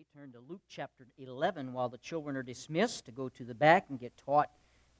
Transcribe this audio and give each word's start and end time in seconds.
today, 0.00 0.20
turn 0.20 0.32
to 0.32 0.38
Luke 0.48 0.62
chapter 0.68 1.06
11 1.18 1.72
while 1.72 1.88
the 1.88 1.98
children 1.98 2.36
are 2.36 2.42
dismissed 2.42 3.04
to 3.04 3.10
go 3.10 3.28
to 3.30 3.44
the 3.44 3.54
back 3.54 3.86
and 3.90 3.98
get 3.98 4.12
taught 4.16 4.48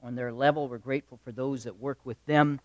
on 0.03 0.15
their 0.15 0.31
level. 0.31 0.67
We're 0.67 0.77
grateful 0.77 1.19
for 1.23 1.31
those 1.31 1.63
that 1.63 1.79
work 1.79 1.97
with 2.03 2.23
them, 2.25 2.59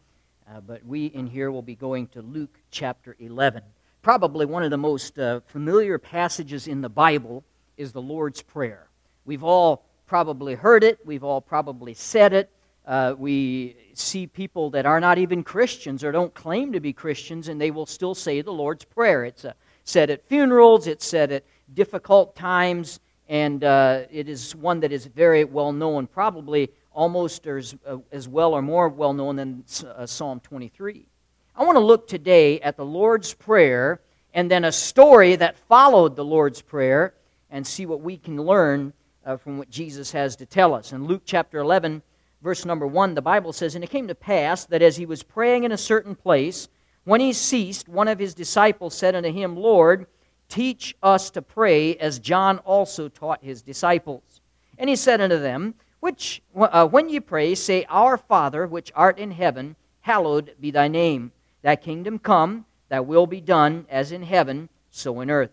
uh, 0.50 0.60
but 0.60 0.84
we 0.84 1.06
in 1.06 1.26
here 1.26 1.50
will 1.50 1.62
be 1.62 1.76
going 1.76 2.08
to 2.08 2.22
Luke 2.22 2.58
chapter 2.70 3.16
11. 3.20 3.62
Probably 4.02 4.44
one 4.44 4.62
of 4.62 4.70
the 4.70 4.76
most 4.76 5.18
uh, 5.18 5.40
familiar 5.46 5.98
passages 5.98 6.66
in 6.66 6.80
the 6.80 6.88
Bible 6.88 7.44
is 7.76 7.92
the 7.92 8.02
Lord's 8.02 8.42
Prayer. 8.42 8.88
We've 9.24 9.44
all 9.44 9.84
probably 10.06 10.54
heard 10.54 10.84
it, 10.84 10.98
we've 11.06 11.24
all 11.24 11.40
probably 11.40 11.94
said 11.94 12.32
it. 12.32 12.50
Uh, 12.86 13.14
we 13.16 13.76
see 13.94 14.26
people 14.26 14.70
that 14.70 14.84
are 14.84 15.00
not 15.00 15.18
even 15.18 15.42
Christians 15.42 16.04
or 16.04 16.12
don't 16.12 16.34
claim 16.34 16.72
to 16.72 16.80
be 16.80 16.92
Christians, 16.92 17.48
and 17.48 17.60
they 17.60 17.70
will 17.70 17.86
still 17.86 18.14
say 18.14 18.42
the 18.42 18.52
Lord's 18.52 18.84
Prayer. 18.84 19.24
It's 19.24 19.44
uh, 19.44 19.52
said 19.84 20.10
at 20.10 20.28
funerals, 20.28 20.86
it's 20.86 21.06
said 21.06 21.32
at 21.32 21.44
difficult 21.74 22.36
times, 22.36 23.00
and 23.28 23.62
uh, 23.64 24.02
it 24.10 24.28
is 24.28 24.54
one 24.54 24.80
that 24.80 24.92
is 24.92 25.06
very 25.06 25.44
well 25.44 25.72
known, 25.72 26.06
probably 26.06 26.70
almost 26.92 27.46
as, 27.46 27.74
uh, 27.86 27.98
as 28.12 28.28
well 28.28 28.54
or 28.54 28.62
more 28.62 28.88
well 28.88 29.12
known 29.12 29.36
than 29.36 29.64
uh, 29.96 30.06
Psalm 30.06 30.40
23. 30.40 31.06
I 31.54 31.64
want 31.64 31.76
to 31.76 31.80
look 31.80 32.08
today 32.08 32.60
at 32.60 32.76
the 32.76 32.84
Lord's 32.84 33.34
Prayer 33.34 34.00
and 34.34 34.50
then 34.50 34.64
a 34.64 34.72
story 34.72 35.36
that 35.36 35.56
followed 35.56 36.16
the 36.16 36.24
Lord's 36.24 36.60
Prayer 36.60 37.14
and 37.50 37.66
see 37.66 37.86
what 37.86 38.00
we 38.00 38.16
can 38.16 38.36
learn 38.36 38.92
uh, 39.24 39.36
from 39.36 39.58
what 39.58 39.70
Jesus 39.70 40.12
has 40.12 40.36
to 40.36 40.46
tell 40.46 40.74
us. 40.74 40.92
In 40.92 41.06
Luke 41.06 41.22
chapter 41.24 41.58
11, 41.58 42.02
verse 42.42 42.64
number 42.64 42.86
1, 42.86 43.14
the 43.14 43.22
Bible 43.22 43.52
says, 43.52 43.74
And 43.74 43.82
it 43.82 43.90
came 43.90 44.08
to 44.08 44.14
pass 44.14 44.64
that 44.66 44.82
as 44.82 44.96
he 44.96 45.06
was 45.06 45.22
praying 45.22 45.64
in 45.64 45.72
a 45.72 45.78
certain 45.78 46.14
place, 46.14 46.68
when 47.04 47.20
he 47.20 47.32
ceased, 47.32 47.88
one 47.88 48.08
of 48.08 48.18
his 48.18 48.34
disciples 48.34 48.94
said 48.94 49.14
unto 49.14 49.32
him, 49.32 49.56
Lord, 49.56 50.06
teach 50.48 50.96
us 51.02 51.30
to 51.30 51.42
pray 51.42 51.96
as 51.96 52.18
John 52.18 52.58
also 52.58 53.08
taught 53.08 53.42
his 53.42 53.62
disciples. 53.62 54.40
And 54.78 54.88
he 54.88 54.96
said 54.96 55.20
unto 55.20 55.38
them, 55.38 55.74
which, 56.00 56.42
uh, 56.54 56.86
When 56.86 57.08
ye 57.08 57.20
pray, 57.20 57.54
say, 57.54 57.84
Our 57.88 58.16
Father, 58.16 58.66
which 58.66 58.92
art 58.94 59.18
in 59.18 59.30
heaven, 59.30 59.76
hallowed 60.00 60.54
be 60.60 60.70
thy 60.70 60.88
name. 60.88 61.32
Thy 61.62 61.76
kingdom 61.76 62.18
come, 62.18 62.66
thy 62.88 63.00
will 63.00 63.26
be 63.26 63.40
done, 63.40 63.86
as 63.88 64.12
in 64.12 64.22
heaven, 64.22 64.68
so 64.90 65.20
in 65.20 65.30
earth. 65.30 65.50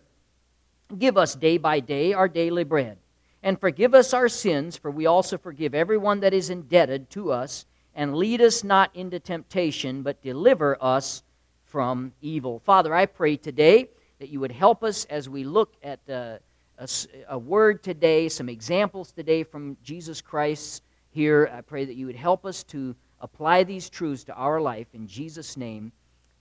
Give 0.98 1.16
us 1.16 1.34
day 1.34 1.58
by 1.58 1.80
day 1.80 2.12
our 2.12 2.28
daily 2.28 2.64
bread 2.64 2.98
and 3.44 3.60
forgive 3.60 3.94
us 3.94 4.14
our 4.14 4.28
sins, 4.28 4.74
for 4.74 4.90
we 4.90 5.04
also 5.04 5.36
forgive 5.36 5.74
everyone 5.74 6.20
that 6.20 6.32
is 6.32 6.48
indebted 6.48 7.10
to 7.10 7.30
us. 7.30 7.66
And 7.94 8.16
lead 8.16 8.40
us 8.40 8.64
not 8.64 8.90
into 8.96 9.20
temptation, 9.20 10.02
but 10.02 10.22
deliver 10.22 10.78
us 10.80 11.22
from 11.66 12.12
evil. 12.22 12.60
Father, 12.64 12.94
I 12.94 13.04
pray 13.04 13.36
today 13.36 13.88
that 14.18 14.28
you 14.28 14.40
would 14.40 14.52
help 14.52 14.84
us 14.84 15.04
as 15.06 15.28
we 15.28 15.44
look 15.44 15.74
at 15.82 16.00
uh, 16.08 16.38
a, 16.78 16.88
a, 17.28 17.38
word 17.38 17.82
today, 17.82 18.28
some 18.28 18.48
examples 18.48 19.12
today 19.12 19.42
from 19.42 19.76
Jesus 19.82 20.20
Christ 20.20 20.82
here. 21.10 21.50
I 21.52 21.60
pray 21.60 21.84
that 21.84 21.94
you 21.94 22.06
would 22.06 22.16
help 22.16 22.44
us 22.44 22.62
to 22.64 22.94
apply 23.20 23.64
these 23.64 23.88
truths 23.88 24.24
to 24.24 24.34
our 24.34 24.60
life. 24.60 24.86
In 24.92 25.06
Jesus' 25.06 25.56
name, 25.56 25.92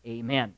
amen 0.06 0.54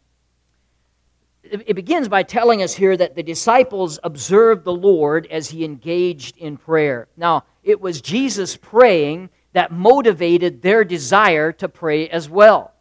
it 1.52 1.76
begins 1.76 2.08
by 2.08 2.24
telling 2.24 2.62
us 2.62 2.74
here 2.74 2.98
that 2.98 3.16
the 3.16 3.24
disciples 3.24 4.00
observed 4.04 4.64
the 4.64 4.74
Lord 4.74 5.28
as 5.30 5.50
he 5.50 5.64
engaged 5.64 6.38
in 6.38 6.58
prayer. 6.58 7.08
Now, 7.18 7.44
it 7.64 7.80
was 7.80 8.02
Jesus 8.02 8.58
praying 8.58 9.30
that 9.54 9.72
motivated 9.72 10.62
their 10.62 10.84
desire 10.84 11.52
to 11.54 11.70
pray 11.70 12.10
as 12.10 12.30
well. 12.30 12.74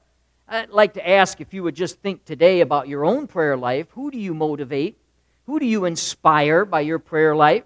I'd 0.49 0.71
like 0.71 0.95
to 0.95 1.09
ask 1.09 1.41
if 1.41 1.55
you 1.55 1.63
would 1.63 1.75
just 1.75 2.01
think 2.01 2.25
today 2.25 2.61
about 2.61 2.89
your 2.89 3.05
own 3.05 3.27
prayer 3.27 3.57
life. 3.57 3.87
Who 3.93 4.11
do 4.11 4.19
you 4.19 4.35
motivate? 4.35 4.99
Who 5.47 5.59
do 5.59 5.67
you 5.67 5.85
inspire 5.85 6.65
by 6.65 6.81
your 6.81 6.99
prayer 6.99 7.35
life? 7.35 7.65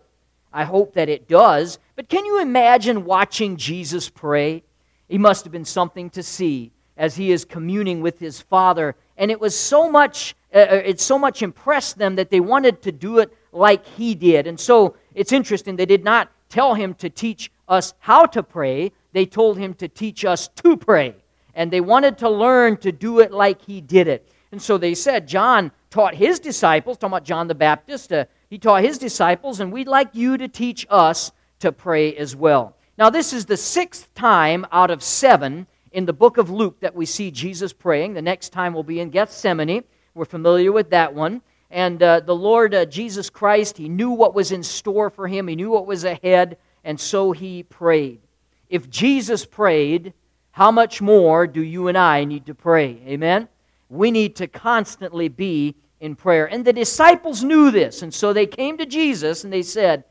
I 0.52 0.64
hope 0.64 0.94
that 0.94 1.08
it 1.08 1.28
does. 1.28 1.78
But 1.96 2.08
can 2.08 2.24
you 2.24 2.40
imagine 2.40 3.04
watching 3.04 3.56
Jesus 3.56 4.08
pray? 4.08 4.62
He 5.08 5.18
must 5.18 5.44
have 5.44 5.52
been 5.52 5.64
something 5.64 6.10
to 6.10 6.22
see 6.22 6.72
as 6.96 7.16
he 7.16 7.32
is 7.32 7.44
communing 7.44 8.00
with 8.00 8.18
his 8.18 8.40
Father. 8.40 8.94
And 9.16 9.30
it 9.30 9.40
was 9.40 9.58
so 9.58 9.90
much 9.90 10.34
uh, 10.54 10.58
uh, 10.58 10.82
it 10.84 10.98
so 10.98 11.18
much 11.18 11.42
impressed 11.42 11.98
them 11.98 12.16
that 12.16 12.30
they 12.30 12.40
wanted 12.40 12.80
to 12.82 12.90
do 12.90 13.18
it 13.18 13.36
like 13.52 13.84
he 13.84 14.14
did. 14.14 14.46
And 14.46 14.58
so 14.58 14.96
it's 15.14 15.32
interesting, 15.32 15.76
they 15.76 15.84
did 15.84 16.04
not 16.04 16.30
tell 16.48 16.74
him 16.74 16.94
to 16.94 17.10
teach 17.10 17.50
us 17.68 17.92
how 17.98 18.24
to 18.24 18.42
pray, 18.42 18.92
they 19.12 19.26
told 19.26 19.58
him 19.58 19.74
to 19.74 19.88
teach 19.88 20.24
us 20.24 20.48
to 20.48 20.76
pray. 20.76 21.14
And 21.58 21.72
they 21.72 21.80
wanted 21.80 22.18
to 22.18 22.30
learn 22.30 22.76
to 22.78 22.92
do 22.92 23.18
it 23.18 23.32
like 23.32 23.60
he 23.60 23.80
did 23.80 24.06
it. 24.06 24.30
And 24.52 24.62
so 24.62 24.78
they 24.78 24.94
said, 24.94 25.26
John 25.26 25.72
taught 25.90 26.14
his 26.14 26.38
disciples, 26.38 26.96
talking 26.96 27.14
about 27.14 27.24
John 27.24 27.48
the 27.48 27.54
Baptist, 27.56 28.12
uh, 28.12 28.26
he 28.48 28.58
taught 28.58 28.84
his 28.84 28.96
disciples, 28.96 29.58
and 29.58 29.72
we'd 29.72 29.88
like 29.88 30.14
you 30.14 30.38
to 30.38 30.46
teach 30.46 30.86
us 30.88 31.32
to 31.58 31.72
pray 31.72 32.14
as 32.14 32.36
well. 32.36 32.76
Now, 32.96 33.10
this 33.10 33.32
is 33.32 33.44
the 33.44 33.56
sixth 33.56 34.08
time 34.14 34.68
out 34.70 34.92
of 34.92 35.02
seven 35.02 35.66
in 35.90 36.06
the 36.06 36.12
book 36.12 36.38
of 36.38 36.48
Luke 36.48 36.78
that 36.78 36.94
we 36.94 37.04
see 37.04 37.32
Jesus 37.32 37.72
praying. 37.72 38.14
The 38.14 38.22
next 38.22 38.50
time 38.50 38.72
will 38.72 38.84
be 38.84 39.00
in 39.00 39.10
Gethsemane. 39.10 39.82
We're 40.14 40.26
familiar 40.26 40.70
with 40.70 40.90
that 40.90 41.12
one. 41.12 41.42
And 41.72 42.00
uh, 42.00 42.20
the 42.20 42.36
Lord 42.36 42.72
uh, 42.72 42.84
Jesus 42.84 43.30
Christ, 43.30 43.76
he 43.76 43.88
knew 43.88 44.10
what 44.10 44.32
was 44.32 44.52
in 44.52 44.62
store 44.62 45.10
for 45.10 45.26
him, 45.26 45.48
he 45.48 45.56
knew 45.56 45.70
what 45.70 45.88
was 45.88 46.04
ahead, 46.04 46.56
and 46.84 47.00
so 47.00 47.32
he 47.32 47.64
prayed. 47.64 48.20
If 48.68 48.88
Jesus 48.88 49.44
prayed, 49.44 50.12
how 50.58 50.70
much 50.70 51.00
more 51.00 51.46
do 51.46 51.62
you 51.62 51.88
and 51.88 51.96
I 51.96 52.24
need 52.24 52.46
to 52.46 52.54
pray? 52.54 53.00
Amen? 53.06 53.48
We 53.88 54.10
need 54.10 54.36
to 54.36 54.46
constantly 54.46 55.28
be 55.28 55.74
in 56.00 56.16
prayer. 56.16 56.46
And 56.46 56.64
the 56.64 56.72
disciples 56.72 57.42
knew 57.42 57.70
this, 57.70 58.02
and 58.02 58.12
so 58.12 58.32
they 58.32 58.46
came 58.46 58.76
to 58.78 58.86
Jesus 58.86 59.44
and 59.44 59.52
they 59.52 59.62
said, 59.62 60.04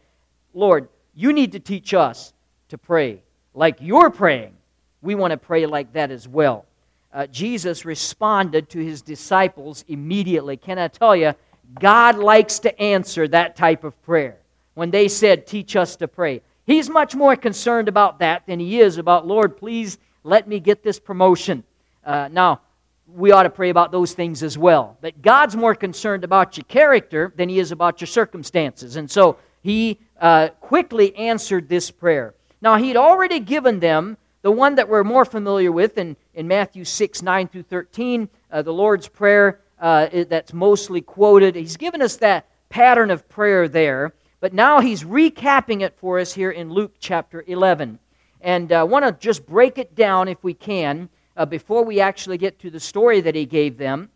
Lord, 0.54 0.90
you 1.14 1.32
need 1.32 1.52
to 1.52 1.60
teach 1.60 1.94
us 1.94 2.34
to 2.70 2.78
pray 2.78 3.22
like 3.54 3.78
you're 3.80 4.10
praying. 4.10 4.54
We 5.02 5.16
want 5.16 5.32
to 5.32 5.38
pray 5.38 5.66
like 5.66 5.94
that 5.94 6.12
as 6.12 6.28
well 6.28 6.66
uh, 7.14 7.26
Jesus 7.28 7.84
responded 7.84 8.70
to 8.70 8.80
his 8.80 9.02
disciples 9.02 9.84
immediately. 9.88 10.56
Can 10.56 10.78
I 10.78 10.88
tell 10.88 11.16
you, 11.16 11.34
God 11.80 12.18
likes 12.18 12.60
to 12.60 12.80
answer 12.80 13.28
that 13.28 13.56
type 13.56 13.84
of 13.84 14.00
prayer. 14.04 14.38
When 14.76 14.92
they 14.92 15.08
said, 15.08 15.48
Teach 15.48 15.76
us 15.76 15.96
to 15.98 16.08
pray, 16.08 16.42
He's 16.66 16.90
much 16.90 17.16
more 17.16 17.36
concerned 17.36 17.88
about 17.88 18.20
that 18.20 18.46
than 18.46 18.60
He 18.60 18.80
is 18.80 19.00
about, 19.00 19.26
Lord, 19.26 19.58
please 19.58 19.98
let 20.28 20.48
me 20.48 20.60
get 20.60 20.84
this 20.84 21.00
promotion. 21.00 21.64
Uh, 22.06 22.30
now, 22.32 22.62
we 23.08 23.32
ought 23.32 23.44
to 23.44 23.50
pray 23.50 23.70
about 23.70 23.92
those 23.92 24.14
things 24.14 24.44
as 24.44 24.58
well. 24.58 24.98
But 25.00 25.22
God's 25.22 25.56
more 25.56 25.74
concerned 25.74 26.24
about 26.24 26.58
your 26.58 26.66
character 26.66 27.34
than 27.36 27.48
He 27.50 27.60
is 27.60 27.72
about 27.72 28.02
your 28.02 28.08
circumstances. 28.08 28.98
And 28.98 29.10
so 29.10 29.38
He 29.62 30.00
uh, 30.20 30.50
quickly 30.60 31.16
answered 31.16 31.70
this 31.70 31.90
prayer. 31.90 32.34
Now, 32.62 32.76
He'd 32.76 32.98
already 32.98 33.40
given 33.40 33.80
them 33.80 34.18
the 34.42 34.52
one 34.52 34.76
that 34.76 34.90
we're 34.90 35.04
more 35.04 35.26
familiar 35.26 35.72
with 35.72 35.98
in, 35.98 36.16
in 36.34 36.48
Matthew 36.48 36.84
6, 36.84 37.22
9 37.22 37.48
through 37.48 37.64
13, 37.64 38.30
uh, 38.52 38.62
the 38.62 38.74
Lord's 38.74 39.08
Prayer 39.08 39.62
uh, 39.80 40.08
that's 40.30 40.54
mostly 40.54 41.02
quoted. 41.02 41.56
He's 41.56 41.78
given 41.78 42.02
us 42.02 42.18
that 42.18 42.48
pattern 42.70 43.12
of 43.12 43.28
prayer 43.30 43.68
there, 43.68 44.14
but 44.40 44.54
now 44.54 44.82
he's 44.82 45.04
recapping 45.04 45.82
it 45.82 45.96
for 45.98 46.20
us 46.20 46.34
here 46.34 46.52
in 46.52 46.70
Luke 46.70 46.94
chapter 47.00 47.44
11. 47.48 48.00
And 48.42 48.72
I 48.72 48.82
uh, 48.82 48.86
want 48.86 49.06
to 49.06 49.12
just 49.12 49.46
break 49.46 49.78
it 49.78 49.96
down 49.96 50.28
if 50.28 50.44
we 50.44 50.54
can 50.54 51.10
uh, 51.36 51.46
before 51.46 51.84
we 51.84 52.00
actually 52.00 52.38
get 52.38 52.60
to 52.60 52.70
the 52.70 52.80
story 52.80 53.22
that 53.22 53.36
he 53.36 53.46
gave 53.46 53.78
them, 53.78 54.10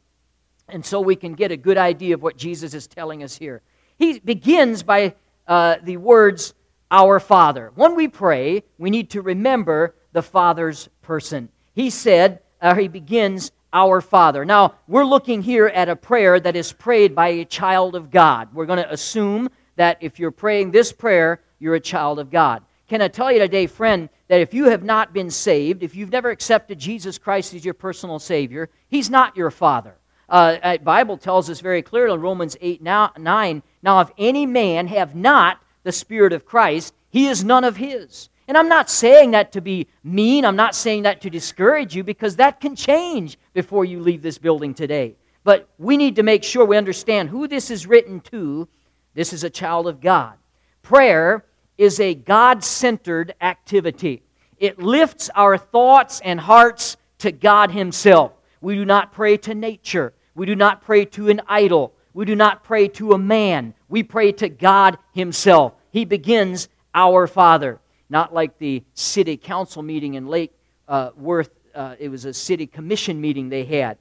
and 0.67 0.85
so 0.85 1.01
we 1.01 1.15
can 1.15 1.33
get 1.33 1.51
a 1.51 1.57
good 1.57 1.77
idea 1.77 2.15
of 2.15 2.21
what 2.21 2.37
Jesus 2.37 2.73
is 2.73 2.87
telling 2.87 3.23
us 3.23 3.37
here. 3.37 3.61
He 3.97 4.19
begins 4.19 4.83
by 4.83 5.15
uh, 5.47 5.75
the 5.83 5.97
words, 5.97 6.53
Our 6.89 7.19
Father. 7.19 7.71
When 7.75 7.95
we 7.95 8.07
pray, 8.07 8.63
we 8.77 8.89
need 8.89 9.11
to 9.11 9.21
remember 9.21 9.95
the 10.13 10.21
Father's 10.21 10.89
person. 11.01 11.49
He 11.73 11.89
said, 11.89 12.39
uh, 12.61 12.75
he 12.75 12.87
begins, 12.87 13.51
Our 13.73 14.01
Father. 14.01 14.45
Now, 14.45 14.75
we're 14.87 15.05
looking 15.05 15.41
here 15.41 15.67
at 15.67 15.89
a 15.89 15.95
prayer 15.95 16.39
that 16.39 16.55
is 16.55 16.73
prayed 16.73 17.13
by 17.15 17.27
a 17.29 17.45
child 17.45 17.95
of 17.95 18.11
God. 18.11 18.53
We're 18.53 18.65
going 18.65 18.83
to 18.83 18.91
assume 18.91 19.49
that 19.75 19.97
if 20.01 20.19
you're 20.19 20.31
praying 20.31 20.71
this 20.71 20.91
prayer, 20.91 21.41
you're 21.59 21.75
a 21.75 21.79
child 21.79 22.19
of 22.19 22.31
God. 22.31 22.63
Can 22.91 23.01
I 23.01 23.07
tell 23.07 23.31
you 23.31 23.39
today, 23.39 23.67
friend, 23.67 24.09
that 24.27 24.41
if 24.41 24.53
you 24.53 24.65
have 24.65 24.83
not 24.83 25.13
been 25.13 25.29
saved, 25.29 25.81
if 25.81 25.95
you've 25.95 26.11
never 26.11 26.29
accepted 26.29 26.77
Jesus 26.77 27.17
Christ 27.17 27.53
as 27.53 27.63
your 27.63 27.73
personal 27.73 28.19
Savior, 28.19 28.69
He's 28.89 29.09
not 29.09 29.37
your 29.37 29.49
Father. 29.49 29.95
Uh, 30.27 30.57
uh 30.61 30.77
Bible 30.79 31.15
tells 31.15 31.49
us 31.49 31.61
very 31.61 31.81
clearly 31.81 32.15
in 32.15 32.19
Romans 32.19 32.57
8 32.59 32.81
now, 32.81 33.13
9, 33.17 33.63
Now 33.81 34.01
if 34.01 34.11
any 34.17 34.45
man 34.45 34.87
have 34.87 35.15
not 35.15 35.61
the 35.83 35.93
Spirit 35.93 36.33
of 36.33 36.45
Christ, 36.45 36.93
he 37.09 37.27
is 37.27 37.45
none 37.45 37.63
of 37.63 37.77
his. 37.77 38.27
And 38.49 38.57
I'm 38.57 38.67
not 38.67 38.89
saying 38.89 39.31
that 39.31 39.53
to 39.53 39.61
be 39.61 39.87
mean, 40.03 40.43
I'm 40.43 40.57
not 40.57 40.75
saying 40.75 41.03
that 41.03 41.21
to 41.21 41.29
discourage 41.29 41.95
you 41.95 42.03
because 42.03 42.35
that 42.35 42.59
can 42.59 42.75
change 42.75 43.37
before 43.53 43.85
you 43.85 44.01
leave 44.01 44.21
this 44.21 44.37
building 44.37 44.73
today. 44.73 45.15
But 45.45 45.69
we 45.77 45.95
need 45.95 46.17
to 46.17 46.23
make 46.23 46.43
sure 46.43 46.65
we 46.65 46.75
understand 46.75 47.29
who 47.29 47.47
this 47.47 47.71
is 47.71 47.87
written 47.87 48.19
to. 48.31 48.67
This 49.13 49.31
is 49.31 49.45
a 49.45 49.49
child 49.49 49.87
of 49.87 50.01
God. 50.01 50.33
Prayer 50.81 51.45
is 51.81 51.99
a 51.99 52.13
God 52.13 52.63
centered 52.63 53.33
activity, 53.41 54.21
it 54.59 54.77
lifts 54.77 55.31
our 55.33 55.57
thoughts 55.57 56.21
and 56.23 56.39
hearts 56.39 56.95
to 57.17 57.31
God 57.31 57.71
Himself. 57.71 58.33
We 58.61 58.75
do 58.75 58.85
not 58.85 59.11
pray 59.11 59.37
to 59.37 59.55
nature, 59.55 60.13
we 60.35 60.45
do 60.45 60.55
not 60.55 60.83
pray 60.83 61.05
to 61.05 61.29
an 61.29 61.41
idol, 61.47 61.95
we 62.13 62.25
do 62.25 62.35
not 62.35 62.63
pray 62.63 62.87
to 62.89 63.13
a 63.13 63.17
man. 63.17 63.73
We 63.89 64.03
pray 64.03 64.31
to 64.33 64.47
God 64.47 64.99
Himself. 65.13 65.73
He 65.89 66.05
begins, 66.05 66.69
Our 66.93 67.25
Father. 67.25 67.79
Not 68.11 68.31
like 68.31 68.59
the 68.59 68.83
city 68.93 69.35
council 69.35 69.81
meeting 69.81 70.13
in 70.13 70.27
Lake 70.27 70.51
uh, 70.87 71.11
Worth, 71.17 71.49
uh, 71.73 71.95
it 71.97 72.09
was 72.09 72.25
a 72.25 72.33
city 72.33 72.67
commission 72.67 73.19
meeting 73.19 73.49
they 73.49 73.63
had 73.63 73.97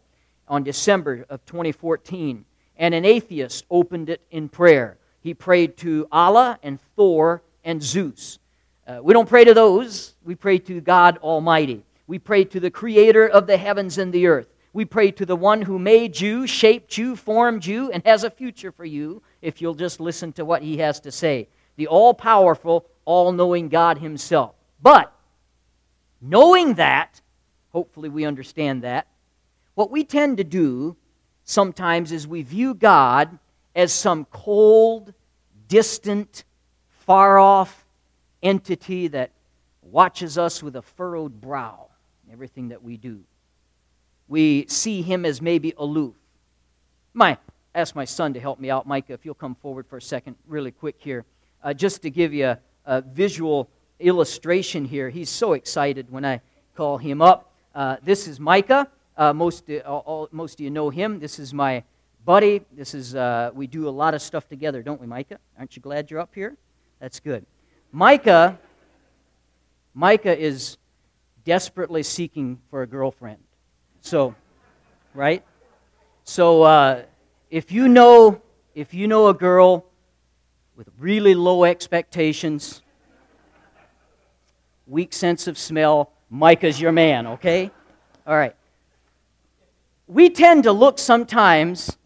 on 0.49 0.65
December 0.65 1.25
of 1.31 1.47
2014. 1.47 2.45
And 2.77 2.95
an 2.95 3.07
atheist 3.07 3.65
opened 3.71 4.11
it 4.11 4.21
in 4.31 4.51
prayer. 4.51 4.99
He 5.23 5.33
prayed 5.33 5.79
to 5.79 6.09
Allah 6.13 6.59
and 6.63 6.79
Thor 6.95 7.43
and 7.65 7.83
Zeus. 7.83 8.39
Uh, 8.87 9.01
we 9.03 9.13
don't 9.13 9.29
pray 9.29 9.45
to 9.45 9.55
those, 9.55 10.15
we 10.25 10.35
pray 10.35 10.59
to 10.59 10.81
God 10.81 11.19
Almighty. 11.19 11.85
We 12.07 12.19
pray 12.19 12.45
to 12.45 12.59
the 12.59 12.71
Creator 12.71 13.29
of 13.29 13.47
the 13.47 13.57
heavens 13.57 13.99
and 13.99 14.13
the 14.13 14.27
earth. 14.27 14.49
We 14.73 14.85
pray 14.85 15.11
to 15.13 15.27
the 15.27 15.37
one 15.37 15.63
who 15.63 15.79
made 15.79 16.21
you, 16.21 16.47
shaped 16.47 16.97
you, 16.97 17.17
formed 17.17 17.67
you, 17.67 17.91
and 17.91 18.05
has 18.05 18.25
a 18.25 18.31
future 18.31 18.73
for 18.73 18.85
you 18.85 19.23
if 19.43 19.61
you'll 19.61 19.75
just 19.75 20.01
listen 20.01 20.33
to 20.35 20.45
what 20.45 20.63
he 20.63 20.79
has 20.79 21.01
to 21.01 21.13
say. 21.13 21.49
The 21.77 21.87
all 21.87 22.15
powerful, 22.15 22.87
all 23.05 23.33
knowing 23.33 23.69
God 23.69 23.99
himself. 23.99 24.55
But, 24.83 25.13
knowing 26.21 26.75
that, 26.75 27.21
hopefully 27.71 28.09
we 28.09 28.25
understand 28.25 28.83
that, 28.83 29.07
what 29.75 29.91
we 29.91 30.05
tend 30.05 30.39
to 30.39 30.45
do 30.45 30.97
sometimes 31.45 32.13
is 32.13 32.27
we 32.27 32.43
view 32.43 32.75
God 32.75 33.39
as 33.75 33.93
some 33.93 34.25
cold, 34.27 35.15
distant, 35.69 36.45
far 37.11 37.41
off 37.41 37.85
entity 38.41 39.09
that 39.09 39.33
watches 39.83 40.39
us 40.39 40.63
with 40.63 40.77
a 40.77 40.83
furrowed 40.83 41.41
brow, 41.41 41.89
everything 42.31 42.69
that 42.69 42.81
we 42.81 42.97
do. 42.97 43.19
We 44.29 44.67
see 44.69 45.03
him 45.03 45.25
as 45.25 45.43
maybe 45.43 45.75
aloof. 45.77 46.15
My, 47.13 47.37
ask 47.75 47.97
my 47.97 48.05
son 48.05 48.35
to 48.35 48.39
help 48.39 48.61
me 48.61 48.71
out, 48.71 48.87
Micah, 48.87 49.13
if 49.13 49.25
you'll 49.25 49.35
come 49.35 49.57
forward 49.57 49.89
for 49.89 49.97
a 49.97 50.01
second, 50.01 50.37
really 50.47 50.71
quick 50.71 50.95
here, 51.01 51.25
uh, 51.65 51.75
just 51.75 52.01
to 52.03 52.11
give 52.11 52.33
you 52.33 52.47
a, 52.47 52.61
a, 52.87 53.01
visual 53.01 53.69
illustration 53.99 54.85
here. 54.85 55.11
He's 55.11 55.31
so 55.31 55.55
excited 55.55 56.13
when 56.13 56.25
I 56.25 56.41
call 56.77 56.97
him 56.97 57.21
up. 57.21 57.53
Uh, 57.75 57.97
this 58.05 58.29
is 58.29 58.39
Micah. 58.39 58.87
Uh, 59.17 59.33
most, 59.33 59.69
uh, 59.69 59.79
all, 59.81 60.29
most 60.31 60.61
of 60.61 60.61
you 60.61 60.71
know 60.71 60.91
him. 60.91 61.19
This 61.19 61.41
is 61.41 61.53
my 61.53 61.83
buddy. 62.25 62.63
This 62.71 62.95
is 62.95 63.17
uh, 63.17 63.51
we 63.53 63.67
do 63.67 63.89
a 63.89 63.91
lot 63.91 64.15
of 64.15 64.23
stuff 64.23 64.49
together, 64.49 64.81
don't 64.81 65.01
we, 65.01 65.09
Micah? 65.09 65.41
Aren't 65.59 65.75
you 65.75 65.83
glad 65.83 66.09
you're 66.09 66.21
up 66.21 66.37
here? 66.37 66.57
That's 67.01 67.19
good. 67.19 67.47
Micah, 67.93 68.59
Micah 69.95 70.39
is 70.39 70.77
desperately 71.45 72.03
seeking 72.03 72.61
for 72.71 72.83
a 72.83 72.87
girlfriend. 72.87 73.39
So, 74.03 74.35
right? 75.15 75.43
So, 76.25 76.63
uh, 76.63 77.03
if 77.51 77.73
you 77.73 77.89
know 77.89 78.43
if 78.75 78.95
you 78.95 79.09
know 79.09 79.29
a 79.29 79.35
girl 79.35 79.87
with 80.77 80.89
really 80.99 81.35
low 81.35 81.65
expectations, 81.65 82.83
weak 84.87 85.13
sense 85.13 85.47
of 85.47 85.59
smell, 85.59 86.13
Micah's 86.31 86.81
your 86.81 86.93
man, 86.93 87.27
okay? 87.27 87.71
All 88.27 88.37
right. 88.37 88.55
We 90.07 90.31
tend 90.31 90.65
to 90.65 90.73
look 90.73 90.99
sometimes 90.99 91.97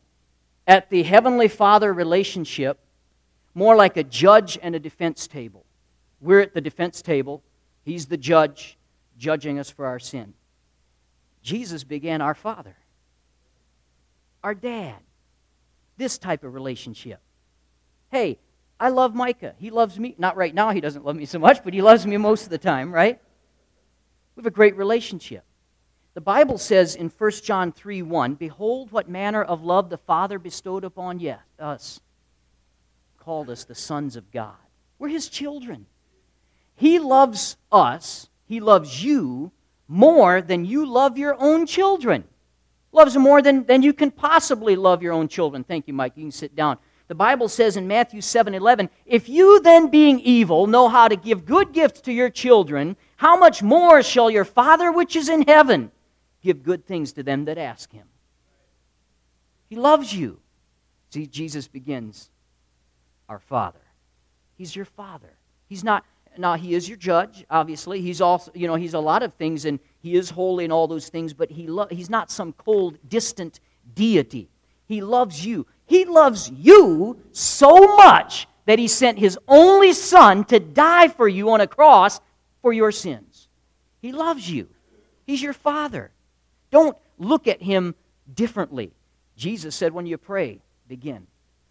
at 0.67 0.89
the 0.89 1.03
Heavenly 1.03 1.49
Father 1.49 1.93
relationship 1.93 2.79
more 3.55 3.77
like 3.77 3.97
a 3.97 4.05
judge 4.05 4.59
and 4.61 4.75
a 4.75 4.81
defense 4.81 5.27
table. 5.27 5.65
We're 6.21 6.41
at 6.41 6.55
the 6.55 6.61
defense 6.61 7.03
table, 7.03 7.43
He's 7.85 8.07
the 8.07 8.17
judge, 8.17 8.79
judging 9.19 9.59
us 9.59 9.71
for 9.71 9.87
our 9.87 9.99
sin. 9.99 10.33
Jesus 11.43 11.85
began 11.85 12.23
our 12.23 12.35
Father, 12.35 12.77
our 14.43 14.55
dad. 14.55 14.97
This 15.97 16.19
type 16.19 16.43
of 16.43 16.55
relationship. 16.55 17.21
Hey, 18.11 18.39
I 18.81 18.89
love 18.89 19.15
Micah. 19.15 19.55
He 19.59 19.71
loves 19.71 19.99
me. 19.99 20.17
Not 20.19 20.37
right 20.37 20.53
now, 20.53 20.71
he 20.71 20.81
doesn't 20.81 21.05
love 21.05 21.15
me 21.15 21.25
so 21.25 21.39
much, 21.39 21.63
but 21.63 21.73
he 21.73 21.83
loves 21.83 22.05
me 22.07 22.17
most 22.17 22.45
of 22.45 22.51
the 22.51 22.59
time, 22.59 22.93
right? 22.93 23.21
We 24.35 24.41
have 24.41 24.47
a 24.47 24.51
great 24.51 24.77
relationship. 24.77 25.45
The 26.15 26.21
Bible 26.21 26.59
says 26.59 26.97
in 26.97 27.09
1 27.09 27.31
John 27.43 27.71
3 27.71 28.03
1, 28.03 28.35
Behold, 28.35 28.91
what 28.91 29.09
manner 29.09 29.43
of 29.43 29.63
love 29.63 29.91
the 29.91 29.99
Father 29.99 30.39
bestowed 30.39 30.85
upon 30.85 31.21
us, 31.59 32.01
called 33.25 33.51
us 33.51 33.65
the 33.65 33.75
sons 33.75 34.17
of 34.17 34.31
God. 34.31 34.55
We're 34.99 35.09
his 35.09 35.29
children. 35.29 35.87
He 36.77 36.99
loves 36.99 37.57
us, 37.73 38.29
he 38.47 38.61
loves 38.61 39.03
you 39.03 39.53
more 39.89 40.43
than 40.43 40.65
you 40.65 40.87
love 40.87 41.19
your 41.19 41.37
own 41.39 41.67
children. 41.67 42.25
Loves 42.93 43.17
more 43.17 43.43
than, 43.43 43.65
than 43.65 43.83
you 43.83 43.93
can 43.93 44.11
possibly 44.11 44.77
love 44.77 45.03
your 45.03 45.13
own 45.13 45.29
children. 45.29 45.65
Thank 45.65 45.89
you, 45.89 45.95
Mike. 45.95 46.13
You 46.17 46.25
can 46.25 46.33
sit 46.33 46.55
down. 46.55 46.79
The 47.07 47.15
Bible 47.15 47.49
says 47.49 47.77
in 47.77 47.87
Matthew 47.87 48.21
7 48.21 48.55
11, 48.55 48.89
If 49.05 49.29
you 49.29 49.61
then, 49.61 49.89
being 49.89 50.21
evil, 50.21 50.67
know 50.67 50.89
how 50.89 51.09
to 51.09 51.17
give 51.17 51.45
good 51.45 51.73
gifts 51.73 52.01
to 52.03 52.13
your 52.13 52.31
children, 52.31 52.97
how 53.17 53.37
much 53.37 53.63
more 53.63 54.03
shall 54.03 54.31
your 54.31 54.45
Father 54.45 54.91
which 54.91 55.17
is 55.17 55.29
in 55.29 55.43
heaven 55.43 55.91
give 56.43 56.63
good 56.63 56.87
things 56.87 57.13
to 57.15 57.23
them 57.23 57.45
that 57.47 57.59
ask 57.59 57.93
him? 57.93 58.07
He 59.69 59.77
loves 59.77 60.15
you. 60.15 60.41
See, 61.11 61.27
Jesus 61.27 61.69
begins, 61.69 62.31
Our 63.29 63.39
Father. 63.39 63.81
He's 64.57 64.75
your 64.75 64.85
Father. 64.85 65.31
He's 65.69 65.83
not, 65.83 66.05
now 66.37 66.55
he 66.55 66.75
is 66.75 66.89
your 66.89 66.99
judge 66.99 67.45
obviously. 67.51 68.01
He's 68.01 68.21
also 68.21 68.51
you 68.55 68.67
know 68.67 68.75
he's 68.75 68.95
a 68.95 69.01
lot 69.01 69.23
of 69.23 69.35
things 69.35 69.65
and 69.65 69.79
he 70.01 70.15
is 70.15 70.31
holy 70.31 70.65
and 70.65 70.73
all 70.73 70.87
those 70.87 71.09
things 71.09 71.33
but 71.33 71.51
he 71.51 71.67
lo- 71.67 71.89
he's 71.91 72.11
not 72.11 72.31
some 72.31 72.53
cold 72.53 72.99
distant 73.09 73.61
deity. 73.95 74.49
He 74.87 75.01
loves 75.01 75.45
you. 75.45 75.67
He 75.87 76.05
loves 76.05 76.51
you 76.51 77.19
so 77.33 77.97
much 77.97 78.47
that 78.67 78.79
he 78.79 78.89
sent 78.89 79.19
his 79.19 79.39
only 79.49 79.93
son 79.93 80.45
to 80.45 80.59
die 80.59 81.09
for 81.09 81.29
you 81.29 81.51
on 81.51 81.61
a 81.61 81.67
cross 81.67 82.21
for 82.63 82.73
your 82.73 82.93
sins. 82.93 83.49
He 84.01 84.13
loves 84.13 84.51
you. 84.51 84.69
He's 85.27 85.43
your 85.43 85.53
father. 85.53 86.11
Don't 86.71 86.97
look 87.19 87.47
at 87.47 87.63
him 87.63 87.95
differently. 88.33 88.93
Jesus 89.37 89.75
said 89.75 89.93
when 89.93 90.07
you 90.07 90.19
pray 90.19 90.61
begin 90.89 91.27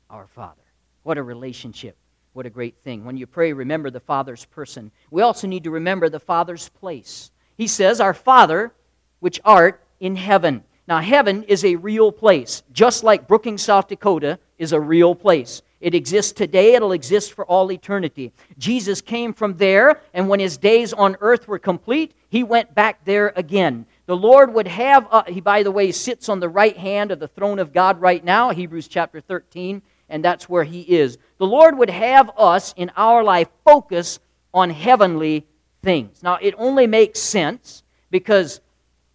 our 0.10 0.28
father 0.28 0.63
what 1.04 1.18
a 1.18 1.24
relationship 1.24 1.98
what 2.34 2.48
a 2.48 2.50
great 2.50 2.78
thing. 2.84 3.06
When 3.06 3.16
you 3.16 3.28
pray, 3.28 3.54
remember 3.54 3.92
the 3.92 4.00
Father's 4.00 4.46
person. 4.46 4.92
We 5.12 5.22
also 5.22 5.48
need 5.48 5.64
to 5.66 5.72
remember 5.72 6.10
the 6.10 6.20
Father's 6.20 6.70
place. 6.70 7.32
He 7.56 7.68
says, 7.68 8.02
Our 8.02 8.16
Father, 8.16 8.74
which 9.20 9.40
art 9.46 9.84
in 10.00 10.16
heaven. 10.16 10.64
Now, 10.88 11.00
heaven 11.00 11.44
is 11.44 11.64
a 11.64 11.76
real 11.76 12.12
place, 12.12 12.64
just 12.74 13.04
like 13.04 13.28
Brookings, 13.28 13.62
South 13.62 13.88
Dakota 13.88 14.40
is 14.58 14.74
a 14.74 14.80
real 14.80 15.16
place. 15.16 15.62
It 15.80 15.94
exists 15.94 16.32
today, 16.32 16.74
it'll 16.74 16.92
exist 16.92 17.34
for 17.34 17.46
all 17.46 17.72
eternity. 17.72 18.34
Jesus 18.58 19.00
came 19.00 19.34
from 19.34 19.56
there, 19.58 20.02
and 20.14 20.28
when 20.28 20.40
his 20.40 20.58
days 20.58 20.92
on 20.92 21.18
earth 21.22 21.48
were 21.48 21.60
complete, 21.60 22.14
he 22.30 22.44
went 22.44 22.74
back 22.74 23.06
there 23.06 23.32
again. 23.36 23.86
The 24.08 24.16
Lord 24.16 24.54
would 24.54 24.68
have, 24.68 25.08
uh, 25.12 25.24
he, 25.28 25.40
by 25.40 25.64
the 25.64 25.72
way, 25.72 25.92
sits 25.92 26.30
on 26.30 26.40
the 26.40 26.50
right 26.50 26.76
hand 26.76 27.12
of 27.12 27.20
the 27.20 27.28
throne 27.28 27.60
of 27.60 27.74
God 27.74 28.02
right 28.02 28.24
now, 28.24 28.50
Hebrews 28.50 28.88
chapter 28.88 29.22
13 29.22 29.82
and 30.14 30.24
that's 30.24 30.48
where 30.48 30.64
He 30.64 30.82
is. 30.82 31.18
The 31.40 31.48
Lord 31.48 31.76
would 31.76 31.90
have 31.90 32.30
us 32.38 32.74
in 32.78 32.92
our 32.96 33.24
life 33.24 33.50
focus 33.66 34.20
on 34.54 34.70
heavenly 34.70 35.48
things. 35.82 36.22
Now, 36.22 36.38
it 36.40 36.54
only 36.60 36.86
makes 36.86 37.20
sense 37.20 37.82
because 38.12 38.62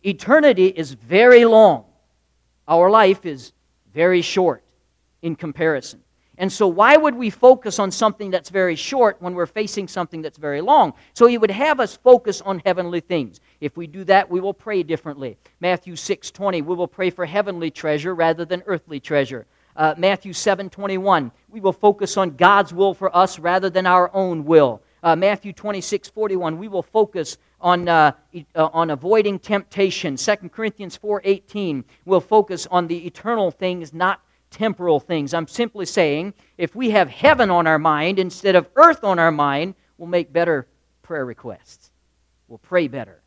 eternity 0.03 0.67
is 0.67 0.93
very 0.93 1.45
long, 1.45 1.85
our 2.67 2.91
life 2.91 3.25
is 3.25 3.53
very 3.95 4.23
short 4.23 4.65
in 5.23 5.37
comparison. 5.37 6.03
And 6.37 6.53
so, 6.53 6.67
why 6.67 6.97
would 6.97 7.15
we 7.15 7.31
focus 7.31 7.79
on 7.79 7.93
something 7.93 8.33
that's 8.33 8.51
very 8.51 8.75
short 8.75 9.19
when 9.21 9.35
we're 9.35 9.47
facing 9.47 9.87
something 9.87 10.21
that's 10.21 10.39
very 10.39 10.61
long? 10.61 10.95
So, 11.15 11.27
He 11.29 11.39
would 11.39 11.53
have 11.53 11.79
us 11.79 11.97
focus 11.97 12.41
on 12.41 12.61
heavenly 12.67 13.01
things. 13.01 13.39
If 13.61 13.77
we 13.77 13.87
do 13.87 14.03
that, 14.05 14.29
we 14.29 14.41
will 14.41 14.55
pray 14.55 14.83
differently. 14.83 15.39
Matthew 15.61 15.95
6 15.95 16.33
20, 16.33 16.63
we 16.63 16.75
will 16.75 16.89
pray 16.89 17.11
for 17.11 17.25
heavenly 17.25 17.71
treasure 17.71 18.17
rather 18.17 18.45
than 18.45 18.65
earthly 18.67 18.99
treasure 18.99 19.47
uh, 19.79 19.95
Matthew 19.97 20.33
7 20.33 20.69
21. 20.69 21.31
We 21.49 21.61
will 21.61 21.73
focus 21.73 22.17
on 22.17 22.37
God's 22.37 22.75
will 22.75 22.93
for 22.93 23.15
us 23.17 23.39
rather 23.39 23.71
than 23.71 23.87
our 23.87 24.15
own 24.15 24.45
will. 24.45 24.83
Uh, 25.03 25.15
Matthew 25.17 25.53
26 25.53 26.11
41. 26.11 26.59
We 26.59 26.69
will 26.69 26.83
focus 26.83 27.39
on, 27.61 27.89
uh, 27.89 28.13
uh, 28.55 28.69
on 28.73 28.91
avoiding 28.91 29.39
temptation. 29.39 30.17
2 30.17 30.37
Corinthians 30.51 30.97
4 30.97 31.23
18. 31.25 31.85
We'll 32.05 32.21
focus 32.21 32.67
on 32.71 32.89
the 32.89 33.07
eternal 33.07 33.51
things, 33.51 33.95
not 33.95 34.21
temporal 34.51 34.99
things. 34.99 35.33
I'm 35.33 35.47
simply 35.47 35.87
saying 35.87 36.35
if 36.59 36.75
we 36.75 36.91
have 36.91 37.09
heaven 37.09 37.49
on 37.49 37.67
our 37.67 37.79
mind 37.79 38.19
instead 38.19 38.57
of 38.57 38.69
earth 38.75 39.05
on 39.05 39.19
our 39.19 39.31
mind, 39.31 39.75
we'll 39.97 40.09
make 40.09 40.33
better 40.33 40.67
prayer 41.03 41.25
requests. 41.25 41.93
We'll 42.49 42.59
pray 42.59 42.89
better. 42.89 43.23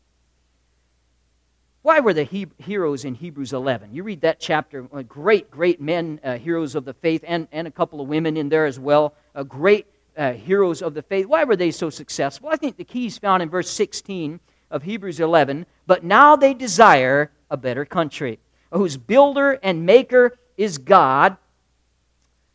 Why 1.82 1.98
were 1.98 2.14
the 2.14 2.22
he- 2.22 2.46
heroes 2.58 3.04
in 3.04 3.14
Hebrews 3.14 3.52
11? 3.52 3.92
You 3.92 4.04
read 4.04 4.20
that 4.20 4.38
chapter, 4.38 4.86
uh, 4.92 5.02
great, 5.02 5.50
great 5.50 5.80
men, 5.80 6.20
uh, 6.22 6.38
heroes 6.38 6.76
of 6.76 6.84
the 6.84 6.94
faith, 6.94 7.24
and, 7.26 7.48
and 7.50 7.66
a 7.66 7.72
couple 7.72 8.00
of 8.00 8.06
women 8.06 8.36
in 8.36 8.48
there 8.48 8.66
as 8.66 8.78
well, 8.78 9.14
uh, 9.34 9.42
great 9.42 9.86
uh, 10.16 10.32
heroes 10.32 10.80
of 10.80 10.94
the 10.94 11.02
faith. 11.02 11.26
Why 11.26 11.42
were 11.42 11.56
they 11.56 11.72
so 11.72 11.90
successful? 11.90 12.48
I 12.48 12.56
think 12.56 12.76
the 12.76 12.84
key 12.84 13.06
is 13.06 13.18
found 13.18 13.42
in 13.42 13.50
verse 13.50 13.68
16 13.68 14.38
of 14.70 14.84
Hebrews 14.84 15.18
11. 15.18 15.66
But 15.86 16.04
now 16.04 16.36
they 16.36 16.54
desire 16.54 17.32
a 17.50 17.56
better 17.56 17.84
country, 17.84 18.38
whose 18.70 18.96
builder 18.96 19.58
and 19.62 19.84
maker 19.84 20.38
is 20.56 20.78
God. 20.78 21.36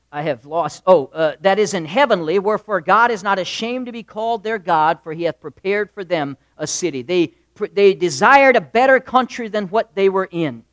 I 0.09 0.21
have 0.21 0.45
lost. 0.45 0.83
Oh, 0.87 1.07
uh, 1.07 1.35
that 1.41 1.59
is 1.59 1.73
in 1.73 1.83
heavenly, 1.83 2.39
wherefore 2.39 2.79
God 2.79 3.11
is 3.11 3.23
not 3.23 3.39
ashamed 3.39 3.87
to 3.87 3.91
be 3.91 4.03
called 4.03 4.43
their 4.43 4.57
God, 4.57 4.99
for 5.03 5.11
he 5.11 5.23
hath 5.23 5.41
prepared 5.41 5.91
for 5.91 6.05
them 6.05 6.37
a 6.57 6.65
city. 6.65 7.01
They, 7.01 7.33
they 7.73 7.93
desired 7.93 8.55
a 8.55 8.61
better 8.61 8.99
country 8.99 9.47
than 9.47 9.67
what 9.67 9.95
they 9.95 10.09
were 10.09 10.29
in. 10.31 10.63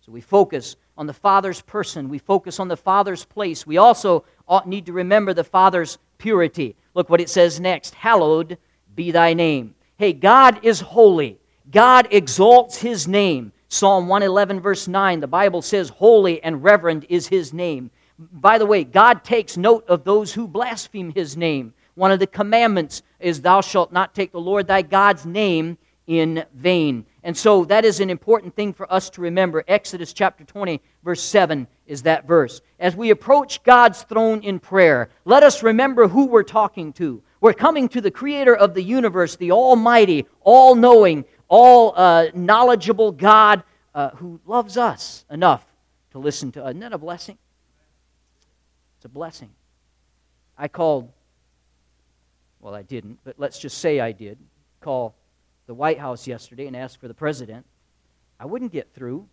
So 0.00 0.12
we 0.12 0.20
focus 0.20 0.76
on 0.96 1.06
the 1.06 1.12
Father's 1.12 1.60
person, 1.60 2.08
we 2.08 2.18
focus 2.18 2.58
on 2.58 2.68
the 2.68 2.76
Father's 2.76 3.24
place. 3.24 3.66
We 3.66 3.76
also 3.76 4.24
ought, 4.48 4.66
need 4.66 4.86
to 4.86 4.92
remember 4.92 5.32
the 5.32 5.44
Father's 5.44 5.98
purity. 6.18 6.74
Look 6.94 7.08
what 7.08 7.20
it 7.20 7.30
says 7.30 7.60
next 7.60 7.94
Hallowed 7.94 8.58
be 8.94 9.12
thy 9.12 9.34
name. 9.34 9.74
Hey, 9.96 10.12
God 10.12 10.64
is 10.64 10.80
holy, 10.80 11.38
God 11.70 12.08
exalts 12.10 12.78
his 12.78 13.06
name. 13.06 13.52
Psalm 13.68 14.08
111, 14.08 14.60
verse 14.60 14.88
9, 14.88 15.20
the 15.20 15.26
Bible 15.26 15.60
says, 15.60 15.90
Holy 15.90 16.42
and 16.42 16.62
reverend 16.62 17.04
is 17.10 17.28
his 17.28 17.52
name. 17.52 17.90
By 18.18 18.56
the 18.56 18.66
way, 18.66 18.82
God 18.82 19.22
takes 19.22 19.56
note 19.56 19.84
of 19.88 20.04
those 20.04 20.32
who 20.32 20.48
blaspheme 20.48 21.12
his 21.12 21.36
name. 21.36 21.74
One 21.94 22.10
of 22.10 22.18
the 22.18 22.26
commandments 22.26 23.02
is, 23.20 23.42
Thou 23.42 23.60
shalt 23.60 23.92
not 23.92 24.14
take 24.14 24.32
the 24.32 24.40
Lord 24.40 24.66
thy 24.66 24.82
God's 24.82 25.26
name 25.26 25.76
in 26.08 26.42
vain. 26.54 27.04
And 27.22 27.36
so 27.36 27.66
that 27.66 27.84
is 27.84 28.00
an 28.00 28.08
important 28.08 28.56
thing 28.56 28.72
for 28.72 28.90
us 28.90 29.10
to 29.10 29.20
remember. 29.20 29.62
Exodus 29.68 30.14
chapter 30.14 30.42
20, 30.42 30.80
verse 31.04 31.22
7 31.22 31.68
is 31.86 32.02
that 32.02 32.26
verse. 32.26 32.62
As 32.80 32.96
we 32.96 33.10
approach 33.10 33.62
God's 33.62 34.02
throne 34.02 34.40
in 34.40 34.58
prayer, 34.58 35.10
let 35.26 35.42
us 35.42 35.62
remember 35.62 36.08
who 36.08 36.24
we're 36.24 36.42
talking 36.42 36.94
to. 36.94 37.22
We're 37.42 37.52
coming 37.52 37.90
to 37.90 38.00
the 38.00 38.10
creator 38.10 38.56
of 38.56 38.72
the 38.72 38.82
universe, 38.82 39.36
the 39.36 39.52
almighty, 39.52 40.26
all 40.40 40.74
knowing, 40.74 41.26
all 41.46 41.92
uh, 41.94 42.28
knowledgeable 42.34 43.12
God 43.12 43.62
uh, 43.94 44.10
who 44.10 44.40
loves 44.46 44.78
us 44.78 45.26
enough 45.30 45.64
to 46.12 46.18
listen 46.18 46.50
to 46.52 46.64
us. 46.64 46.70
Isn't 46.70 46.80
that 46.80 46.94
a 46.94 46.98
blessing? 46.98 47.36
It's 48.96 49.04
a 49.04 49.10
blessing. 49.10 49.50
I 50.56 50.68
called, 50.68 51.12
well, 52.60 52.74
I 52.74 52.82
didn't, 52.82 53.18
but 53.24 53.34
let's 53.36 53.58
just 53.58 53.78
say 53.78 54.00
I 54.00 54.12
did, 54.12 54.38
call 54.80 55.14
the 55.68 55.74
White 55.74 55.98
House 55.98 56.26
yesterday 56.26 56.66
and 56.66 56.74
ask 56.74 56.98
for 56.98 57.08
the 57.08 57.14
president. 57.14 57.64
I 58.40 58.46
wouldn't 58.46 58.72
get 58.72 58.94
through, 58.94 59.28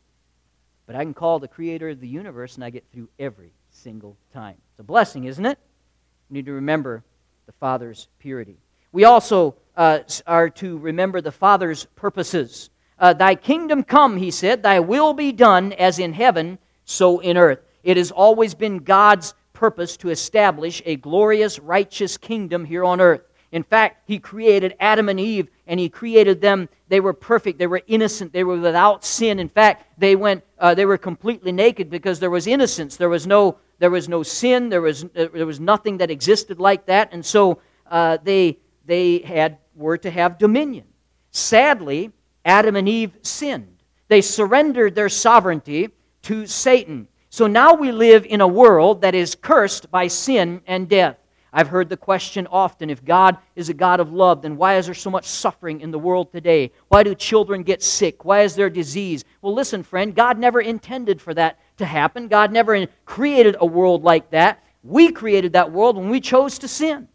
but 0.86 0.96
I 0.96 1.04
can 1.04 1.14
call 1.14 1.40
the 1.40 1.48
creator 1.48 1.90
of 1.90 2.02
the 2.02 2.08
universe 2.10 2.56
and 2.56 2.64
I 2.64 2.70
get 2.70 2.84
through 2.92 3.08
every 3.18 3.54
single 3.72 4.18
time. 4.34 4.58
It's 4.72 4.82
a 4.82 4.84
blessing, 4.84 5.24
isn't 5.24 5.46
it? 5.46 5.58
We 6.30 6.36
need 6.36 6.46
to 6.48 6.52
remember 6.52 7.04
the 7.46 7.54
Father's 7.54 8.10
purity. 8.20 8.58
We 8.92 9.06
also 9.06 9.56
uh, 9.78 10.00
are 10.28 10.50
to 10.52 10.78
remember 10.78 11.22
the 11.22 11.32
Father's 11.32 11.86
purposes. 11.96 12.70
Uh, 13.00 13.14
thy 13.14 13.36
kingdom 13.36 13.82
come, 13.84 14.18
he 14.18 14.30
said, 14.30 14.62
thy 14.62 14.82
will 14.82 15.14
be 15.14 15.32
done 15.32 15.72
as 15.74 16.00
in 16.00 16.12
heaven, 16.12 16.60
so 16.84 17.20
in 17.20 17.38
earth. 17.38 17.60
It 17.82 17.96
has 17.96 18.12
always 18.12 18.54
been 18.54 18.80
God's 18.80 19.34
purpose 19.54 19.96
to 19.98 20.10
establish 20.10 20.82
a 20.86 20.98
glorious, 20.98 21.60
righteous 21.60 22.18
kingdom 22.18 22.66
here 22.66 22.84
on 22.84 23.00
earth. 23.00 23.22
In 23.54 23.64
fact, 23.64 24.04
He 24.06 24.20
created 24.20 24.76
Adam 24.82 25.08
and 25.08 25.18
Eve, 25.18 25.48
and 25.68 25.80
He 25.80 25.90
created 25.90 26.42
them. 26.42 26.70
They 26.88 27.00
were 27.00 27.14
perfect. 27.14 27.60
They 27.60 27.68
were 27.68 27.82
innocent. 27.88 28.34
They 28.34 28.44
were 28.44 28.60
without 28.60 29.04
sin. 29.04 29.40
In 29.40 29.50
fact, 29.50 30.00
they 30.00 30.16
went. 30.16 30.44
Uh, 30.60 30.74
they 30.74 30.86
were 30.86 30.98
completely 30.98 31.52
naked 31.52 31.90
because 31.90 32.20
there 32.20 32.30
was 32.30 32.48
innocence. 32.48 32.96
There 32.98 33.10
was 33.10 33.26
no. 33.26 33.58
There 33.80 33.92
was 33.92 34.08
no 34.08 34.24
sin. 34.24 34.70
There 34.70 34.82
was. 34.82 35.06
There 35.14 35.46
was 35.46 35.60
nothing 35.60 35.98
that 35.98 36.12
existed 36.12 36.60
like 36.60 36.86
that. 36.86 37.10
And 37.12 37.26
so 37.26 37.60
uh, 37.90 38.18
they 38.24 38.60
they 38.86 39.20
had 39.20 39.58
were 39.76 39.98
to 39.98 40.10
have 40.10 40.38
dominion. 40.38 40.86
Sadly, 41.32 42.12
Adam 42.44 42.76
and 42.76 42.88
Eve 42.88 43.18
sinned. 43.22 43.76
They 44.08 44.22
surrendered 44.22 44.96
their 44.96 45.10
sovereignty 45.10 45.90
to 46.24 46.46
Satan. 46.48 47.08
So 47.30 47.48
now 47.48 47.74
we 47.74 47.92
live 47.92 48.26
in 48.26 48.40
a 48.40 48.48
world 48.48 49.02
that 49.02 49.16
is 49.16 49.36
cursed 49.36 49.92
by 49.92 50.08
sin 50.08 50.62
and 50.68 50.88
death. 50.88 51.18
I've 51.58 51.70
heard 51.70 51.88
the 51.88 51.96
question 51.96 52.48
often 52.52 52.90
if 52.90 53.06
God 53.06 53.38
is 53.56 53.70
a 53.70 53.74
God 53.74 54.02
of 54.02 54.12
love, 54.12 54.42
then 54.42 54.58
why 54.58 54.76
is 54.76 54.88
there 54.88 54.94
so 54.94 55.10
much 55.10 55.26
suffering 55.26 55.80
in 55.80 55.90
the 55.90 55.98
world 55.98 56.34
today? 56.34 56.74
Why 56.90 57.02
do 57.02 57.16
children 57.16 57.64
get 57.64 57.82
sick? 57.82 58.26
Why 58.26 58.42
is 58.42 58.56
there 58.56 58.70
disease? 58.70 59.24
Well, 59.42 59.54
listen, 59.54 59.82
friend, 59.82 60.14
God 60.14 60.38
never 60.38 60.60
intended 60.60 61.22
for 61.22 61.34
that 61.34 61.58
to 61.78 61.86
happen. 61.86 62.28
God 62.28 62.52
never 62.52 62.86
created 63.06 63.56
a 63.58 63.66
world 63.66 64.04
like 64.04 64.32
that. 64.32 64.66
We 64.84 65.14
created 65.14 65.54
that 65.54 65.72
world 65.72 65.96
when 65.96 66.10
we 66.10 66.20
chose 66.20 66.60
to 66.60 66.68
sin. 66.68 67.08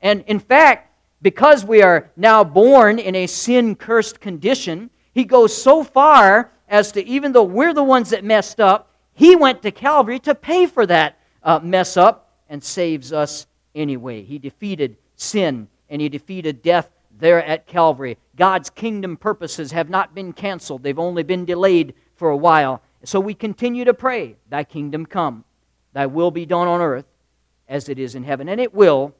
And 0.00 0.24
in 0.26 0.38
fact, 0.38 0.90
because 1.20 1.62
we 1.62 1.82
are 1.82 2.10
now 2.16 2.42
born 2.44 2.98
in 2.98 3.14
a 3.14 3.26
sin 3.26 3.76
cursed 3.76 4.18
condition, 4.18 4.88
He 5.12 5.24
goes 5.24 5.54
so 5.54 5.84
far 5.84 6.52
as 6.68 6.90
to, 6.92 7.06
even 7.06 7.32
though 7.32 7.44
we're 7.44 7.74
the 7.74 7.84
ones 7.84 8.10
that 8.10 8.24
messed 8.24 8.60
up, 8.60 8.92
he 9.12 9.36
went 9.36 9.60
to 9.60 9.70
Calvary 9.70 10.18
to 10.20 10.34
pay 10.34 10.64
for 10.64 10.86
that 10.86 11.18
uh, 11.42 11.60
mess 11.62 11.98
up 11.98 12.21
and 12.52 12.62
saves 12.62 13.14
us 13.14 13.46
anyway. 13.74 14.22
He 14.22 14.38
defeated 14.38 14.98
sin 15.16 15.68
and 15.88 16.02
he 16.02 16.10
defeated 16.10 16.62
death 16.62 16.90
there 17.18 17.42
at 17.42 17.66
Calvary. 17.66 18.18
God's 18.36 18.68
kingdom 18.68 19.16
purposes 19.16 19.72
have 19.72 19.88
not 19.88 20.14
been 20.14 20.34
canceled, 20.34 20.82
they've 20.82 20.98
only 20.98 21.22
been 21.22 21.46
delayed 21.46 21.94
for 22.14 22.28
a 22.28 22.36
while. 22.36 22.82
So 23.04 23.18
we 23.18 23.32
continue 23.32 23.86
to 23.86 23.94
pray, 23.94 24.36
Thy 24.50 24.64
kingdom 24.64 25.06
come, 25.06 25.44
Thy 25.94 26.04
will 26.04 26.30
be 26.30 26.44
done 26.44 26.68
on 26.68 26.82
earth 26.82 27.06
as 27.68 27.88
it 27.88 27.98
is 27.98 28.14
in 28.14 28.22
heaven. 28.22 28.50
And 28.50 28.60
it 28.60 28.74
will 28.74 29.14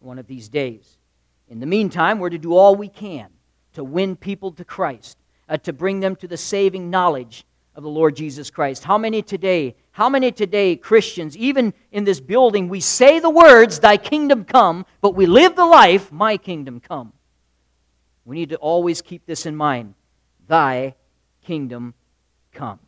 one 0.00 0.18
of 0.18 0.26
these 0.26 0.50
days. 0.50 0.98
In 1.48 1.58
the 1.58 1.66
meantime, 1.66 2.18
we're 2.18 2.28
to 2.28 2.38
do 2.38 2.54
all 2.54 2.76
we 2.76 2.88
can 2.88 3.30
to 3.72 3.82
win 3.82 4.14
people 4.14 4.52
to 4.52 4.64
Christ, 4.64 5.16
uh, 5.48 5.56
to 5.56 5.72
bring 5.72 6.00
them 6.00 6.16
to 6.16 6.28
the 6.28 6.36
saving 6.36 6.90
knowledge 6.90 7.46
of 7.74 7.82
the 7.82 7.88
Lord 7.88 8.14
Jesus 8.14 8.50
Christ. 8.50 8.84
How 8.84 8.98
many 8.98 9.22
today, 9.22 9.74
how 9.96 10.10
many 10.10 10.30
today 10.30 10.76
Christians, 10.76 11.38
even 11.38 11.72
in 11.90 12.04
this 12.04 12.20
building, 12.20 12.68
we 12.68 12.80
say 12.80 13.18
the 13.18 13.30
words, 13.30 13.80
Thy 13.80 13.96
kingdom 13.96 14.44
come, 14.44 14.84
but 15.00 15.14
we 15.14 15.24
live 15.24 15.56
the 15.56 15.64
life, 15.64 16.12
My 16.12 16.36
kingdom 16.36 16.80
come. 16.80 17.14
We 18.26 18.36
need 18.36 18.50
to 18.50 18.56
always 18.56 19.00
keep 19.00 19.24
this 19.24 19.46
in 19.46 19.56
mind. 19.56 19.94
Thy 20.48 20.96
kingdom 21.46 21.94
come. 22.52 22.78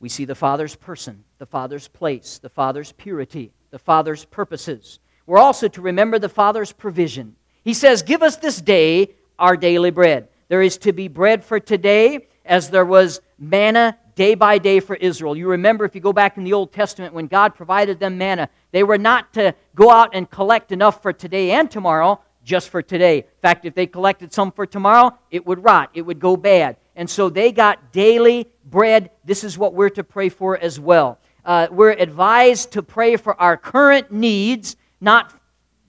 We 0.00 0.08
see 0.08 0.24
the 0.24 0.34
Father's 0.34 0.74
person, 0.74 1.24
the 1.36 1.44
Father's 1.44 1.88
place, 1.88 2.38
the 2.38 2.48
Father's 2.48 2.92
purity, 2.92 3.52
the 3.70 3.78
Father's 3.78 4.24
purposes. 4.24 4.98
We're 5.26 5.36
also 5.36 5.68
to 5.68 5.82
remember 5.82 6.18
the 6.18 6.30
Father's 6.30 6.72
provision. 6.72 7.36
He 7.64 7.74
says, 7.74 8.02
Give 8.02 8.22
us 8.22 8.36
this 8.36 8.62
day 8.62 9.10
our 9.38 9.58
daily 9.58 9.90
bread. 9.90 10.28
There 10.48 10.62
is 10.62 10.78
to 10.78 10.94
be 10.94 11.08
bread 11.08 11.44
for 11.44 11.60
today 11.60 12.28
as 12.46 12.70
there 12.70 12.86
was 12.86 13.20
manna 13.38 13.98
day 14.14 14.34
by 14.34 14.58
day 14.58 14.80
for 14.80 14.96
Israel. 14.96 15.36
You 15.36 15.48
remember 15.48 15.84
if 15.84 15.94
you 15.94 16.00
go 16.00 16.12
back 16.12 16.36
in 16.36 16.44
the 16.44 16.52
Old 16.52 16.72
Testament 16.72 17.14
when 17.14 17.26
God 17.26 17.54
provided 17.54 17.98
them 17.98 18.18
manna, 18.18 18.48
they 18.70 18.82
were 18.82 18.98
not 18.98 19.32
to 19.34 19.54
go 19.74 19.90
out 19.90 20.10
and 20.14 20.30
collect 20.30 20.72
enough 20.72 21.02
for 21.02 21.12
today 21.12 21.52
and 21.52 21.70
tomorrow, 21.70 22.20
just 22.44 22.70
for 22.70 22.82
today. 22.82 23.18
In 23.18 23.40
fact, 23.40 23.64
if 23.64 23.74
they 23.74 23.86
collected 23.86 24.32
some 24.32 24.52
for 24.52 24.66
tomorrow, 24.66 25.16
it 25.30 25.46
would 25.46 25.62
rot, 25.64 25.90
it 25.94 26.02
would 26.02 26.18
go 26.18 26.36
bad. 26.36 26.76
And 26.96 27.08
so 27.08 27.30
they 27.30 27.52
got 27.52 27.92
daily 27.92 28.48
bread. 28.64 29.10
This 29.24 29.44
is 29.44 29.56
what 29.56 29.74
we're 29.74 29.90
to 29.90 30.04
pray 30.04 30.28
for 30.28 30.58
as 30.58 30.78
well. 30.78 31.18
Uh, 31.44 31.68
we're 31.70 31.92
advised 31.92 32.72
to 32.72 32.82
pray 32.82 33.16
for 33.16 33.40
our 33.40 33.56
current 33.56 34.12
needs, 34.12 34.76
not 35.00 35.32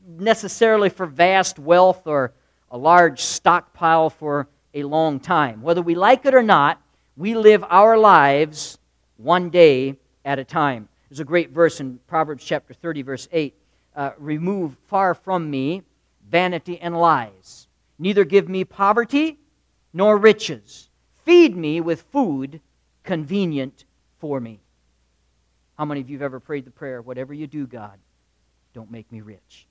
necessarily 0.07 0.89
for 0.89 1.05
vast 1.05 1.59
wealth 1.59 2.07
or 2.07 2.33
a 2.71 2.77
large 2.77 3.19
stockpile 3.19 4.09
for 4.09 4.47
a 4.73 4.83
long 4.83 5.19
time. 5.19 5.61
Whether 5.61 5.81
we 5.81 5.93
like 5.93 6.25
it 6.25 6.33
or 6.33 6.41
not, 6.41 6.81
we 7.15 7.35
live 7.35 7.63
our 7.69 7.97
lives 7.97 8.77
one 9.17 9.49
day 9.49 9.95
at 10.25 10.39
a 10.39 10.43
time. 10.43 10.89
There's 11.09 11.19
a 11.19 11.25
great 11.25 11.51
verse 11.51 11.79
in 11.79 11.99
Proverbs 12.07 12.43
chapter 12.43 12.73
30, 12.73 13.01
verse 13.03 13.27
8 13.31 13.53
uh, 13.95 14.11
Remove 14.17 14.75
far 14.87 15.13
from 15.13 15.49
me 15.49 15.83
vanity 16.29 16.79
and 16.79 16.99
lies. 16.99 17.67
Neither 17.99 18.23
give 18.23 18.49
me 18.49 18.63
poverty 18.63 19.37
nor 19.93 20.17
riches. 20.17 20.89
Feed 21.23 21.55
me 21.55 21.81
with 21.81 22.01
food 22.11 22.59
convenient 23.03 23.85
for 24.19 24.39
me. 24.39 24.59
How 25.77 25.85
many 25.85 26.01
of 26.01 26.09
you 26.09 26.17
have 26.17 26.23
ever 26.23 26.39
prayed 26.39 26.65
the 26.65 26.71
prayer, 26.71 27.01
Whatever 27.01 27.33
you 27.33 27.47
do, 27.47 27.67
God, 27.67 27.99
don't 28.73 28.91
make 28.91 29.11
me 29.11 29.21
rich? 29.21 29.67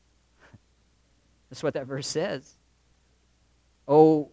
That's 1.51 1.63
what 1.63 1.75
that 1.75 1.87
verse 1.87 2.07
says. 2.07 2.55
Oh, 3.89 4.31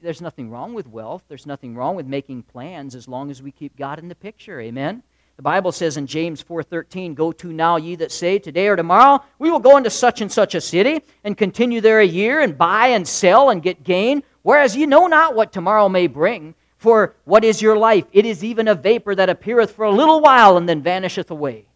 there's 0.00 0.20
nothing 0.20 0.50
wrong 0.50 0.74
with 0.74 0.86
wealth. 0.86 1.24
There's 1.28 1.46
nothing 1.46 1.74
wrong 1.74 1.96
with 1.96 2.06
making 2.06 2.44
plans 2.44 2.94
as 2.94 3.08
long 3.08 3.30
as 3.30 3.42
we 3.42 3.50
keep 3.50 3.76
God 3.76 3.98
in 3.98 4.08
the 4.08 4.14
picture. 4.14 4.60
Amen. 4.60 5.02
The 5.36 5.42
Bible 5.42 5.72
says 5.72 5.96
in 5.96 6.06
James 6.06 6.42
4:13, 6.42 7.14
"Go 7.14 7.32
to 7.32 7.52
now 7.52 7.76
ye 7.76 7.94
that 7.96 8.12
say, 8.12 8.38
today 8.38 8.68
or 8.68 8.76
tomorrow 8.76 9.24
we 9.38 9.50
will 9.50 9.58
go 9.58 9.76
into 9.76 9.90
such 9.90 10.20
and 10.20 10.30
such 10.30 10.54
a 10.54 10.60
city 10.60 11.02
and 11.24 11.36
continue 11.36 11.80
there 11.80 12.00
a 12.00 12.06
year 12.06 12.40
and 12.40 12.58
buy 12.58 12.88
and 12.88 13.08
sell 13.08 13.50
and 13.50 13.62
get 13.62 13.82
gain, 13.82 14.22
whereas 14.42 14.76
ye 14.76 14.86
know 14.86 15.06
not 15.06 15.34
what 15.34 15.52
tomorrow 15.52 15.88
may 15.88 16.06
bring. 16.06 16.54
For 16.76 17.14
what 17.24 17.44
is 17.44 17.62
your 17.62 17.76
life? 17.76 18.04
It 18.12 18.26
is 18.26 18.44
even 18.44 18.68
a 18.68 18.74
vapor 18.74 19.14
that 19.14 19.30
appeareth 19.30 19.72
for 19.72 19.84
a 19.84 19.90
little 19.90 20.20
while 20.20 20.56
and 20.56 20.68
then 20.68 20.82
vanisheth 20.82 21.30
away." 21.30 21.66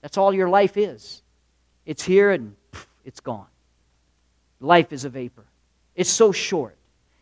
That's 0.00 0.16
all 0.16 0.32
your 0.32 0.48
life 0.48 0.76
is. 0.76 1.22
It's 1.84 2.02
here 2.02 2.30
and 2.30 2.56
pff, 2.72 2.86
it's 3.04 3.20
gone. 3.20 3.46
Life 4.60 4.92
is 4.92 5.04
a 5.04 5.10
vapor. 5.10 5.44
It's 5.94 6.10
so 6.10 6.32
short. 6.32 6.76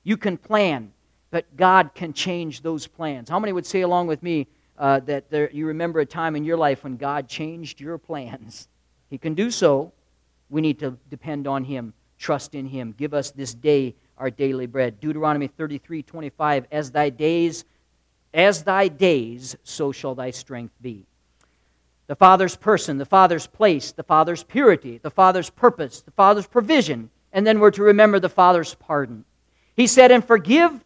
You 0.09 0.17
can 0.17 0.39
plan, 0.39 0.95
but 1.31 1.55
God 1.55 1.91
can 1.95 2.15
change 2.15 2.63
those 2.63 2.87
plans. 2.87 3.29
How 3.29 3.39
many 3.39 3.53
would 3.53 3.67
say 3.67 3.83
along 3.83 4.07
with 4.07 4.23
me, 4.23 4.47
uh, 4.79 5.01
that 5.01 5.31
there, 5.31 5.51
you 5.51 5.67
remember 5.67 6.01
a 6.01 6.07
time 6.07 6.35
in 6.35 6.45
your 6.45 6.57
life 6.57 6.83
when 6.83 6.97
God 6.97 7.29
changed 7.29 7.79
your 7.79 7.99
plans. 7.99 8.69
He 9.11 9.19
can 9.19 9.35
do 9.35 9.51
so. 9.51 9.93
We 10.49 10.63
need 10.63 10.79
to 10.79 10.97
depend 11.11 11.47
on 11.47 11.63
Him, 11.63 11.93
trust 12.19 12.55
in 12.55 12.65
Him. 12.65 12.95
Give 12.97 13.13
us 13.13 13.33
this 13.33 13.53
day 13.53 13.95
our 14.17 14.31
daily 14.31 14.65
bread. 14.65 14.99
Deuteronomy 14.99 15.47
33 15.47 16.03
25, 16.05 16.65
as 16.73 16.91
thy 16.91 17.11
days, 17.11 17.67
as 18.33 18.63
thy 18.63 18.89
days, 18.89 19.57
so 19.63 19.93
shall 19.93 20.15
thy 20.15 20.31
strength 20.31 20.73
be. 20.81 21.05
The 22.07 22.17
Father's 22.17 22.57
person, 22.57 22.97
the 22.97 23.05
Father's 23.05 23.47
place, 23.47 23.93
the 23.93 24.05
Father's 24.05 24.43
purity, 24.43 25.01
the 25.03 25.11
Father's 25.11 25.51
purpose, 25.51 26.01
the 26.01 26.13
Father's 26.13 26.47
provision, 26.47 27.11
and 27.31 27.47
then 27.47 27.61
we're 27.61 27.73
to 27.73 27.83
remember 27.83 28.19
the 28.19 28.31
Father's 28.31 28.75
pardon. 28.75 29.27
He 29.79 29.87
said, 29.87 30.11
And 30.11 30.25
forgive 30.25 30.85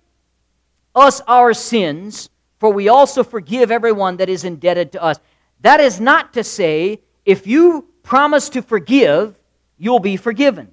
us 0.95 1.23
our 1.27 1.55
sins, 1.55 2.29
for 2.61 2.71
we 2.71 2.89
also 2.91 3.25
forgive 3.25 3.71
everyone 3.71 4.19
that 4.19 4.29
is 4.29 4.45
indebted 4.45 4.93
to 4.93 5.03
us. 5.03 5.19
That 5.63 5.81
is 5.81 5.99
not 5.99 6.35
to 6.35 6.45
say, 6.45 7.01
if 7.25 7.47
you 7.47 7.89
promise 8.03 8.51
to 8.51 8.61
forgive, 8.61 9.39
you'll 9.79 9.99
be 9.99 10.19
forgiven. 10.19 10.71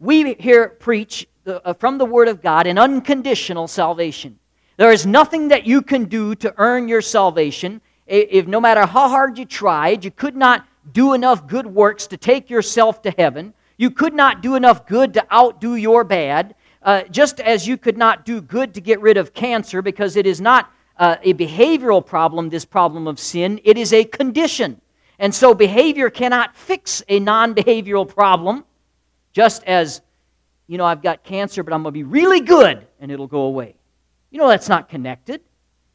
We 0.00 0.34
here 0.34 0.68
preach 0.68 1.28
the, 1.44 1.64
uh, 1.64 1.74
from 1.74 1.96
the 1.96 2.04
Word 2.04 2.26
of 2.26 2.42
God 2.42 2.66
an 2.66 2.76
unconditional 2.76 3.68
salvation. 3.68 4.40
There 4.76 4.90
is 4.90 5.06
nothing 5.06 5.48
that 5.48 5.64
you 5.64 5.80
can 5.80 6.06
do 6.06 6.34
to 6.36 6.52
earn 6.58 6.88
your 6.88 7.02
salvation. 7.02 7.80
If 8.08 8.48
no 8.48 8.60
matter 8.60 8.84
how 8.84 9.08
hard 9.08 9.38
you 9.38 9.44
tried, 9.44 10.04
you 10.04 10.10
could 10.10 10.34
not 10.34 10.66
do 10.90 11.12
enough 11.12 11.46
good 11.46 11.68
works 11.68 12.08
to 12.08 12.16
take 12.16 12.50
yourself 12.50 13.00
to 13.02 13.12
heaven. 13.12 13.54
You 13.76 13.92
could 13.92 14.14
not 14.14 14.42
do 14.42 14.56
enough 14.56 14.86
good 14.86 15.14
to 15.14 15.32
outdo 15.32 15.76
your 15.76 16.02
bad. 16.02 16.56
Uh, 16.82 17.02
just 17.04 17.40
as 17.40 17.68
you 17.68 17.76
could 17.76 17.98
not 17.98 18.24
do 18.24 18.40
good 18.40 18.74
to 18.74 18.80
get 18.80 19.00
rid 19.00 19.16
of 19.16 19.34
cancer 19.34 19.82
because 19.82 20.16
it 20.16 20.26
is 20.26 20.40
not 20.40 20.72
uh, 20.96 21.16
a 21.22 21.34
behavioral 21.34 22.04
problem, 22.04 22.48
this 22.48 22.64
problem 22.64 23.06
of 23.06 23.18
sin, 23.18 23.60
it 23.64 23.76
is 23.76 23.92
a 23.92 24.04
condition. 24.04 24.80
And 25.18 25.34
so 25.34 25.54
behavior 25.54 26.08
cannot 26.08 26.56
fix 26.56 27.02
a 27.08 27.20
non 27.20 27.54
behavioral 27.54 28.08
problem, 28.08 28.64
just 29.32 29.62
as, 29.64 30.00
you 30.66 30.78
know, 30.78 30.84
I've 30.86 31.02
got 31.02 31.24
cancer, 31.24 31.62
but 31.62 31.74
I'm 31.74 31.82
going 31.82 31.92
to 31.92 31.98
be 31.98 32.04
really 32.04 32.40
good 32.40 32.86
and 32.98 33.12
it'll 33.12 33.26
go 33.26 33.42
away. 33.42 33.74
You 34.30 34.38
know, 34.38 34.48
that's 34.48 34.68
not 34.68 34.88
connected, 34.88 35.42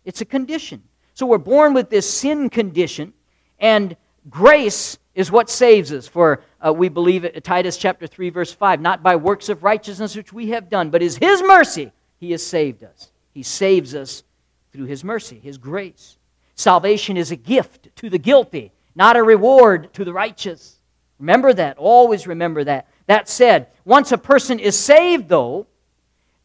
it's 0.04 0.22
a 0.22 0.25
condition. 0.25 0.84
So 1.15 1.25
we're 1.25 1.38
born 1.38 1.74
with 1.74 1.89
this 1.89 2.08
sin 2.12 2.50
condition, 2.50 3.13
and 3.58 3.96
grace 4.29 4.98
is 5.13 5.32
what 5.32 5.50
saves 5.50 5.91
us. 5.91 6.08
For 6.08 6.44
uh, 6.65 6.74
we 6.74 6.89
believe 6.89 7.24
it, 7.25 7.44
Titus 7.44 7.77
chapter 7.77 8.08
3, 8.08 8.29
verse 8.29 8.51
5, 8.51 8.82
not 8.82 9.01
by 9.01 9.15
works 9.15 9.50
of 9.50 9.63
righteousness 9.63 10.15
which 10.15 10.34
we 10.34 10.50
have 10.50 10.70
done, 10.70 10.89
but 10.89 11.01
is 11.01 11.17
His 11.17 11.41
mercy 11.41 11.91
He 12.20 12.32
has 12.32 12.46
saved 12.46 12.84
us. 12.84 13.12
He 13.34 13.44
saves 13.44 13.96
us 13.96 14.24
through 14.72 14.86
His 14.86 15.03
mercy, 15.03 15.39
His 15.39 15.58
grace. 15.58 16.17
Salvation 16.55 17.17
is 17.17 17.32
a 17.32 17.36
gift 17.36 17.96
to 17.98 18.10
the 18.10 18.17
guilty, 18.17 18.72
not 18.96 19.17
a 19.17 19.24
reward 19.24 19.94
to 19.94 20.05
the 20.05 20.13
righteous. 20.13 20.79
Remember 21.20 21.53
that. 21.53 21.77
Always 21.77 22.27
remember 22.27 22.63
that. 22.63 22.88
That 23.08 23.29
said, 23.29 23.67
once 23.84 24.12
a 24.12 24.17
person 24.17 24.60
is 24.60 24.77
saved, 24.77 25.29
though, 25.29 25.67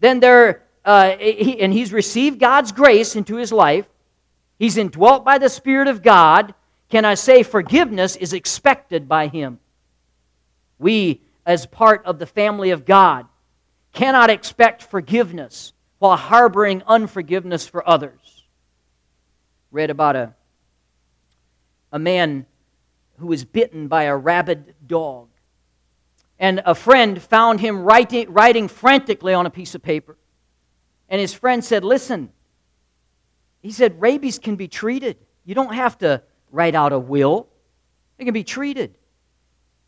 then 0.01 0.21
there, 0.21 0.63
uh, 0.85 1.17
he, 1.17 1.61
and 1.61 1.73
he's 1.73 1.93
received 1.93 2.39
God's 2.39 2.73
grace 2.73 3.17
into 3.17 3.37
his 3.37 3.53
life, 3.53 3.87
he's 4.59 4.77
indwelt 4.77 5.25
by 5.25 5.39
the 5.39 5.49
Spirit 5.49 5.89
of 5.89 6.03
God, 6.03 6.55
can 6.91 7.05
I 7.05 7.15
say 7.15 7.43
forgiveness 7.43 8.17
is 8.17 8.33
expected 8.33 9.09
by 9.09 9.29
him? 9.29 9.61
We, 10.79 11.23
as 11.47 11.65
part 11.67 12.05
of 12.05 12.19
the 12.19 12.27
family 12.27 12.71
of 12.71 12.85
God, 12.85 13.27
cannot 13.93 14.29
expect 14.29 14.83
forgiveness 14.83 15.73
while 15.99 16.17
harboring 16.17 16.83
unforgiveness 16.87 17.67
for 17.67 17.89
others. 17.89 18.45
Read 19.71 19.91
about 19.91 20.17
a, 20.17 20.35
a 21.93 21.99
man 21.99 22.47
who 23.19 23.29
was 23.29 23.45
bitten 23.45 23.87
by 23.87 24.05
a 24.05 24.17
rabid 24.17 24.75
dog. 24.87 25.29
And 26.39 26.63
a 26.65 26.75
friend 26.75 27.23
found 27.23 27.61
him 27.61 27.83
writing, 27.83 28.33
writing 28.33 28.67
frantically 28.67 29.35
on 29.35 29.47
a 29.47 29.51
piece 29.51 29.75
of 29.75 29.83
paper. 29.83 30.17
And 31.09 31.21
his 31.21 31.35
friend 31.35 31.63
said, 31.63 31.85
Listen, 31.85 32.31
he 33.61 33.71
said, 33.71 34.01
rabies 34.01 34.39
can 34.39 34.57
be 34.57 34.67
treated. 34.67 35.19
You 35.45 35.55
don't 35.55 35.75
have 35.75 35.99
to 35.99 36.23
write 36.51 36.75
out 36.75 36.93
a 36.93 36.99
will, 36.99 37.49
it 38.19 38.25
can 38.25 38.35
be 38.35 38.45
treated. 38.45 38.95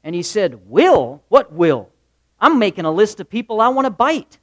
And 0.05 0.15
he 0.15 0.23
said, 0.23 0.69
Will? 0.69 1.23
What 1.29 1.53
will? 1.53 1.91
I'm 2.41 2.59
making 2.59 2.85
a 2.85 2.91
list 2.91 3.21
of 3.21 3.31
people 3.31 3.61
I 3.61 3.69
want 3.69 3.87
to 3.87 3.91
bite. 3.91 4.39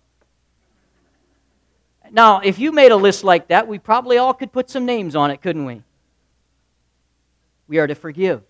Now, 2.11 2.39
if 2.39 2.57
you 2.57 2.71
made 2.71 2.91
a 2.91 2.95
list 2.95 3.23
like 3.23 3.49
that, 3.49 3.67
we 3.67 3.77
probably 3.77 4.17
all 4.17 4.33
could 4.33 4.51
put 4.51 4.69
some 4.69 4.85
names 4.85 5.15
on 5.15 5.31
it, 5.31 5.41
couldn't 5.41 5.65
we? 5.65 5.83
We 7.67 7.77
are 7.77 7.87
to 7.87 7.95
forgive. 7.95 8.41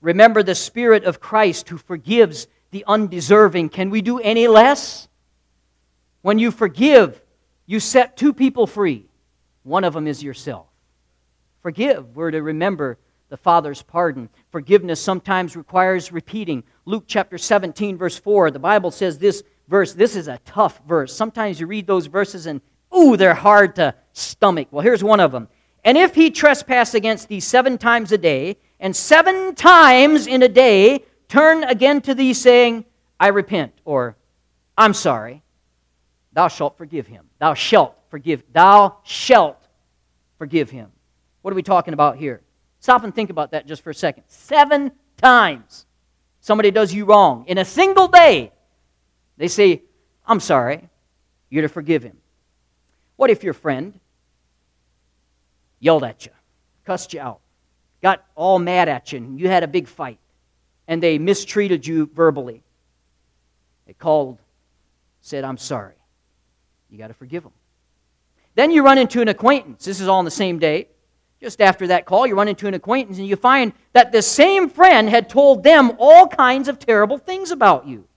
Remember 0.00 0.42
the 0.42 0.54
Spirit 0.54 1.04
of 1.04 1.18
Christ 1.18 1.68
who 1.68 1.78
forgives 1.78 2.46
the 2.70 2.84
undeserving. 2.86 3.70
Can 3.70 3.90
we 3.90 4.02
do 4.02 4.18
any 4.18 4.46
less? 4.48 5.08
When 6.22 6.38
you 6.38 6.50
forgive, 6.50 7.20
you 7.66 7.80
set 7.80 8.16
two 8.16 8.32
people 8.32 8.66
free. 8.66 9.06
One 9.62 9.82
of 9.82 9.94
them 9.94 10.06
is 10.06 10.22
yourself. 10.22 10.66
Forgive. 11.64 12.14
We're 12.14 12.30
to 12.30 12.42
remember 12.42 12.98
the 13.30 13.38
Father's 13.38 13.80
pardon. 13.80 14.28
Forgiveness 14.52 15.00
sometimes 15.00 15.56
requires 15.56 16.12
repeating. 16.12 16.62
Luke 16.84 17.04
chapter 17.06 17.38
17, 17.38 17.96
verse 17.96 18.18
4, 18.18 18.50
the 18.50 18.58
Bible 18.58 18.90
says 18.90 19.18
this 19.18 19.42
verse, 19.66 19.94
this 19.94 20.14
is 20.14 20.28
a 20.28 20.38
tough 20.44 20.82
verse. 20.86 21.16
Sometimes 21.16 21.58
you 21.58 21.66
read 21.66 21.86
those 21.86 22.04
verses 22.04 22.44
and, 22.44 22.60
ooh, 22.94 23.16
they're 23.16 23.32
hard 23.32 23.76
to 23.76 23.94
stomach. 24.12 24.68
Well, 24.70 24.82
here's 24.82 25.02
one 25.02 25.20
of 25.20 25.32
them. 25.32 25.48
And 25.86 25.96
if 25.96 26.14
he 26.14 26.30
trespass 26.30 26.92
against 26.92 27.28
thee 27.28 27.40
seven 27.40 27.78
times 27.78 28.12
a 28.12 28.18
day, 28.18 28.58
and 28.78 28.94
seven 28.94 29.54
times 29.54 30.26
in 30.26 30.42
a 30.42 30.48
day 30.50 31.02
turn 31.28 31.64
again 31.64 32.02
to 32.02 32.14
thee, 32.14 32.34
saying, 32.34 32.84
I 33.18 33.28
repent, 33.28 33.72
or 33.86 34.16
I'm 34.76 34.92
sorry, 34.92 35.42
thou 36.34 36.48
shalt 36.48 36.76
forgive 36.76 37.06
him. 37.06 37.30
Thou 37.38 37.54
shalt 37.54 37.96
forgive. 38.10 38.42
Thou 38.52 38.98
shalt 39.02 39.66
forgive 40.36 40.68
him. 40.68 40.90
What 41.44 41.52
are 41.52 41.56
we 41.56 41.62
talking 41.62 41.92
about 41.92 42.16
here? 42.16 42.40
Stop 42.80 43.04
and 43.04 43.14
think 43.14 43.28
about 43.28 43.50
that 43.50 43.66
just 43.66 43.82
for 43.82 43.90
a 43.90 43.94
second. 43.94 44.24
Seven 44.28 44.92
times 45.18 45.84
somebody 46.40 46.70
does 46.70 46.90
you 46.90 47.04
wrong 47.04 47.44
in 47.46 47.58
a 47.58 47.66
single 47.66 48.08
day. 48.08 48.50
They 49.36 49.48
say, 49.48 49.82
I'm 50.24 50.40
sorry. 50.40 50.88
You're 51.50 51.60
to 51.60 51.68
forgive 51.68 52.02
him. 52.02 52.16
What 53.16 53.28
if 53.28 53.44
your 53.44 53.52
friend 53.52 54.00
yelled 55.80 56.02
at 56.02 56.24
you, 56.24 56.32
cussed 56.86 57.12
you 57.12 57.20
out, 57.20 57.40
got 58.02 58.24
all 58.34 58.58
mad 58.58 58.88
at 58.88 59.12
you, 59.12 59.18
and 59.18 59.38
you 59.38 59.46
had 59.46 59.64
a 59.64 59.68
big 59.68 59.86
fight, 59.86 60.20
and 60.88 61.02
they 61.02 61.18
mistreated 61.18 61.86
you 61.86 62.06
verbally? 62.14 62.62
They 63.86 63.92
called, 63.92 64.38
said, 65.20 65.44
I'm 65.44 65.58
sorry. 65.58 65.96
You 66.88 66.96
got 66.96 67.08
to 67.08 67.14
forgive 67.14 67.42
them. 67.42 67.52
Then 68.54 68.70
you 68.70 68.82
run 68.82 68.96
into 68.96 69.20
an 69.20 69.28
acquaintance. 69.28 69.84
This 69.84 70.00
is 70.00 70.08
all 70.08 70.20
on 70.20 70.24
the 70.24 70.30
same 70.30 70.58
day. 70.58 70.88
Just 71.44 71.60
after 71.60 71.88
that 71.88 72.06
call, 72.06 72.26
you 72.26 72.34
run 72.34 72.48
into 72.48 72.66
an 72.66 72.72
acquaintance 72.72 73.18
and 73.18 73.26
you 73.26 73.36
find 73.36 73.74
that 73.92 74.12
the 74.12 74.22
same 74.22 74.70
friend 74.70 75.10
had 75.10 75.28
told 75.28 75.62
them 75.62 75.92
all 75.98 76.26
kinds 76.26 76.68
of 76.68 76.78
terrible 76.78 77.18
things 77.18 77.50
about 77.50 77.86
you. 77.86 78.08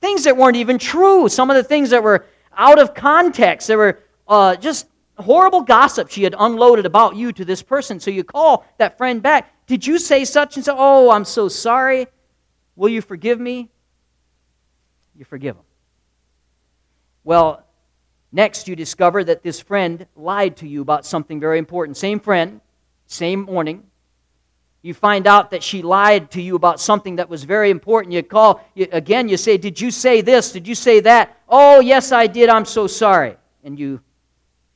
Things 0.00 0.22
that 0.22 0.36
weren't 0.36 0.56
even 0.56 0.78
true. 0.78 1.28
Some 1.28 1.50
of 1.50 1.56
the 1.56 1.64
things 1.64 1.90
that 1.90 2.04
were 2.04 2.26
out 2.56 2.78
of 2.78 2.94
context. 2.94 3.66
There 3.66 3.76
were 3.76 3.98
uh, 4.28 4.54
just 4.54 4.86
horrible 5.18 5.62
gossip 5.62 6.10
she 6.10 6.22
had 6.22 6.36
unloaded 6.38 6.86
about 6.86 7.16
you 7.16 7.32
to 7.32 7.44
this 7.44 7.60
person. 7.60 7.98
So 7.98 8.12
you 8.12 8.22
call 8.22 8.64
that 8.78 8.96
friend 8.96 9.20
back. 9.20 9.66
Did 9.66 9.84
you 9.84 9.98
say 9.98 10.24
such 10.24 10.54
and 10.54 10.64
so? 10.64 10.76
Oh, 10.78 11.10
I'm 11.10 11.24
so 11.24 11.48
sorry. 11.48 12.06
Will 12.76 12.88
you 12.88 13.02
forgive 13.02 13.40
me? 13.40 13.68
You 15.16 15.24
forgive 15.24 15.56
them. 15.56 15.64
Well, 17.24 17.64
next 18.30 18.68
you 18.68 18.76
discover 18.76 19.24
that 19.24 19.42
this 19.42 19.58
friend 19.60 20.06
lied 20.14 20.58
to 20.58 20.68
you 20.68 20.82
about 20.82 21.04
something 21.04 21.40
very 21.40 21.58
important. 21.58 21.96
Same 21.96 22.20
friend, 22.20 22.60
same 23.06 23.42
morning, 23.42 23.84
you 24.82 24.94
find 24.94 25.26
out 25.26 25.50
that 25.50 25.62
she 25.62 25.82
lied 25.82 26.30
to 26.32 26.40
you 26.40 26.54
about 26.54 26.80
something 26.80 27.16
that 27.16 27.28
was 27.28 27.42
very 27.44 27.70
important. 27.70 28.12
You 28.12 28.22
call, 28.22 28.64
you, 28.74 28.86
again, 28.92 29.28
you 29.28 29.36
say, 29.36 29.56
Did 29.56 29.80
you 29.80 29.90
say 29.90 30.20
this? 30.20 30.52
Did 30.52 30.68
you 30.68 30.74
say 30.74 31.00
that? 31.00 31.36
Oh, 31.48 31.80
yes, 31.80 32.12
I 32.12 32.28
did. 32.28 32.48
I'm 32.48 32.64
so 32.64 32.86
sorry. 32.86 33.36
And 33.64 33.78
you 33.78 34.00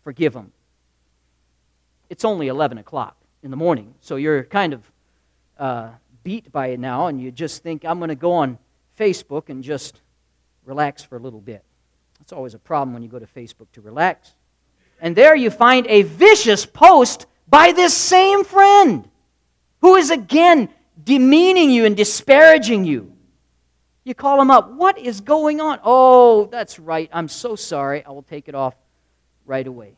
forgive 0.02 0.32
them. 0.32 0.52
It's 2.08 2.24
only 2.24 2.48
11 2.48 2.78
o'clock 2.78 3.16
in 3.42 3.52
the 3.52 3.56
morning, 3.56 3.94
so 4.00 4.16
you're 4.16 4.42
kind 4.42 4.72
of 4.72 4.92
uh, 5.58 5.90
beat 6.24 6.50
by 6.50 6.68
it 6.68 6.80
now, 6.80 7.06
and 7.06 7.20
you 7.20 7.30
just 7.30 7.62
think, 7.62 7.84
I'm 7.84 7.98
going 7.98 8.08
to 8.08 8.16
go 8.16 8.32
on 8.32 8.58
Facebook 8.98 9.48
and 9.48 9.62
just 9.62 10.00
relax 10.64 11.04
for 11.04 11.16
a 11.16 11.20
little 11.20 11.40
bit. 11.40 11.62
That's 12.18 12.32
always 12.32 12.54
a 12.54 12.58
problem 12.58 12.92
when 12.92 13.02
you 13.02 13.08
go 13.08 13.18
to 13.18 13.26
Facebook 13.26 13.66
to 13.74 13.80
relax. 13.80 14.32
And 15.00 15.14
there 15.14 15.34
you 15.34 15.50
find 15.50 15.86
a 15.86 16.02
vicious 16.02 16.66
post 16.66 17.26
by 17.50 17.72
this 17.72 17.94
same 17.94 18.44
friend 18.44 19.08
who 19.80 19.96
is 19.96 20.10
again 20.10 20.68
demeaning 21.02 21.70
you 21.70 21.84
and 21.84 21.96
disparaging 21.96 22.84
you. 22.84 23.12
You 24.04 24.14
call 24.14 24.40
him 24.40 24.50
up. 24.50 24.70
What 24.72 24.98
is 24.98 25.20
going 25.20 25.60
on? 25.60 25.80
Oh, 25.84 26.46
that's 26.46 26.78
right. 26.78 27.10
I'm 27.12 27.28
so 27.28 27.56
sorry. 27.56 28.04
I 28.04 28.10
will 28.10 28.22
take 28.22 28.48
it 28.48 28.54
off 28.54 28.74
right 29.44 29.66
away. 29.66 29.96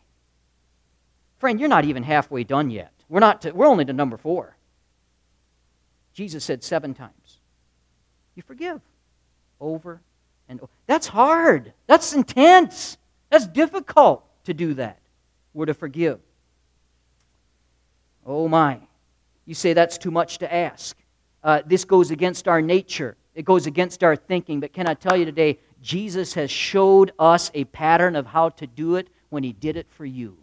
Friend, 1.39 1.59
you're 1.59 1.69
not 1.69 1.85
even 1.85 2.03
halfway 2.03 2.45
done 2.45 2.71
yet. 2.71 2.93
We're, 3.09 3.21
not 3.21 3.43
to, 3.43 3.53
we're 3.53 3.67
only 3.67 3.85
to 3.85 3.93
number 3.93 4.17
four. 4.17 4.57
Jesus 6.13 6.45
said 6.45 6.63
seven 6.63 6.95
times, 6.95 7.39
You 8.35 8.43
forgive 8.43 8.81
over 9.61 10.01
and 10.49 10.61
over. 10.61 10.71
That's 10.87 11.07
hard. 11.07 11.73
That's 11.87 12.13
intense. 12.13 12.97
That's 13.31 13.47
difficult 13.47 14.25
to 14.45 14.55
do 14.55 14.75
that. 14.75 14.99
We're 15.55 15.67
to 15.67 15.75
forgive. 15.75 16.21
Oh 18.27 18.49
my. 18.49 18.81
You 19.45 19.55
say 19.55 19.73
that's 19.73 19.99
too 19.99 20.11
much 20.11 20.39
to 20.39 20.53
ask. 20.53 20.97
Uh, 21.43 21.63
this 21.67 21.85
goes 21.85 22.11
against 22.11 22.47
our 22.47 22.63
nature, 22.63 23.17
it 23.35 23.45
goes 23.45 23.67
against 23.67 24.05
our 24.05 24.15
thinking. 24.15 24.61
But 24.61 24.73
can 24.73 24.87
I 24.87 24.95
tell 24.95 25.17
you 25.17 25.25
today, 25.25 25.59
Jesus 25.83 26.35
has 26.35 26.51
showed 26.51 27.13
us 27.19 27.51
a 27.55 27.65
pattern 27.65 28.15
of 28.15 28.27
how 28.27 28.51
to 28.51 28.67
do 28.67 28.97
it 28.97 29.09
when 29.31 29.43
He 29.43 29.53
did 29.53 29.77
it 29.77 29.89
for 29.91 30.05
you. 30.05 30.37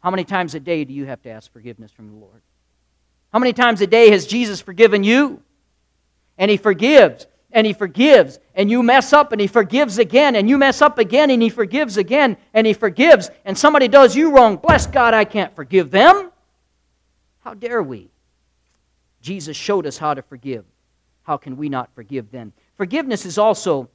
How 0.00 0.10
many 0.10 0.24
times 0.24 0.54
a 0.54 0.60
day 0.60 0.84
do 0.84 0.94
you 0.94 1.06
have 1.06 1.20
to 1.22 1.30
ask 1.30 1.52
forgiveness 1.52 1.90
from 1.90 2.08
the 2.08 2.16
Lord? 2.16 2.40
How 3.32 3.40
many 3.40 3.52
times 3.52 3.80
a 3.80 3.86
day 3.86 4.10
has 4.10 4.26
Jesus 4.26 4.60
forgiven 4.60 5.02
you? 5.02 5.42
And 6.38 6.50
He 6.50 6.56
forgives, 6.56 7.26
and 7.58 7.66
He 7.66 7.72
forgives, 7.72 8.38
and 8.54 8.70
you 8.70 8.84
mess 8.84 9.12
up, 9.12 9.32
and 9.32 9.40
He 9.40 9.48
forgives 9.48 9.98
again, 9.98 10.36
and 10.36 10.48
you 10.48 10.58
mess 10.58 10.80
up 10.80 10.96
again, 10.96 11.28
and 11.28 11.42
He 11.42 11.48
forgives 11.48 11.96
again, 11.96 12.36
and 12.54 12.64
He 12.68 12.72
forgives, 12.72 13.32
and 13.44 13.58
somebody 13.58 13.88
does 13.88 14.14
you 14.14 14.30
wrong. 14.30 14.58
Bless 14.58 14.86
God, 14.86 15.12
I 15.12 15.24
can't 15.24 15.52
forgive 15.56 15.90
them. 15.90 16.30
How 17.40 17.54
dare 17.54 17.82
we? 17.82 18.10
Jesus 19.22 19.56
showed 19.56 19.86
us 19.86 19.98
how 19.98 20.14
to 20.14 20.22
forgive. 20.22 20.64
How 21.24 21.36
can 21.36 21.56
we 21.56 21.68
not 21.68 21.92
forgive 21.96 22.30
then? 22.30 22.52
Forgiveness 22.76 23.26
is 23.26 23.38
also 23.38 23.88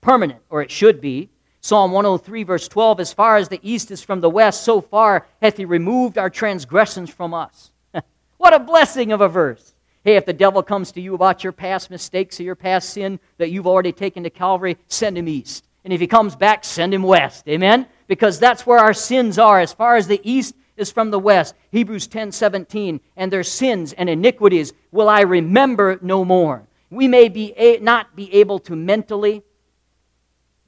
permanent, 0.00 0.40
or 0.50 0.60
it 0.60 0.72
should 0.72 1.00
be. 1.00 1.30
Psalm 1.60 1.92
103, 1.92 2.42
verse 2.42 2.66
12 2.66 2.98
As 2.98 3.12
far 3.12 3.36
as 3.36 3.48
the 3.48 3.60
east 3.62 3.92
is 3.92 4.02
from 4.02 4.20
the 4.20 4.28
west, 4.28 4.64
so 4.64 4.80
far 4.80 5.28
hath 5.40 5.56
he 5.56 5.66
removed 5.66 6.18
our 6.18 6.30
transgressions 6.30 7.10
from 7.10 7.32
us. 7.32 7.70
what 8.38 8.52
a 8.52 8.58
blessing 8.58 9.12
of 9.12 9.20
a 9.20 9.28
verse. 9.28 9.72
Hey, 10.04 10.16
if 10.16 10.26
the 10.26 10.32
devil 10.32 10.62
comes 10.62 10.90
to 10.92 11.00
you 11.00 11.14
about 11.14 11.44
your 11.44 11.52
past 11.52 11.90
mistakes 11.90 12.40
or 12.40 12.42
your 12.42 12.56
past 12.56 12.90
sin 12.90 13.20
that 13.38 13.50
you've 13.50 13.68
already 13.68 13.92
taken 13.92 14.24
to 14.24 14.30
Calvary, 14.30 14.76
send 14.88 15.16
him 15.16 15.28
east. 15.28 15.64
And 15.84 15.92
if 15.92 16.00
he 16.00 16.06
comes 16.06 16.34
back, 16.34 16.64
send 16.64 16.92
him 16.92 17.02
west. 17.02 17.48
Amen? 17.48 17.86
Because 18.08 18.38
that's 18.38 18.66
where 18.66 18.78
our 18.78 18.94
sins 18.94 19.38
are. 19.38 19.60
As 19.60 19.72
far 19.72 19.96
as 19.96 20.08
the 20.08 20.20
east 20.24 20.54
is 20.76 20.90
from 20.90 21.10
the 21.10 21.18
west. 21.18 21.54
Hebrews 21.70 22.08
10 22.08 22.32
17. 22.32 23.00
And 23.16 23.32
their 23.32 23.44
sins 23.44 23.92
and 23.92 24.08
iniquities 24.08 24.72
will 24.90 25.08
I 25.08 25.20
remember 25.20 25.98
no 26.02 26.24
more. 26.24 26.66
We 26.90 27.08
may 27.08 27.28
be 27.28 27.54
a, 27.56 27.78
not 27.78 28.14
be 28.16 28.32
able 28.34 28.58
to 28.60 28.76
mentally, 28.76 29.42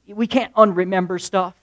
we 0.07 0.27
can't 0.27 0.55
unremember 0.55 1.21
stuff. 1.21 1.55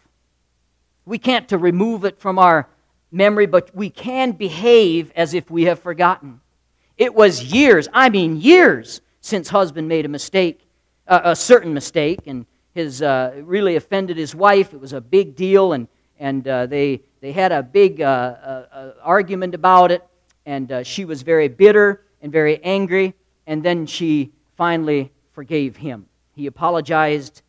We 1.05 1.17
can't 1.17 1.47
to 1.49 1.57
remove 1.57 2.05
it 2.05 2.19
from 2.19 2.37
our 2.37 2.67
memory, 3.11 3.45
but 3.45 3.75
we 3.75 3.89
can 3.89 4.33
behave 4.33 5.11
as 5.15 5.33
if 5.33 5.49
we 5.49 5.63
have 5.63 5.79
forgotten. 5.79 6.40
It 7.01 7.15
was 7.15 7.51
years, 7.51 7.87
I 7.91 8.11
mean 8.11 8.39
years, 8.39 9.01
since 9.21 9.49
husband 9.49 9.87
made 9.87 10.05
a 10.05 10.07
mistake, 10.07 10.69
uh, 11.07 11.21
a 11.23 11.35
certain 11.35 11.73
mistake, 11.73 12.27
and 12.27 12.45
his 12.75 13.01
uh, 13.01 13.41
really 13.41 13.75
offended 13.75 14.17
his 14.17 14.35
wife. 14.35 14.71
It 14.71 14.79
was 14.79 14.93
a 14.93 15.01
big 15.01 15.35
deal, 15.35 15.73
and 15.73 15.87
and 16.19 16.47
uh, 16.47 16.67
they 16.67 17.01
they 17.19 17.31
had 17.31 17.51
a 17.51 17.63
big 17.63 18.01
uh, 18.01 18.05
uh, 18.05 18.65
uh 18.71 18.91
argument 19.01 19.55
about 19.55 19.89
it, 19.89 20.03
and 20.45 20.85
she 20.85 21.03
was 21.05 21.23
very 21.23 21.47
bitter 21.47 22.03
and 22.21 22.31
very 22.31 22.63
angry, 22.63 23.15
and 23.47 23.63
then 23.63 23.87
she 23.87 24.31
finally 24.55 25.11
forgave 25.33 25.77
him. 25.77 26.05
He 26.35 26.45
apologized, 26.45 27.41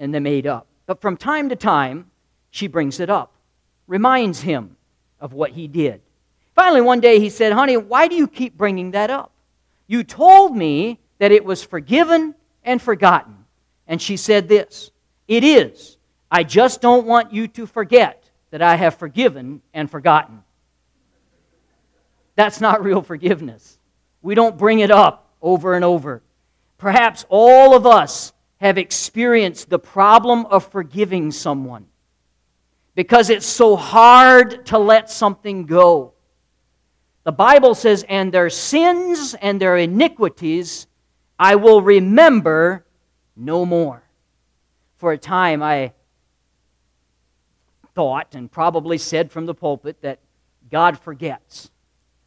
and 0.00 0.12
they 0.12 0.18
made 0.18 0.48
up. 0.48 0.66
But 0.86 1.00
from 1.00 1.16
time 1.16 1.48
to 1.50 1.54
time, 1.54 2.10
she 2.50 2.66
brings 2.66 2.98
it 2.98 3.08
up, 3.08 3.34
reminds 3.86 4.40
him 4.40 4.76
of 5.20 5.32
what 5.32 5.52
he 5.52 5.68
did. 5.68 6.02
Finally, 6.54 6.80
one 6.82 7.00
day 7.00 7.20
he 7.20 7.30
said, 7.30 7.52
Honey, 7.52 7.76
why 7.76 8.08
do 8.08 8.14
you 8.14 8.28
keep 8.28 8.56
bringing 8.56 8.90
that 8.92 9.10
up? 9.10 9.32
You 9.86 10.04
told 10.04 10.56
me 10.56 11.00
that 11.18 11.32
it 11.32 11.44
was 11.44 11.62
forgiven 11.62 12.34
and 12.64 12.80
forgotten. 12.80 13.36
And 13.86 14.00
she 14.00 14.16
said 14.16 14.48
this 14.48 14.90
It 15.28 15.44
is. 15.44 15.96
I 16.30 16.44
just 16.44 16.80
don't 16.80 17.06
want 17.06 17.32
you 17.32 17.48
to 17.48 17.66
forget 17.66 18.30
that 18.50 18.62
I 18.62 18.76
have 18.76 18.94
forgiven 18.94 19.62
and 19.74 19.90
forgotten. 19.90 20.44
That's 22.36 22.60
not 22.60 22.84
real 22.84 23.02
forgiveness. 23.02 23.78
We 24.22 24.34
don't 24.34 24.56
bring 24.56 24.80
it 24.80 24.90
up 24.90 25.34
over 25.42 25.74
and 25.74 25.84
over. 25.84 26.22
Perhaps 26.78 27.26
all 27.28 27.74
of 27.74 27.86
us 27.86 28.32
have 28.58 28.78
experienced 28.78 29.70
the 29.70 29.78
problem 29.78 30.46
of 30.46 30.70
forgiving 30.70 31.32
someone 31.32 31.86
because 32.94 33.30
it's 33.30 33.46
so 33.46 33.76
hard 33.76 34.66
to 34.66 34.78
let 34.78 35.10
something 35.10 35.66
go. 35.66 36.12
The 37.24 37.32
Bible 37.32 37.74
says, 37.74 38.04
And 38.08 38.32
their 38.32 38.50
sins 38.50 39.34
and 39.34 39.60
their 39.60 39.76
iniquities 39.76 40.86
I 41.40 41.54
will 41.54 41.80
remember 41.80 42.84
no 43.34 43.64
more. 43.64 44.02
For 44.98 45.12
a 45.12 45.18
time, 45.18 45.62
I 45.62 45.94
thought 47.94 48.34
and 48.34 48.52
probably 48.52 48.98
said 48.98 49.32
from 49.32 49.46
the 49.46 49.54
pulpit 49.54 50.02
that 50.02 50.18
God 50.70 50.98
forgets. 50.98 51.70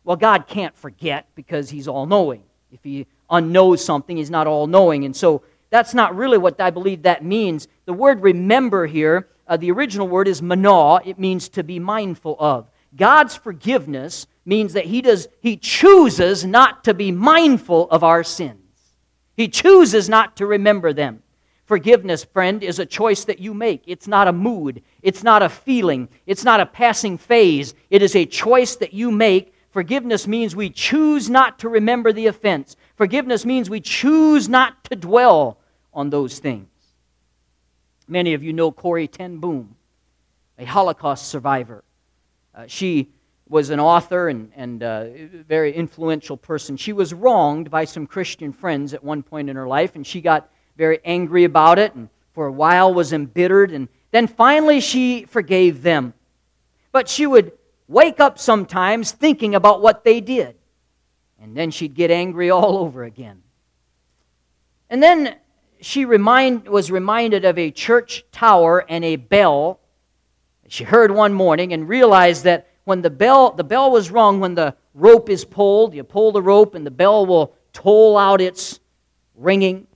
Well, 0.03 0.17
God 0.17 0.47
can't 0.47 0.75
forget 0.75 1.27
because 1.36 1.69
He's 1.69 1.88
all 1.88 2.08
knowing. 2.08 2.41
If 2.71 2.84
He 2.84 3.06
unknows 3.29 3.79
something, 3.79 4.17
He's 4.17 4.32
not 4.32 4.47
all 4.47 4.65
knowing. 4.65 5.06
And 5.06 5.15
so 5.15 5.43
that's 5.69 5.93
not 5.93 6.15
really 6.15 6.39
what 6.39 6.60
I 6.60 6.71
believe 6.71 7.03
that 7.03 7.23
means. 7.23 7.67
The 7.86 7.93
word 7.93 8.23
remember 8.23 8.88
here, 8.88 9.27
uh, 9.47 9.58
the 9.58 9.69
original 9.69 10.08
word 10.08 10.27
is 10.27 10.41
manah, 10.41 11.01
it 11.06 11.19
means 11.19 11.49
to 11.49 11.63
be 11.63 11.77
mindful 11.77 12.36
of. 12.39 12.67
God's 12.95 13.36
forgiveness 13.36 14.27
means 14.45 14.73
that 14.73 14.86
he 14.86 15.01
does 15.01 15.27
he 15.41 15.58
chooses 15.58 16.45
not 16.45 16.84
to 16.84 16.93
be 16.93 17.12
mindful 17.12 17.89
of 17.89 18.03
our 18.03 18.23
sins. 18.23 18.60
He 19.36 19.47
chooses 19.47 20.10
not 20.10 20.38
to 20.38 20.45
remember 20.45 20.93
them. 20.93 21.23
Forgiveness, 21.65 22.23
friend, 22.23 22.62
is 22.62 22.77
a 22.77 22.86
choice 22.86 23.25
that 23.25 23.39
you 23.39 23.53
make. 23.53 23.84
It's 23.88 24.08
not 24.08 24.27
a 24.27 24.34
mood. 24.34 24.84
It's 25.01 25.23
not 25.23 25.41
a 25.41 25.49
feeling. 25.49 26.10
It's 26.27 26.43
not 26.43 26.60
a 26.60 26.65
passing 26.65 27.17
phase. 27.17 27.73
It 27.89 28.01
is 28.01 28.15
a 28.15 28.25
choice 28.25 28.75
that 28.75 28.93
you 28.93 29.12
make. 29.12 29.53
Forgiveness 29.71 30.27
means 30.27 30.56
we 30.56 30.69
choose 30.69 31.29
not 31.29 31.60
to 31.60 31.69
remember 31.69 32.13
the 32.13 32.27
offense. 32.27 32.75
Forgiveness 32.95 33.45
means 33.45 33.69
we 33.69 33.79
choose 33.79 34.47
not 34.47 34.84
to 34.86 34.95
dwell 34.95 35.58
on 35.93 36.10
those 36.10 36.38
things. 36.38 36.67
Many 38.08 38.34
of 38.34 38.43
you 38.43 38.53
know 38.53 38.71
Corrie 38.71 39.08
Ten 39.08 39.38
Boom, 39.38 39.75
a 40.60 40.65
Holocaust 40.65 41.27
survivor. 41.27 41.84
Uh, 42.56 42.66
she 42.68 43.10
was 43.50 43.70
an 43.70 43.80
author 43.80 44.30
and, 44.30 44.52
and 44.56 44.84
uh, 44.84 45.06
very 45.48 45.74
influential 45.74 46.38
person. 46.38 46.78
She 46.78 46.94
was 46.94 47.13
wronged 47.13 47.70
by 47.70 47.86
some 47.86 48.08
Christian 48.08 48.54
friends 48.54 48.94
at 48.94 49.04
one 49.04 49.24
point 49.24 49.50
in 49.50 49.56
her 49.56 49.68
life, 49.68 49.96
and 49.96 50.06
she 50.06 50.22
got 50.22 50.50
very 50.78 51.00
angry 51.04 51.44
about 51.44 51.80
it, 51.80 51.94
and 51.94 52.10
for 52.34 52.48
a 52.48 52.52
while 52.52 52.94
was 52.94 53.13
embittered, 53.13 53.72
and 53.72 53.88
then 54.12 54.28
finally 54.28 54.80
she 54.80 55.26
forgave 55.26 55.84
them. 55.84 56.13
But 56.92 57.10
she 57.10 57.28
would 57.28 57.52
wake 57.88 58.20
up 58.20 58.39
sometimes 58.39 59.12
thinking 59.12 59.56
about 59.56 59.82
what 59.82 60.04
they 60.04 60.22
did, 60.22 60.56
and 61.42 61.56
then 61.56 61.70
she'd 61.70 61.94
get 61.94 62.12
angry 62.12 62.50
all 62.50 62.78
over 62.78 63.04
again. 63.04 63.44
And 64.89 65.02
then 65.02 65.36
she 65.80 66.06
remind, 66.06 66.68
was 66.68 66.89
reminded 66.89 67.46
of 67.46 67.58
a 67.58 67.72
church 67.72 68.24
tower 68.32 68.86
and 68.88 69.04
a 69.04 69.18
bell 69.18 69.80
she 70.73 70.83
heard 70.83 71.12
one 71.12 71.33
morning 71.33 71.73
and 71.73 71.88
realized 71.88 72.43
that 72.43 72.67
when 72.86 73.01
the 73.01 73.09
bell 73.09 73.51
the 73.51 73.63
bell 73.63 73.91
was 73.91 74.12
rung 74.12 74.39
when 74.39 74.55
the 74.55 74.75
rope 74.93 75.29
is 75.29 75.45
pulled 75.45 75.93
you 75.93 76.03
pull 76.03 76.31
the 76.31 76.41
rope 76.41 76.75
and 76.75 76.86
the 76.86 76.91
bell 76.91 77.25
will 77.25 77.55
toll 77.71 78.17
out 78.17 78.41
its 78.41 78.79
ringing 79.36 79.88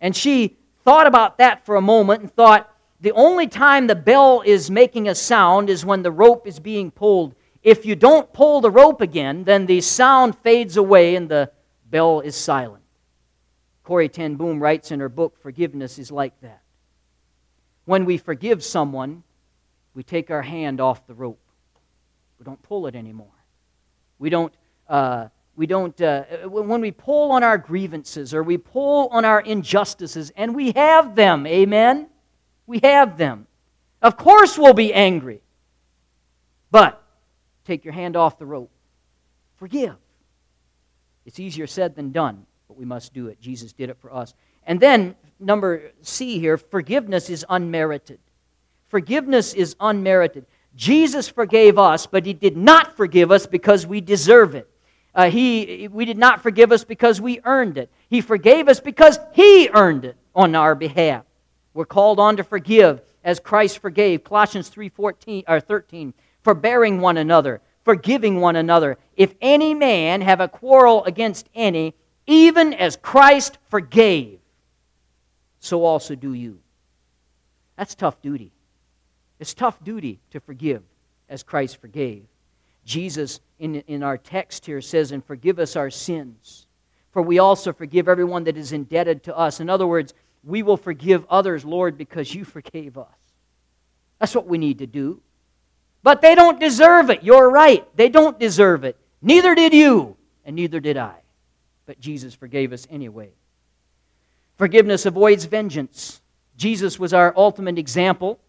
and 0.00 0.14
she 0.14 0.56
thought 0.88 1.06
about 1.06 1.36
that 1.36 1.66
for 1.66 1.76
a 1.76 1.80
moment 1.82 2.22
and 2.22 2.32
thought, 2.32 2.74
the 3.00 3.12
only 3.12 3.46
time 3.46 3.86
the 3.86 3.94
bell 3.94 4.42
is 4.44 4.70
making 4.70 5.08
a 5.08 5.14
sound 5.14 5.68
is 5.68 5.84
when 5.84 6.02
the 6.02 6.10
rope 6.10 6.46
is 6.46 6.58
being 6.58 6.90
pulled. 6.90 7.34
If 7.62 7.84
you 7.84 7.94
don't 7.94 8.32
pull 8.32 8.60
the 8.60 8.70
rope 8.70 9.00
again, 9.00 9.44
then 9.44 9.66
the 9.66 9.80
sound 9.80 10.38
fades 10.38 10.76
away 10.76 11.14
and 11.14 11.28
the 11.28 11.50
bell 11.90 12.20
is 12.20 12.34
silent. 12.34 12.84
Corrie 13.84 14.08
Ten 14.08 14.36
Boom 14.36 14.60
writes 14.60 14.90
in 14.90 15.00
her 15.00 15.08
book, 15.08 15.38
Forgiveness 15.40 15.98
is 15.98 16.10
like 16.10 16.40
that. 16.40 16.62
When 17.84 18.04
we 18.04 18.16
forgive 18.16 18.64
someone, 18.64 19.22
we 19.98 20.04
take 20.04 20.30
our 20.30 20.42
hand 20.42 20.80
off 20.80 21.04
the 21.08 21.14
rope. 21.14 21.40
We 22.38 22.44
don't 22.44 22.62
pull 22.62 22.86
it 22.86 22.94
anymore. 22.94 23.34
We 24.20 24.30
don't 24.30 24.54
uh, 24.88 25.26
we 25.56 25.66
don't, 25.66 26.00
uh, 26.00 26.22
when 26.44 26.80
we 26.80 26.92
pull 26.92 27.32
on 27.32 27.42
our 27.42 27.58
grievances 27.58 28.32
or 28.32 28.44
we 28.44 28.58
pull 28.58 29.08
on 29.08 29.24
our 29.24 29.40
injustices, 29.40 30.30
and 30.36 30.54
we 30.54 30.70
have 30.70 31.16
them, 31.16 31.48
amen? 31.48 32.08
We 32.68 32.78
have 32.84 33.18
them. 33.18 33.48
Of 34.00 34.16
course 34.16 34.56
we'll 34.56 34.72
be 34.72 34.94
angry. 34.94 35.40
But 36.70 37.02
take 37.64 37.84
your 37.84 37.92
hand 37.92 38.14
off 38.14 38.38
the 38.38 38.46
rope. 38.46 38.70
Forgive. 39.56 39.96
It's 41.26 41.40
easier 41.40 41.66
said 41.66 41.96
than 41.96 42.12
done, 42.12 42.46
but 42.68 42.76
we 42.76 42.84
must 42.84 43.12
do 43.12 43.26
it. 43.26 43.40
Jesus 43.40 43.72
did 43.72 43.90
it 43.90 43.96
for 43.98 44.14
us. 44.14 44.34
And 44.64 44.78
then, 44.78 45.16
number 45.40 45.90
C 46.02 46.38
here 46.38 46.56
forgiveness 46.56 47.28
is 47.30 47.44
unmerited. 47.48 48.20
Forgiveness 48.88 49.54
is 49.54 49.76
unmerited. 49.80 50.46
Jesus 50.74 51.28
forgave 51.28 51.78
us, 51.78 52.06
but 52.06 52.26
He 52.26 52.32
did 52.32 52.56
not 52.56 52.96
forgive 52.96 53.30
us 53.30 53.46
because 53.46 53.86
we 53.86 54.00
deserve 54.00 54.54
it. 54.54 54.68
Uh, 55.14 55.30
he, 55.30 55.88
we 55.90 56.04
did 56.04 56.18
not 56.18 56.42
forgive 56.42 56.70
us 56.70 56.84
because 56.84 57.20
we 57.20 57.40
earned 57.44 57.76
it. 57.76 57.90
He 58.08 58.20
forgave 58.20 58.68
us 58.68 58.78
because 58.78 59.18
He 59.32 59.68
earned 59.72 60.04
it 60.04 60.16
on 60.34 60.54
our 60.54 60.74
behalf. 60.74 61.24
We're 61.74 61.86
called 61.86 62.20
on 62.20 62.36
to 62.36 62.44
forgive 62.44 63.02
as 63.24 63.40
Christ 63.40 63.78
forgave. 63.78 64.24
Colossians 64.24 64.68
3 64.68 64.88
14, 64.88 65.44
or 65.48 65.60
13, 65.60 66.14
forbearing 66.42 67.00
one 67.00 67.16
another, 67.16 67.60
forgiving 67.84 68.40
one 68.40 68.56
another. 68.56 68.96
If 69.16 69.34
any 69.40 69.74
man 69.74 70.20
have 70.20 70.40
a 70.40 70.48
quarrel 70.48 71.04
against 71.04 71.48
any, 71.54 71.94
even 72.26 72.72
as 72.74 72.96
Christ 72.96 73.58
forgave, 73.70 74.38
so 75.60 75.84
also 75.84 76.14
do 76.14 76.32
you. 76.32 76.60
That's 77.76 77.94
tough 77.94 78.20
duty. 78.22 78.52
It's 79.38 79.54
tough 79.54 79.82
duty 79.82 80.20
to 80.30 80.40
forgive 80.40 80.82
as 81.28 81.42
Christ 81.42 81.80
forgave. 81.80 82.24
Jesus, 82.84 83.40
in, 83.58 83.76
in 83.86 84.02
our 84.02 84.16
text 84.16 84.66
here, 84.66 84.80
says, 84.80 85.12
And 85.12 85.24
forgive 85.24 85.58
us 85.58 85.76
our 85.76 85.90
sins, 85.90 86.66
for 87.12 87.22
we 87.22 87.38
also 87.38 87.72
forgive 87.72 88.08
everyone 88.08 88.44
that 88.44 88.56
is 88.56 88.72
indebted 88.72 89.24
to 89.24 89.36
us. 89.36 89.60
In 89.60 89.68
other 89.68 89.86
words, 89.86 90.14
we 90.42 90.62
will 90.62 90.76
forgive 90.76 91.26
others, 91.28 91.64
Lord, 91.64 91.98
because 91.98 92.34
you 92.34 92.44
forgave 92.44 92.96
us. 92.96 93.06
That's 94.18 94.34
what 94.34 94.46
we 94.46 94.58
need 94.58 94.78
to 94.78 94.86
do. 94.86 95.20
But 96.02 96.22
they 96.22 96.34
don't 96.34 96.58
deserve 96.58 97.10
it. 97.10 97.22
You're 97.22 97.50
right. 97.50 97.86
They 97.96 98.08
don't 98.08 98.38
deserve 98.38 98.84
it. 98.84 98.96
Neither 99.20 99.54
did 99.54 99.74
you, 99.74 100.16
and 100.44 100.56
neither 100.56 100.80
did 100.80 100.96
I. 100.96 101.14
But 101.86 102.00
Jesus 102.00 102.34
forgave 102.34 102.72
us 102.72 102.86
anyway. 102.90 103.30
Forgiveness 104.56 105.06
avoids 105.06 105.44
vengeance. 105.44 106.20
Jesus 106.56 106.98
was 106.98 107.12
our 107.12 107.32
ultimate 107.36 107.78
example 107.78 108.40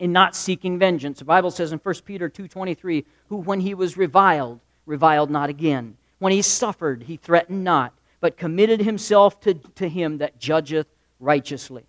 in 0.00 0.12
not 0.12 0.34
seeking 0.34 0.78
vengeance. 0.78 1.18
The 1.18 1.26
Bible 1.26 1.50
says 1.50 1.72
in 1.72 1.78
1 1.78 1.94
Peter 2.04 2.28
2:23, 2.28 3.04
who 3.28 3.36
when 3.36 3.60
he 3.60 3.74
was 3.74 3.96
reviled, 3.96 4.58
reviled 4.86 5.30
not 5.30 5.50
again. 5.50 5.96
When 6.18 6.32
he 6.32 6.42
suffered, 6.42 7.04
he 7.04 7.16
threatened 7.16 7.62
not, 7.62 7.92
but 8.20 8.36
committed 8.36 8.80
himself 8.80 9.40
to, 9.42 9.54
to 9.54 9.88
him 9.88 10.18
that 10.18 10.38
judgeth 10.38 10.86
righteously. 11.20 11.84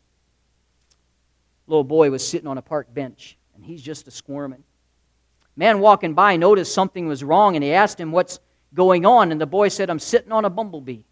Little 1.68 1.86
boy 1.86 2.12
was 2.12 2.28
sitting 2.28 2.48
on 2.48 2.58
a 2.58 2.62
park 2.62 2.94
bench, 2.94 3.38
and 3.56 3.64
he's 3.64 3.82
just 3.82 4.08
a 4.08 4.12
squirming. 4.12 4.64
Man 5.56 5.80
walking 5.80 6.14
by 6.14 6.36
noticed 6.36 6.74
something 6.74 7.08
was 7.08 7.24
wrong, 7.24 7.56
and 7.56 7.64
he 7.64 7.72
asked 7.72 8.00
him 8.00 8.12
what's 8.12 8.40
going 8.74 9.06
on, 9.06 9.32
and 9.32 9.40
the 9.40 9.46
boy 9.46 9.70
said, 9.70 9.90
I'm 9.90 10.00
sitting 10.00 10.32
on 10.32 10.44
a 10.44 10.50
bumblebee. 10.50 11.04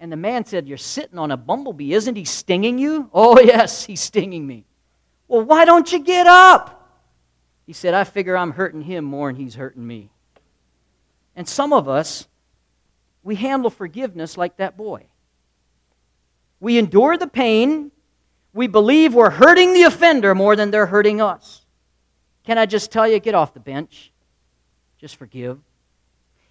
And 0.00 0.10
the 0.12 0.16
man 0.16 0.44
said, 0.44 0.68
You're 0.68 0.78
sitting 0.78 1.18
on 1.18 1.30
a 1.30 1.36
bumblebee. 1.36 1.92
Isn't 1.92 2.14
he 2.14 2.24
stinging 2.24 2.78
you? 2.78 3.10
Oh, 3.12 3.38
yes, 3.40 3.84
he's 3.84 4.00
stinging 4.00 4.46
me. 4.46 4.64
Well, 5.28 5.44
why 5.44 5.64
don't 5.64 5.92
you 5.92 5.98
get 6.00 6.26
up? 6.26 6.74
He 7.66 7.74
said, 7.74 7.92
I 7.92 8.04
figure 8.04 8.36
I'm 8.36 8.52
hurting 8.52 8.80
him 8.82 9.04
more 9.04 9.30
than 9.30 9.40
he's 9.40 9.54
hurting 9.54 9.86
me. 9.86 10.10
And 11.36 11.46
some 11.46 11.72
of 11.72 11.86
us, 11.86 12.26
we 13.22 13.34
handle 13.36 13.70
forgiveness 13.70 14.38
like 14.38 14.56
that 14.56 14.76
boy. 14.76 15.04
We 16.60 16.78
endure 16.78 17.16
the 17.16 17.26
pain. 17.26 17.92
We 18.54 18.66
believe 18.66 19.14
we're 19.14 19.30
hurting 19.30 19.74
the 19.74 19.82
offender 19.82 20.34
more 20.34 20.56
than 20.56 20.70
they're 20.70 20.86
hurting 20.86 21.20
us. 21.20 21.64
Can 22.44 22.56
I 22.56 22.64
just 22.64 22.90
tell 22.90 23.06
you, 23.06 23.20
get 23.20 23.34
off 23.34 23.52
the 23.52 23.60
bench? 23.60 24.10
Just 24.98 25.16
forgive. 25.16 25.58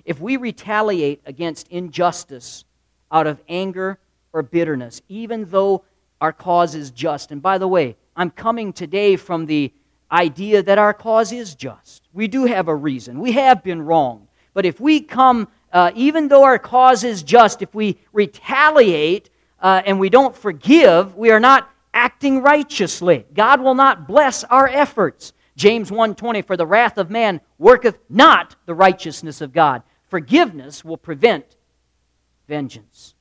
If 0.05 0.21
we 0.21 0.37
retaliate 0.37 1.21
against 1.25 1.67
injustice 1.69 2.63
out 3.11 3.27
of 3.27 3.41
anger 3.49 3.97
or 4.31 4.43
bitterness, 4.43 5.01
even 5.09 5.45
though 5.45 5.83
our 6.21 6.31
cause 6.31 6.75
is 6.75 6.91
just, 6.91 7.31
and 7.31 7.41
by 7.41 7.57
the 7.57 7.67
way, 7.67 7.97
I'm 8.17 8.31
coming 8.31 8.73
today 8.73 9.15
from 9.15 9.45
the 9.45 9.71
idea 10.11 10.63
that 10.63 10.79
our 10.79 10.93
cause 10.93 11.31
is 11.31 11.53
just. 11.53 12.09
We 12.13 12.27
do 12.27 12.45
have 12.45 12.67
a 12.67 12.75
reason. 12.75 13.19
We 13.19 13.33
have 13.33 13.63
been 13.63 13.83
wrong. 13.83 14.27
But 14.55 14.65
if 14.65 14.79
we 14.79 15.01
come, 15.01 15.47
uh, 15.71 15.91
even 15.93 16.27
though 16.27 16.43
our 16.43 16.57
cause 16.57 17.03
is 17.03 17.21
just, 17.21 17.61
if 17.61 17.75
we 17.75 17.99
retaliate 18.11 19.29
uh, 19.61 19.83
and 19.85 19.99
we 19.99 20.09
don't 20.09 20.35
forgive, 20.35 21.15
we 21.15 21.29
are 21.29 21.39
not 21.39 21.69
acting 21.93 22.41
righteously. 22.41 23.25
God 23.35 23.61
will 23.61 23.75
not 23.75 24.07
bless 24.07 24.43
our 24.45 24.67
efforts. 24.67 25.33
James 25.55 25.91
1:20 25.91 26.43
for 26.43 26.57
the 26.57 26.65
wrath 26.65 26.97
of 26.97 27.11
man 27.11 27.39
worketh 27.59 27.99
not 28.09 28.55
the 28.65 28.73
righteousness 28.73 29.41
of 29.41 29.53
God. 29.53 29.83
Forgiveness 30.07 30.83
will 30.83 30.97
prevent 30.97 31.55
vengeance. 32.47 33.13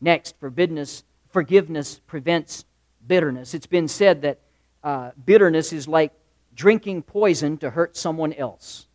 Next, 0.00 0.36
forgiveness, 0.40 1.04
forgiveness 1.28 2.00
prevents 2.06 2.64
bitterness. 3.06 3.54
It's 3.54 3.66
been 3.66 3.88
said 3.88 4.22
that 4.22 4.40
uh, 4.82 5.10
bitterness 5.24 5.72
is 5.72 5.88
like 5.88 6.12
drinking 6.54 7.02
poison 7.02 7.58
to 7.58 7.70
hurt 7.70 7.96
someone 7.96 8.32
else. 8.32 8.86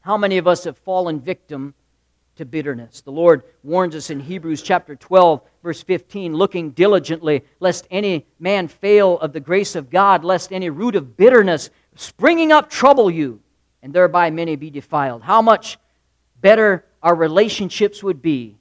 How 0.00 0.16
many 0.16 0.38
of 0.38 0.46
us 0.46 0.64
have 0.64 0.78
fallen 0.78 1.20
victim 1.20 1.74
to 2.36 2.44
bitterness? 2.44 3.00
The 3.00 3.12
Lord 3.12 3.42
warns 3.62 3.94
us 3.94 4.10
in 4.10 4.20
Hebrews 4.20 4.62
chapter 4.62 4.96
12, 4.96 5.40
verse 5.62 5.82
15 5.82 6.34
looking 6.34 6.70
diligently, 6.70 7.44
lest 7.60 7.86
any 7.90 8.26
man 8.38 8.68
fail 8.68 9.18
of 9.18 9.32
the 9.32 9.40
grace 9.40 9.76
of 9.76 9.90
God, 9.90 10.24
lest 10.24 10.52
any 10.52 10.70
root 10.70 10.96
of 10.96 11.16
bitterness 11.16 11.70
springing 11.94 12.52
up 12.52 12.70
trouble 12.70 13.10
you, 13.10 13.40
and 13.82 13.92
thereby 13.92 14.30
many 14.30 14.56
be 14.56 14.70
defiled. 14.70 15.22
How 15.22 15.42
much 15.42 15.78
better 16.40 16.84
our 17.02 17.14
relationships 17.14 18.02
would 18.02 18.22
be 18.22 18.56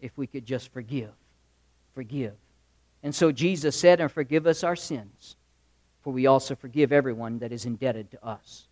if 0.00 0.16
we 0.16 0.26
could 0.26 0.44
just 0.44 0.72
forgive. 0.72 1.10
Forgive. 1.94 2.34
And 3.04 3.14
so 3.14 3.30
Jesus 3.30 3.76
said, 3.78 4.00
And 4.00 4.10
forgive 4.10 4.46
us 4.48 4.64
our 4.64 4.74
sins, 4.74 5.36
for 6.00 6.12
we 6.12 6.26
also 6.26 6.56
forgive 6.56 6.90
everyone 6.90 7.38
that 7.38 7.52
is 7.52 7.66
indebted 7.66 8.10
to 8.12 8.24
us. 8.24 8.66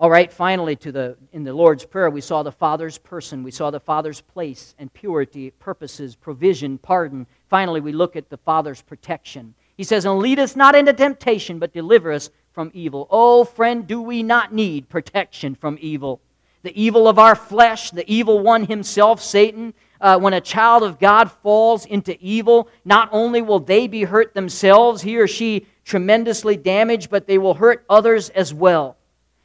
All 0.00 0.10
right, 0.10 0.32
finally, 0.32 0.74
to 0.76 0.90
the, 0.90 1.16
in 1.32 1.44
the 1.44 1.52
Lord's 1.52 1.84
Prayer, 1.84 2.10
we 2.10 2.22
saw 2.22 2.42
the 2.42 2.50
Father's 2.50 2.98
person, 2.98 3.44
we 3.44 3.52
saw 3.52 3.70
the 3.70 3.78
Father's 3.78 4.22
place 4.22 4.74
and 4.78 4.92
purity, 4.92 5.50
purposes, 5.50 6.16
provision, 6.16 6.78
pardon. 6.78 7.26
Finally, 7.48 7.82
we 7.82 7.92
look 7.92 8.16
at 8.16 8.30
the 8.30 8.38
Father's 8.38 8.82
protection. 8.82 9.54
He 9.76 9.84
says, 9.84 10.06
And 10.06 10.18
lead 10.18 10.38
us 10.38 10.56
not 10.56 10.74
into 10.74 10.94
temptation, 10.94 11.58
but 11.58 11.74
deliver 11.74 12.12
us 12.12 12.30
from 12.52 12.70
evil. 12.72 13.06
Oh, 13.10 13.44
friend, 13.44 13.86
do 13.86 14.00
we 14.00 14.22
not 14.22 14.54
need 14.54 14.88
protection 14.88 15.54
from 15.54 15.76
evil? 15.82 16.20
The 16.62 16.80
evil 16.80 17.06
of 17.06 17.18
our 17.18 17.34
flesh, 17.34 17.90
the 17.90 18.10
evil 18.10 18.38
one 18.38 18.64
himself, 18.64 19.22
Satan, 19.22 19.74
uh, 20.02 20.18
when 20.18 20.34
a 20.34 20.40
child 20.40 20.82
of 20.82 20.98
God 20.98 21.30
falls 21.30 21.86
into 21.86 22.18
evil, 22.20 22.68
not 22.84 23.08
only 23.12 23.40
will 23.40 23.60
they 23.60 23.86
be 23.86 24.02
hurt 24.02 24.34
themselves, 24.34 25.00
he 25.00 25.16
or 25.16 25.28
she 25.28 25.66
tremendously 25.84 26.56
damaged, 26.56 27.08
but 27.08 27.26
they 27.26 27.38
will 27.38 27.54
hurt 27.54 27.84
others 27.88 28.28
as 28.30 28.52
well. 28.52 28.96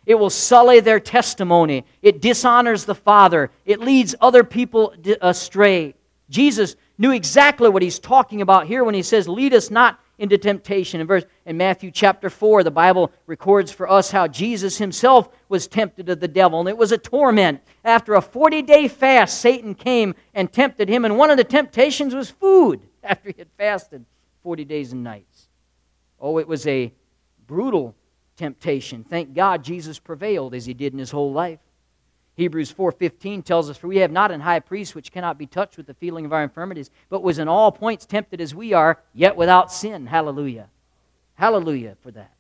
It 0.08 0.16
will 0.16 0.32
sully 0.32 0.80
their 0.80 1.00
testimony. 1.00 1.86
It 2.02 2.22
dishonors 2.22 2.86
the 2.86 2.96
Father. 2.96 3.52
It 3.66 3.82
leads 3.82 4.16
other 4.20 4.44
people 4.44 4.96
astray. 5.22 5.94
Jesus 6.30 6.76
knew 6.98 7.12
exactly 7.12 7.70
what 7.70 7.84
he's 7.84 8.00
talking 8.00 8.42
about 8.42 8.68
here 8.68 8.84
when 8.84 8.96
he 8.96 9.04
says, 9.04 9.28
Lead 9.28 9.54
us 9.54 9.70
not 9.70 10.00
into 10.20 10.38
temptation. 10.38 11.00
In 11.00 11.08
verse 11.08 11.26
in 11.46 11.58
Matthew 11.58 11.92
chapter 11.92 12.30
4, 12.30 12.64
the 12.64 12.72
Bible 12.72 13.12
records 13.26 13.72
for 13.72 13.90
us 13.90 14.12
how 14.12 14.28
Jesus 14.28 14.78
himself 14.78 15.30
was 15.50 15.68
tempted 15.68 16.10
of 16.10 16.20
the 16.20 16.28
devil, 16.28 16.60
and 16.60 16.70
it 16.70 16.78
was 16.78 16.92
a 16.92 16.98
torment. 16.98 17.62
After 17.84 18.16
a 18.16 18.22
40-day 18.22 18.88
fast, 18.88 19.40
Satan 19.40 19.76
came 19.76 20.16
and 20.34 20.52
tempted 20.52 20.90
him, 20.90 21.06
and 21.06 21.18
one 21.18 21.30
of 21.30 21.38
the 21.38 21.44
temptations 21.44 22.16
was 22.16 22.30
food 22.30 22.82
after 23.04 23.30
he 23.30 23.36
had 23.38 23.50
fasted 23.58 24.06
40 24.44 24.66
days 24.66 24.92
and 24.92 25.04
nights. 25.04 25.48
Oh, 26.20 26.40
it 26.40 26.48
was 26.48 26.66
a 26.68 26.92
brutal 27.46 27.96
temptation. 28.36 29.04
Thank 29.04 29.34
God 29.34 29.64
Jesus 29.64 30.00
prevailed 30.00 30.56
as 30.56 30.66
he 30.66 30.74
did 30.74 30.94
in 30.94 31.00
his 31.00 31.12
whole 31.12 31.32
life. 31.32 31.60
Hebrews 32.38 32.72
4:15 32.72 33.42
tells 33.44 33.68
us 33.68 33.78
for 33.78 33.88
we 33.88 33.98
have 33.98 34.12
not 34.12 34.32
an 34.32 34.42
high 34.42 34.60
priest 34.60 34.94
which 34.94 35.12
cannot 35.12 35.40
be 35.40 35.48
touched 35.48 35.76
with 35.76 35.88
the 35.88 35.96
feeling 35.96 36.24
of 36.24 36.32
our 36.32 36.44
infirmities 36.44 36.92
but 37.10 37.24
was 37.24 37.40
in 37.40 37.48
all 37.48 37.72
points 37.72 38.06
tempted 38.06 38.40
as 38.40 38.54
we 38.54 38.74
are 38.74 39.00
yet 39.16 39.36
without 39.36 39.72
sin. 39.72 40.06
Hallelujah. 40.06 40.70
Hallelujah 41.34 41.98
for 42.02 42.12
that. 42.12 42.32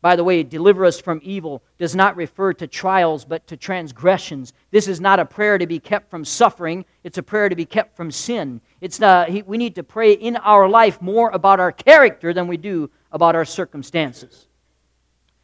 By 0.00 0.16
the 0.16 0.24
way 0.24 0.42
deliver 0.42 0.86
us 0.86 0.98
from 0.98 1.20
evil 1.22 1.62
does 1.76 1.94
not 1.94 2.16
refer 2.16 2.54
to 2.54 2.66
trials 2.66 3.26
but 3.26 3.46
to 3.48 3.56
transgressions. 3.58 4.54
This 4.70 4.88
is 4.88 4.98
not 4.98 5.20
a 5.20 5.26
prayer 5.26 5.58
to 5.58 5.66
be 5.66 5.78
kept 5.78 6.10
from 6.10 6.24
suffering. 6.24 6.86
It's 7.04 7.18
a 7.18 7.22
prayer 7.22 7.50
to 7.50 7.56
be 7.56 7.66
kept 7.66 7.96
from 7.96 8.10
sin. 8.10 8.62
It's 8.80 8.98
not, 8.98 9.30
we 9.46 9.58
need 9.58 9.74
to 9.74 9.82
pray 9.82 10.12
in 10.12 10.36
our 10.36 10.66
life 10.70 11.02
more 11.02 11.28
about 11.30 11.60
our 11.60 11.72
character 11.72 12.32
than 12.32 12.48
we 12.48 12.56
do 12.56 12.88
about 13.12 13.36
our 13.36 13.44
circumstances. 13.44 14.46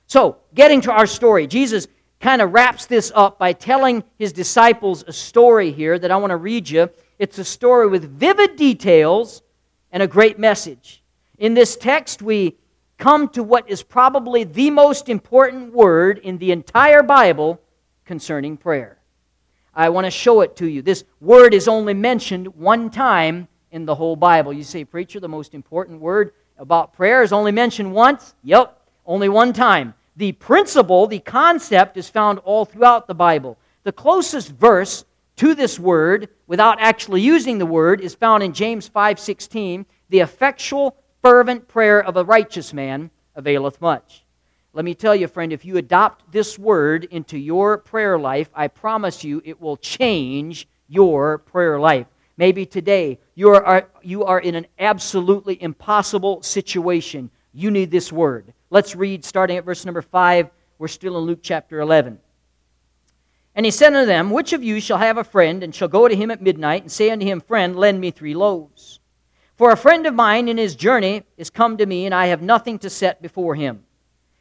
So 0.06 0.38
getting 0.54 0.80
to 0.82 0.92
our 0.92 1.06
story 1.06 1.46
jesus 1.46 1.86
kind 2.24 2.40
of 2.40 2.54
wraps 2.54 2.86
this 2.86 3.12
up 3.14 3.38
by 3.38 3.52
telling 3.52 4.02
his 4.18 4.32
disciples 4.32 5.04
a 5.06 5.12
story 5.12 5.70
here 5.70 5.98
that 5.98 6.10
I 6.10 6.16
want 6.16 6.30
to 6.30 6.38
read 6.38 6.70
you. 6.70 6.88
It's 7.18 7.38
a 7.38 7.44
story 7.44 7.86
with 7.86 8.18
vivid 8.18 8.56
details 8.56 9.42
and 9.92 10.02
a 10.02 10.06
great 10.06 10.38
message. 10.38 11.02
In 11.36 11.52
this 11.52 11.76
text, 11.76 12.22
we 12.22 12.56
come 12.96 13.28
to 13.28 13.42
what 13.42 13.68
is 13.68 13.82
probably 13.82 14.44
the 14.44 14.70
most 14.70 15.10
important 15.10 15.74
word 15.74 16.16
in 16.16 16.38
the 16.38 16.50
entire 16.50 17.02
Bible 17.02 17.60
concerning 18.06 18.56
prayer. 18.56 18.96
I 19.74 19.90
want 19.90 20.06
to 20.06 20.10
show 20.10 20.40
it 20.40 20.56
to 20.56 20.66
you. 20.66 20.80
This 20.80 21.04
word 21.20 21.52
is 21.52 21.68
only 21.68 21.92
mentioned 21.92 22.46
one 22.56 22.88
time 22.88 23.48
in 23.70 23.84
the 23.84 23.96
whole 23.96 24.16
Bible. 24.16 24.50
You 24.50 24.64
say, 24.64 24.86
Preacher, 24.86 25.20
the 25.20 25.28
most 25.28 25.52
important 25.52 26.00
word 26.00 26.32
about 26.56 26.94
prayer 26.94 27.22
is 27.22 27.34
only 27.34 27.52
mentioned 27.52 27.92
once? 27.92 28.34
Yep. 28.44 28.80
only 29.04 29.28
one 29.28 29.52
time. 29.52 29.92
The 30.16 30.32
principle, 30.32 31.06
the 31.06 31.18
concept, 31.18 31.96
is 31.96 32.08
found 32.08 32.38
all 32.40 32.64
throughout 32.64 33.06
the 33.06 33.14
Bible. 33.14 33.58
The 33.82 33.92
closest 33.92 34.50
verse 34.50 35.04
to 35.36 35.54
this 35.54 35.78
word, 35.78 36.28
without 36.46 36.80
actually 36.80 37.20
using 37.20 37.58
the 37.58 37.66
word, 37.66 38.00
is 38.00 38.14
found 38.14 38.42
in 38.42 38.52
James 38.52 38.88
5:16. 38.88 39.86
The 40.10 40.20
effectual, 40.20 40.96
fervent 41.22 41.66
prayer 41.66 42.04
of 42.04 42.16
a 42.16 42.24
righteous 42.24 42.72
man 42.72 43.10
availeth 43.34 43.80
much. 43.80 44.24
Let 44.72 44.84
me 44.84 44.94
tell 44.94 45.14
you, 45.14 45.26
friend, 45.26 45.52
if 45.52 45.64
you 45.64 45.76
adopt 45.76 46.30
this 46.30 46.58
word 46.58 47.04
into 47.10 47.38
your 47.38 47.78
prayer 47.78 48.18
life, 48.18 48.50
I 48.54 48.68
promise 48.68 49.24
you 49.24 49.42
it 49.44 49.60
will 49.60 49.76
change 49.76 50.68
your 50.88 51.38
prayer 51.38 51.80
life. 51.80 52.06
Maybe 52.36 52.66
today 52.66 53.18
you 53.34 53.50
are, 53.50 53.88
you 54.02 54.24
are 54.24 54.40
in 54.40 54.54
an 54.54 54.66
absolutely 54.78 55.60
impossible 55.62 56.42
situation. 56.42 57.30
You 57.52 57.70
need 57.70 57.90
this 57.90 58.12
word. 58.12 58.52
Let's 58.74 58.96
read 58.96 59.24
starting 59.24 59.56
at 59.56 59.64
verse 59.64 59.84
number 59.84 60.02
5. 60.02 60.50
We're 60.80 60.88
still 60.88 61.16
in 61.16 61.22
Luke 61.26 61.38
chapter 61.42 61.78
11. 61.78 62.18
And 63.54 63.64
he 63.64 63.70
said 63.70 63.94
unto 63.94 64.04
them, 64.04 64.30
Which 64.30 64.52
of 64.52 64.64
you 64.64 64.80
shall 64.80 64.98
have 64.98 65.16
a 65.16 65.22
friend, 65.22 65.62
and 65.62 65.72
shall 65.72 65.86
go 65.86 66.08
to 66.08 66.16
him 66.16 66.28
at 66.32 66.42
midnight, 66.42 66.82
and 66.82 66.90
say 66.90 67.08
unto 67.08 67.24
him, 67.24 67.40
Friend, 67.40 67.76
lend 67.76 68.00
me 68.00 68.10
three 68.10 68.34
loaves? 68.34 68.98
For 69.54 69.70
a 69.70 69.76
friend 69.76 70.08
of 70.08 70.14
mine 70.14 70.48
in 70.48 70.58
his 70.58 70.74
journey 70.74 71.22
is 71.36 71.50
come 71.50 71.76
to 71.76 71.86
me, 71.86 72.04
and 72.04 72.12
I 72.12 72.26
have 72.26 72.42
nothing 72.42 72.80
to 72.80 72.90
set 72.90 73.22
before 73.22 73.54
him. 73.54 73.84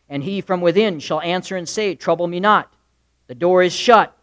And 0.10 0.24
he 0.24 0.42
from 0.42 0.62
within 0.62 1.00
shall 1.00 1.22
answer 1.22 1.56
and 1.56 1.70
say, 1.70 1.94
Trouble 1.94 2.26
me 2.26 2.40
not. 2.40 2.74
The 3.28 3.36
door 3.36 3.62
is 3.62 3.72
shut. 3.72 4.18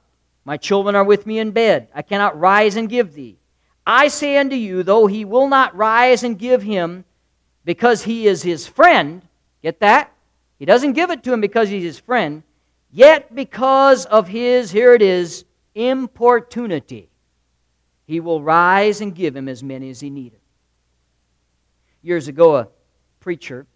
My 0.45 0.57
children 0.57 0.97
are 0.97 1.05
with 1.05 1.25
me 1.25 1.39
in 1.39 1.53
bed. 1.53 1.87
I 1.95 2.03
cannot 2.03 2.37
rise 2.37 2.75
and 2.75 2.89
give 2.89 3.15
thee. 3.15 3.39
I 3.87 4.09
say 4.09 4.39
unto 4.39 4.57
you, 4.57 4.83
though 4.83 5.07
he 5.07 5.25
will 5.25 5.47
not 5.47 5.77
rise 5.77 6.25
and 6.25 6.37
give 6.37 6.65
him 6.65 7.05
because 7.65 8.03
he 8.03 8.27
is 8.27 8.43
his 8.43 8.67
friend, 8.67 9.23
get 9.63 9.81
that? 9.81 10.13
He 10.59 10.65
doesn't 10.65 10.93
give 10.93 11.11
it 11.11 11.23
to 11.25 11.33
him 11.33 11.41
because 11.41 11.69
he's 11.69 11.83
his 11.83 11.99
friend, 11.99 12.43
yet 12.91 13.35
because 13.35 14.05
of 14.07 14.29
his, 14.29 14.71
here 14.71 14.93
it 14.95 15.03
is, 15.03 15.45
importunity, 15.75 17.09
he 18.07 18.21
will 18.21 18.43
rise 18.43 19.01
and 19.01 19.15
give 19.15 19.37
him 19.37 19.49
as 19.49 19.63
many 19.63 19.89
as 19.91 20.01
he 20.01 20.11
needeth. 20.11 20.41
Years 22.03 22.29
ago, 22.29 22.57
a 22.57 22.69
preacher 23.21 23.67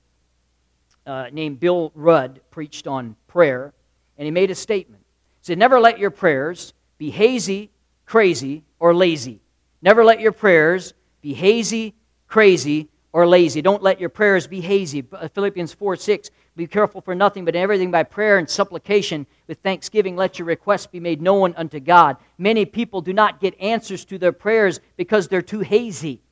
uh, 1.06 1.26
named 1.32 1.60
Bill 1.60 1.92
Rudd 1.94 2.40
preached 2.50 2.86
on 2.86 3.16
prayer, 3.26 3.72
and 4.18 4.24
he 4.24 4.30
made 4.30 4.50
a 4.50 4.54
statement. 4.54 5.04
He 5.40 5.46
said, 5.46 5.58
Never 5.58 5.78
let 5.78 5.98
your 5.98 6.10
prayers 6.10 6.72
be 6.98 7.10
hazy, 7.10 7.70
crazy, 8.06 8.62
or 8.78 8.94
lazy. 8.94 9.40
Never 9.82 10.04
let 10.04 10.20
your 10.20 10.32
prayers 10.32 10.94
be 11.20 11.34
hazy, 11.34 11.94
crazy, 12.26 12.88
or 13.14 13.28
lazy. 13.28 13.62
Don't 13.62 13.80
let 13.80 14.00
your 14.00 14.08
prayers 14.08 14.48
be 14.48 14.60
hazy. 14.60 15.06
Uh, 15.12 15.28
Philippians 15.28 15.72
4 15.72 15.94
6. 15.94 16.30
Be 16.56 16.66
careful 16.66 17.00
for 17.00 17.14
nothing, 17.14 17.44
but 17.44 17.54
everything 17.54 17.92
by 17.92 18.02
prayer 18.02 18.38
and 18.38 18.50
supplication 18.50 19.24
with 19.46 19.58
thanksgiving, 19.60 20.16
let 20.16 20.38
your 20.38 20.46
requests 20.46 20.88
be 20.88 20.98
made 20.98 21.22
known 21.22 21.54
unto 21.56 21.78
God. 21.78 22.16
Many 22.38 22.64
people 22.64 23.00
do 23.00 23.12
not 23.12 23.40
get 23.40 23.58
answers 23.60 24.04
to 24.06 24.18
their 24.18 24.32
prayers 24.32 24.80
because 24.96 25.28
they're 25.28 25.42
too 25.42 25.60
hazy. 25.60 26.22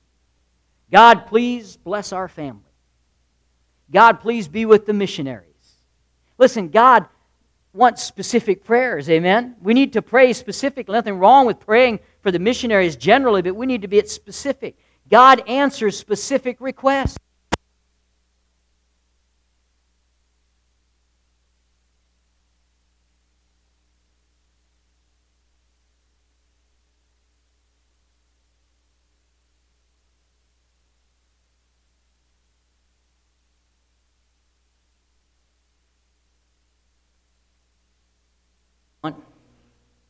God, 0.90 1.26
please 1.26 1.76
bless 1.76 2.12
our 2.12 2.26
family. 2.26 2.60
God, 3.92 4.20
please 4.20 4.48
be 4.48 4.64
with 4.64 4.84
the 4.84 4.92
missionaries. 4.92 5.46
Listen, 6.36 6.68
God 6.68 7.06
wants 7.72 8.02
specific 8.02 8.64
prayers, 8.64 9.08
amen? 9.08 9.54
We 9.62 9.72
need 9.72 9.92
to 9.92 10.02
pray 10.02 10.32
specifically. 10.32 10.94
Nothing 10.94 11.18
wrong 11.18 11.46
with 11.46 11.60
praying 11.60 12.00
for 12.22 12.32
the 12.32 12.40
missionaries 12.40 12.96
generally, 12.96 13.42
but 13.42 13.54
we 13.54 13.66
need 13.66 13.82
to 13.82 13.88
be 13.88 14.02
specific. 14.06 14.76
God 15.08 15.46
answers 15.48 15.98
specific 15.98 16.56
requests. 16.60 17.18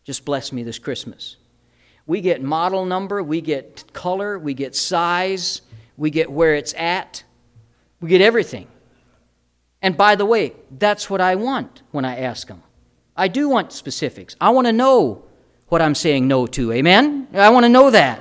Just 0.05 0.25
bless 0.25 0.53
me 0.53 0.63
this 0.63 0.79
Christmas. 0.79 1.37
We 2.07 2.21
get 2.21 2.43
model 2.43 2.85
number, 2.85 3.23
we 3.23 3.41
get 3.41 3.85
color, 3.93 4.39
we 4.39 4.55
get 4.55 4.75
size, 4.75 5.63
we 5.97 6.11
get 6.11 6.31
where 6.31 6.55
it's 6.55 6.75
at, 6.75 7.23
we 8.01 8.09
get 8.09 8.21
everything. 8.21 8.67
And 9.81 9.97
by 9.97 10.15
the 10.15 10.25
way, 10.27 10.53
that's 10.71 11.11
what 11.11 11.21
I 11.21 11.35
want 11.35 11.83
when 11.91 12.05
I 12.05 12.19
ask 12.19 12.47
them. 12.49 12.63
I 13.17 13.29
do 13.29 13.49
want 13.49 13.73
specifics. 13.73 14.37
I 14.41 14.51
want 14.51 14.67
to 14.67 14.73
know 14.73 15.25
what 15.69 15.83
I'm 15.83 15.95
saying 15.95 16.29
no 16.29 16.47
to. 16.49 16.73
Amen? 16.73 17.29
I 17.35 17.51
want 17.51 17.65
to 17.65 17.69
know 17.69 17.91
that. 17.91 18.21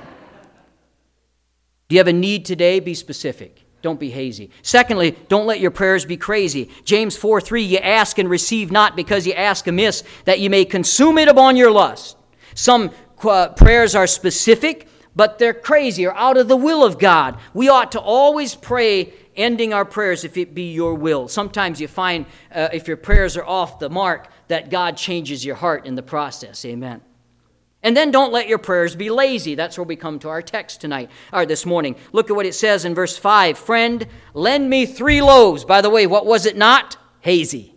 Do 1.88 1.94
you 1.94 1.98
have 1.98 2.08
a 2.08 2.12
need 2.12 2.44
today? 2.44 2.80
Be 2.80 2.94
specific. 2.94 3.62
Don't 3.82 3.98
be 3.98 4.10
hazy. 4.10 4.50
Secondly, 4.62 5.16
don't 5.28 5.46
let 5.46 5.60
your 5.60 5.72
prayers 5.72 6.04
be 6.04 6.16
crazy. 6.16 6.70
James 6.84 7.16
4 7.16 7.40
3, 7.40 7.62
you 7.62 7.78
ask 7.78 8.18
and 8.18 8.30
receive 8.30 8.70
not 8.70 8.96
because 8.96 9.26
you 9.26 9.32
ask 9.32 9.66
amiss, 9.66 10.04
that 10.24 10.38
you 10.40 10.48
may 10.48 10.64
consume 10.64 11.18
it 11.18 11.28
upon 11.28 11.56
your 11.56 11.70
lust. 11.70 12.16
Some 12.54 12.90
prayers 13.22 13.94
are 13.94 14.06
specific, 14.06 14.88
but 15.14 15.38
they're 15.38 15.54
crazy 15.54 16.06
or 16.06 16.14
out 16.14 16.36
of 16.36 16.48
the 16.48 16.56
will 16.56 16.84
of 16.84 16.98
God. 16.98 17.38
We 17.54 17.68
ought 17.68 17.92
to 17.92 18.00
always 18.00 18.54
pray 18.54 19.12
ending 19.36 19.72
our 19.72 19.84
prayers 19.84 20.24
if 20.24 20.36
it 20.36 20.54
be 20.54 20.72
your 20.72 20.94
will. 20.94 21.28
Sometimes 21.28 21.80
you 21.80 21.88
find 21.88 22.26
uh, 22.54 22.68
if 22.72 22.88
your 22.88 22.96
prayers 22.96 23.36
are 23.36 23.44
off 23.44 23.78
the 23.78 23.90
mark 23.90 24.28
that 24.48 24.70
God 24.70 24.96
changes 24.96 25.44
your 25.44 25.56
heart 25.56 25.86
in 25.86 25.94
the 25.94 26.02
process. 26.02 26.64
Amen. 26.64 27.00
And 27.82 27.96
then 27.96 28.10
don't 28.10 28.32
let 28.32 28.48
your 28.48 28.58
prayers 28.58 28.94
be 28.94 29.10
lazy. 29.10 29.54
That's 29.54 29.76
where 29.76 29.84
we 29.84 29.96
come 29.96 30.18
to 30.20 30.28
our 30.28 30.42
text 30.42 30.80
tonight, 30.80 31.10
or 31.32 31.44
this 31.44 31.66
morning. 31.66 31.96
Look 32.12 32.30
at 32.30 32.36
what 32.36 32.46
it 32.46 32.54
says 32.54 32.84
in 32.84 32.94
verse 32.94 33.18
5 33.18 33.58
Friend, 33.58 34.06
lend 34.34 34.70
me 34.70 34.86
three 34.86 35.20
loaves. 35.20 35.64
By 35.64 35.80
the 35.80 35.90
way, 35.90 36.06
what 36.06 36.24
was 36.24 36.46
it 36.46 36.56
not? 36.56 36.96
Hazy. 37.20 37.74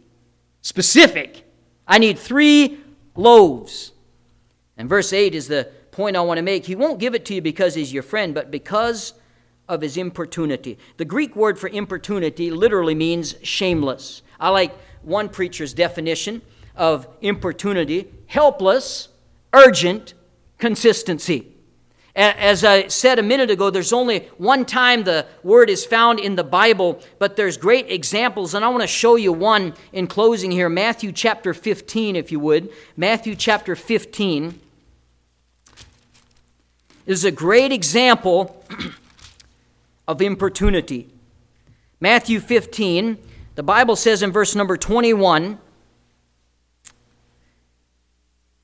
Specific. 0.62 1.44
I 1.88 1.98
need 1.98 2.20
three 2.20 2.80
loaves. 3.16 3.94
And 4.78 4.90
verse 4.90 5.14
8 5.14 5.34
is 5.36 5.48
the 5.48 5.70
point 5.92 6.18
I 6.18 6.22
want 6.22 6.38
to 6.38 6.42
make. 6.42 6.66
He 6.66 6.76
won't 6.76 7.00
give 7.00 7.16
it 7.16 7.26
to 7.26 7.36
you 7.36 7.42
because 7.42 7.76
he's 7.76 7.94
your 7.94 8.04
friend, 8.04 8.34
but 8.34 8.52
because 8.52 9.14
of 9.68 9.82
his 9.82 9.98
importunity. 9.98 10.78
The 10.98 11.06
Greek 11.06 11.36
word 11.36 11.58
for 11.58 11.70
importunity 11.70 12.52
literally 12.52 12.96
means 12.96 13.36
shameless. 13.42 14.22
I 14.40 14.50
like 14.50 14.76
one 15.02 15.30
preacher's 15.30 15.74
definition 15.74 16.42
of 16.76 17.08
importunity 17.22 18.12
helpless 18.28 19.10
urgent 19.54 20.14
consistency. 20.58 21.52
As 22.16 22.64
I 22.64 22.88
said 22.88 23.20
a 23.20 23.24
minute 23.24 23.52
ago, 23.52 23.70
there's 23.70 23.92
only 23.92 24.20
one 24.38 24.64
time 24.64 25.04
the 25.04 25.26
word 25.44 25.70
is 25.70 25.86
found 25.86 26.20
in 26.20 26.38
the 26.38 26.46
Bible, 26.46 27.02
but 27.20 27.36
there's 27.36 27.58
great 27.58 27.92
examples, 27.92 28.54
and 28.54 28.64
I 28.64 28.70
want 28.70 28.84
to 28.84 28.88
show 28.88 29.18
you 29.18 29.34
one 29.34 29.74
in 29.92 30.08
closing 30.08 30.50
here. 30.50 30.70
Matthew 30.70 31.12
chapter 31.12 31.54
15, 31.54 32.16
if 32.16 32.32
you 32.32 32.40
would. 32.40 32.72
Matthew 32.96 33.36
chapter 33.36 33.76
15 33.76 34.62
is 37.06 37.24
a 37.24 37.32
great 37.32 37.72
example 37.72 38.64
of 40.08 40.22
importunity. 40.22 41.10
Matthew 42.00 42.40
15, 42.40 43.18
the 43.56 43.64
Bible 43.64 43.96
says 43.96 44.22
in 44.22 44.32
verse 44.32 44.56
number 44.56 44.78
21 44.78 45.60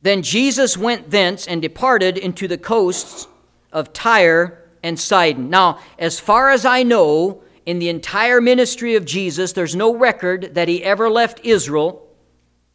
then 0.02 0.24
Jesus 0.24 0.78
went 0.78 1.12
thence 1.12 1.48
and 1.48 1.62
departed 1.62 2.18
into 2.18 2.48
the 2.48 2.58
coasts 2.58 3.28
of 3.72 3.94
Tyre 3.94 4.58
and 4.82 5.00
Sidon. 5.00 5.50
Now, 5.50 5.80
as 6.00 6.20
far 6.20 6.50
as 6.50 6.66
I 6.66 6.84
know, 6.84 7.44
in 7.66 7.78
the 7.78 7.90
entire 7.90 8.42
ministry 8.42 8.96
of 8.96 9.06
Jesus, 9.06 9.54
there's 9.54 9.76
no 9.76 9.96
record 9.96 10.56
that 10.56 10.68
he 10.68 10.84
ever 10.84 11.10
left 11.10 11.42
Israel 11.44 12.08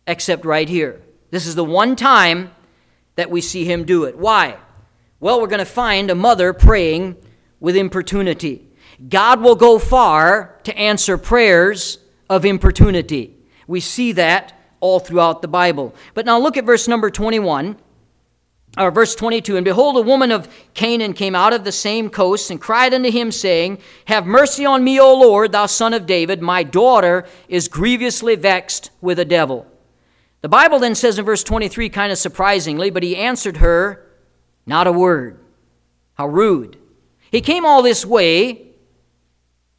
except 0.06 0.44
right 0.44 0.68
here. 0.68 1.02
This 1.30 1.46
is 1.46 1.56
the 1.56 1.64
one 1.64 1.96
time 1.96 2.52
that 3.16 3.30
we 3.30 3.40
see 3.40 3.64
him 3.64 3.84
do 3.84 4.04
it. 4.04 4.16
Why? 4.16 4.56
Well, 5.18 5.40
we're 5.40 5.46
going 5.46 5.60
to 5.60 5.64
find 5.64 6.10
a 6.10 6.14
mother 6.14 6.52
praying 6.52 7.16
with 7.58 7.76
importunity. 7.76 8.68
God 9.08 9.40
will 9.40 9.56
go 9.56 9.78
far 9.78 10.58
to 10.64 10.76
answer 10.76 11.16
prayers 11.16 11.98
of 12.28 12.44
importunity. 12.44 13.34
We 13.66 13.80
see 13.80 14.12
that 14.12 14.52
all 14.80 15.00
throughout 15.00 15.42
the 15.42 15.48
Bible. 15.48 15.94
But 16.14 16.26
now 16.26 16.38
look 16.38 16.56
at 16.56 16.64
verse 16.64 16.86
number 16.86 17.10
21 17.10 17.76
or 18.78 18.90
verse 18.90 19.14
22 19.14 19.56
and 19.56 19.64
behold 19.64 19.96
a 19.96 20.02
woman 20.02 20.30
of 20.30 20.48
canaan 20.74 21.14
came 21.14 21.34
out 21.34 21.54
of 21.54 21.64
the 21.64 21.72
same 21.72 22.10
coast 22.10 22.50
and 22.50 22.60
cried 22.60 22.92
unto 22.92 23.10
him 23.10 23.32
saying 23.32 23.78
have 24.06 24.26
mercy 24.26 24.66
on 24.66 24.84
me 24.84 25.00
o 25.00 25.14
lord 25.14 25.52
thou 25.52 25.64
son 25.64 25.94
of 25.94 26.04
david 26.04 26.42
my 26.42 26.62
daughter 26.62 27.26
is 27.48 27.68
grievously 27.68 28.34
vexed 28.34 28.90
with 29.00 29.18
a 29.18 29.24
devil 29.24 29.66
the 30.42 30.48
bible 30.48 30.78
then 30.78 30.94
says 30.94 31.18
in 31.18 31.24
verse 31.24 31.42
23 31.42 31.88
kind 31.88 32.12
of 32.12 32.18
surprisingly 32.18 32.90
but 32.90 33.02
he 33.02 33.16
answered 33.16 33.58
her 33.58 34.05
not 34.66 34.86
a 34.86 34.92
word 34.92 35.38
how 36.14 36.26
rude 36.26 36.76
he 37.30 37.40
came 37.40 37.64
all 37.64 37.82
this 37.82 38.04
way 38.04 38.66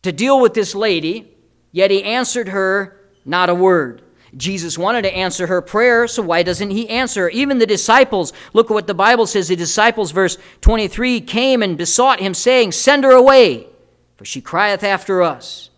to 0.02 0.12
deal 0.12 0.40
with 0.40 0.54
this 0.54 0.74
lady 0.74 1.38
yet 1.72 1.92
he 1.92 2.04
answered 2.04 2.50
her 2.50 3.00
Not 3.24 3.50
a 3.50 3.56
word. 3.56 4.02
Jesus 4.36 4.78
wanted 4.78 5.04
to 5.04 5.16
answer 5.16 5.48
her 5.48 5.62
prayer, 5.62 6.08
so 6.08 6.22
why 6.22 6.44
doesn't 6.44 6.72
he 6.72 6.90
answer? 6.90 7.30
Even 7.30 7.60
the 7.60 7.66
disciples, 7.66 8.34
look 8.54 8.70
at 8.70 8.74
what 8.74 8.88
the 8.88 8.94
Bible 8.94 9.26
says. 9.26 9.48
The 9.48 9.56
disciples, 9.56 10.12
verse 10.12 10.38
23, 10.62 11.22
came 11.22 11.62
and 11.62 11.78
besought 11.78 12.20
him, 12.20 12.34
saying, 12.34 12.72
Send 12.72 13.04
her 13.04 13.12
away, 13.12 13.68
for 14.16 14.26
she 14.26 14.42
crieth 14.42 14.84
after 14.84 15.22
us. 15.22 15.70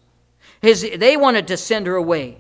His, 0.62 0.88
they 0.98 1.16
wanted 1.16 1.48
to 1.48 1.58
send 1.58 1.88
her 1.88 1.96
away. 1.96 2.38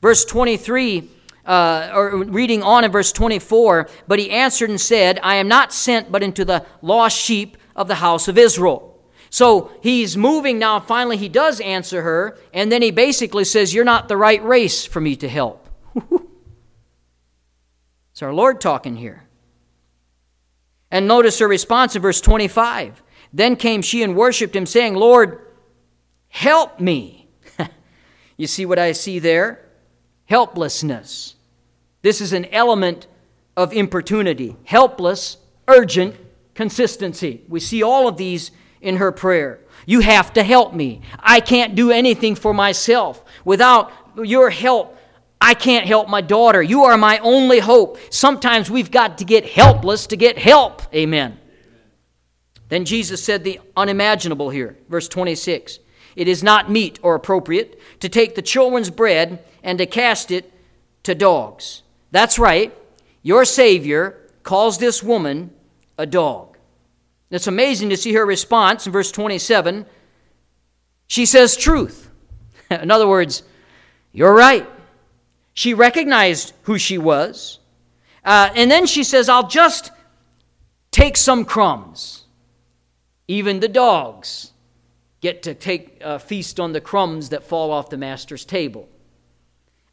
Verse 0.00 0.24
23, 0.24 1.10
uh, 1.46 1.90
or 1.94 2.24
reading 2.24 2.62
on 2.62 2.84
in 2.84 2.90
verse 2.90 3.12
24, 3.12 3.88
but 4.06 4.18
he 4.18 4.30
answered 4.30 4.68
and 4.68 4.80
said, 4.80 5.20
I 5.22 5.36
am 5.36 5.48
not 5.48 5.72
sent 5.72 6.10
but 6.10 6.22
into 6.22 6.44
the 6.44 6.66
lost 6.82 7.16
sheep 7.18 7.56
of 7.74 7.88
the 7.88 7.96
house 7.96 8.28
of 8.28 8.36
Israel. 8.36 8.92
So 9.30 9.70
he's 9.82 10.16
moving 10.16 10.58
now. 10.58 10.80
Finally, 10.80 11.18
he 11.18 11.28
does 11.28 11.60
answer 11.60 12.02
her, 12.02 12.38
and 12.52 12.70
then 12.70 12.82
he 12.82 12.90
basically 12.90 13.44
says, 13.44 13.74
You're 13.74 13.84
not 13.84 14.08
the 14.08 14.16
right 14.16 14.42
race 14.42 14.84
for 14.84 15.00
me 15.00 15.16
to 15.16 15.28
help. 15.28 15.68
it's 18.12 18.22
our 18.22 18.32
Lord 18.32 18.60
talking 18.60 18.96
here. 18.96 19.24
And 20.90 21.06
notice 21.08 21.38
her 21.40 21.48
response 21.48 21.96
in 21.96 22.02
verse 22.02 22.20
25. 22.20 23.02
Then 23.32 23.56
came 23.56 23.82
she 23.82 24.02
and 24.02 24.16
worshiped 24.16 24.56
him, 24.56 24.66
saying, 24.66 24.94
Lord, 24.94 25.46
help 26.28 26.80
me. 26.80 27.28
you 28.36 28.46
see 28.46 28.64
what 28.64 28.78
I 28.78 28.92
see 28.92 29.18
there? 29.18 29.68
Helplessness. 30.24 31.35
This 32.06 32.20
is 32.20 32.32
an 32.32 32.44
element 32.52 33.08
of 33.56 33.72
importunity. 33.72 34.54
Helpless, 34.62 35.38
urgent, 35.66 36.14
consistency. 36.54 37.42
We 37.48 37.58
see 37.58 37.82
all 37.82 38.06
of 38.06 38.16
these 38.16 38.52
in 38.80 38.98
her 38.98 39.10
prayer. 39.10 39.58
You 39.86 39.98
have 39.98 40.32
to 40.34 40.44
help 40.44 40.72
me. 40.72 41.00
I 41.18 41.40
can't 41.40 41.74
do 41.74 41.90
anything 41.90 42.36
for 42.36 42.54
myself. 42.54 43.24
Without 43.44 43.90
your 44.22 44.50
help, 44.50 44.96
I 45.40 45.54
can't 45.54 45.84
help 45.84 46.08
my 46.08 46.20
daughter. 46.20 46.62
You 46.62 46.84
are 46.84 46.96
my 46.96 47.18
only 47.18 47.58
hope. 47.58 47.98
Sometimes 48.10 48.70
we've 48.70 48.92
got 48.92 49.18
to 49.18 49.24
get 49.24 49.44
helpless 49.44 50.06
to 50.06 50.16
get 50.16 50.38
help. 50.38 50.82
Amen. 50.94 51.40
Then 52.68 52.84
Jesus 52.84 53.20
said 53.20 53.42
the 53.42 53.58
unimaginable 53.76 54.50
here, 54.50 54.78
verse 54.88 55.08
26. 55.08 55.80
It 56.14 56.28
is 56.28 56.44
not 56.44 56.70
meet 56.70 57.00
or 57.02 57.16
appropriate 57.16 57.80
to 57.98 58.08
take 58.08 58.36
the 58.36 58.42
children's 58.42 58.90
bread 58.90 59.44
and 59.64 59.76
to 59.78 59.86
cast 59.86 60.30
it 60.30 60.52
to 61.02 61.12
dogs. 61.12 61.82
That's 62.10 62.38
right. 62.38 62.76
Your 63.22 63.44
Savior 63.44 64.18
calls 64.42 64.78
this 64.78 65.02
woman 65.02 65.50
a 65.98 66.06
dog. 66.06 66.56
It's 67.30 67.46
amazing 67.46 67.90
to 67.90 67.96
see 67.96 68.12
her 68.14 68.24
response 68.24 68.86
in 68.86 68.92
verse 68.92 69.10
27. 69.10 69.86
She 71.08 71.26
says 71.26 71.56
truth. 71.56 72.10
in 72.70 72.90
other 72.90 73.08
words, 73.08 73.42
you're 74.12 74.34
right. 74.34 74.68
She 75.54 75.74
recognized 75.74 76.52
who 76.62 76.78
she 76.78 76.98
was. 76.98 77.58
Uh, 78.24 78.50
and 78.54 78.70
then 78.70 78.86
she 78.86 79.04
says, 79.04 79.28
I'll 79.28 79.48
just 79.48 79.90
take 80.90 81.16
some 81.16 81.44
crumbs. 81.44 82.24
Even 83.28 83.60
the 83.60 83.68
dogs 83.68 84.52
get 85.20 85.42
to 85.42 85.54
take 85.54 85.98
a 86.00 86.18
feast 86.18 86.60
on 86.60 86.72
the 86.72 86.80
crumbs 86.80 87.30
that 87.30 87.42
fall 87.42 87.72
off 87.72 87.90
the 87.90 87.96
master's 87.96 88.44
table. 88.44 88.88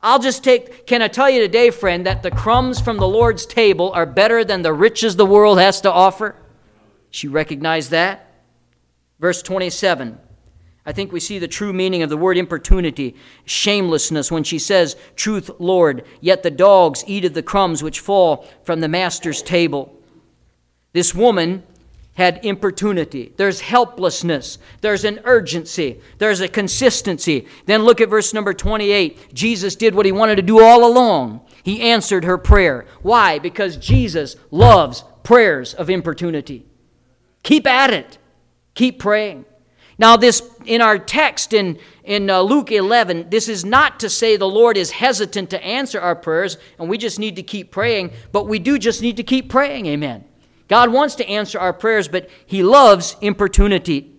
I'll 0.05 0.19
just 0.19 0.43
take, 0.43 0.85
can 0.85 1.01
I 1.01 1.07
tell 1.07 1.29
you 1.29 1.39
today, 1.39 1.69
friend, 1.69 2.05
that 2.05 2.23
the 2.23 2.29
crumbs 2.29 2.81
from 2.81 2.97
the 2.97 3.07
Lord's 3.07 3.45
table 3.45 3.93
are 3.93 4.05
better 4.05 4.43
than 4.43 4.61
the 4.61 4.73
riches 4.73 5.15
the 5.15 5.25
world 5.25 5.59
has 5.59 5.79
to 5.81 5.91
offer? 5.91 6.35
She 7.09 7.29
recognized 7.29 7.89
that. 7.91 8.29
Verse 9.19 9.41
27. 9.41 10.19
I 10.85 10.91
think 10.91 11.13
we 11.13 11.21
see 11.21 11.39
the 11.39 11.47
true 11.47 11.71
meaning 11.71 12.03
of 12.03 12.09
the 12.09 12.17
word 12.17 12.37
importunity, 12.37 13.15
shamelessness, 13.45 14.29
when 14.29 14.43
she 14.43 14.59
says, 14.59 14.97
Truth, 15.15 15.49
Lord, 15.57 16.03
yet 16.19 16.43
the 16.43 16.51
dogs 16.51 17.05
eat 17.07 17.23
of 17.23 17.33
the 17.33 17.41
crumbs 17.41 17.81
which 17.81 18.01
fall 18.01 18.45
from 18.63 18.81
the 18.81 18.89
master's 18.89 19.41
table. 19.41 19.97
This 20.91 21.15
woman 21.15 21.63
had 22.15 22.45
importunity. 22.45 23.33
There's 23.37 23.61
helplessness. 23.61 24.59
There's 24.81 25.03
an 25.03 25.19
urgency. 25.23 25.99
There's 26.19 26.41
a 26.41 26.47
consistency. 26.47 27.47
Then 27.65 27.83
look 27.83 28.01
at 28.01 28.09
verse 28.09 28.33
number 28.33 28.53
28. 28.53 29.33
Jesus 29.33 29.75
did 29.75 29.95
what 29.95 30.05
he 30.05 30.11
wanted 30.11 30.35
to 30.35 30.43
do 30.43 30.61
all 30.61 30.85
along. 30.85 31.41
He 31.63 31.81
answered 31.81 32.23
her 32.23 32.37
prayer. 32.37 32.85
Why? 33.01 33.39
Because 33.39 33.77
Jesus 33.77 34.35
loves 34.51 35.03
prayers 35.23 35.73
of 35.73 35.89
importunity. 35.89 36.65
Keep 37.41 37.65
at 37.65 37.91
it. 37.91 38.19
Keep 38.75 38.99
praying. 38.99 39.45
Now, 39.97 40.17
this 40.17 40.41
in 40.65 40.81
our 40.81 40.97
text 40.97 41.53
in, 41.53 41.79
in 42.03 42.29
uh, 42.29 42.41
Luke 42.41 42.71
11, 42.71 43.29
this 43.29 43.47
is 43.47 43.63
not 43.63 43.99
to 43.99 44.09
say 44.09 44.37
the 44.37 44.47
Lord 44.47 44.77
is 44.77 44.91
hesitant 44.91 45.49
to 45.51 45.63
answer 45.63 45.99
our 45.99 46.15
prayers 46.15 46.57
and 46.79 46.89
we 46.89 46.97
just 46.97 47.19
need 47.19 47.35
to 47.35 47.43
keep 47.43 47.71
praying, 47.71 48.11
but 48.31 48.47
we 48.47 48.59
do 48.59 48.77
just 48.77 49.01
need 49.01 49.17
to 49.17 49.23
keep 49.23 49.49
praying. 49.49 49.85
Amen. 49.87 50.25
God 50.67 50.91
wants 50.91 51.15
to 51.15 51.27
answer 51.27 51.59
our 51.59 51.73
prayers, 51.73 52.07
but 52.07 52.29
He 52.45 52.63
loves 52.63 53.15
importunity. 53.21 54.09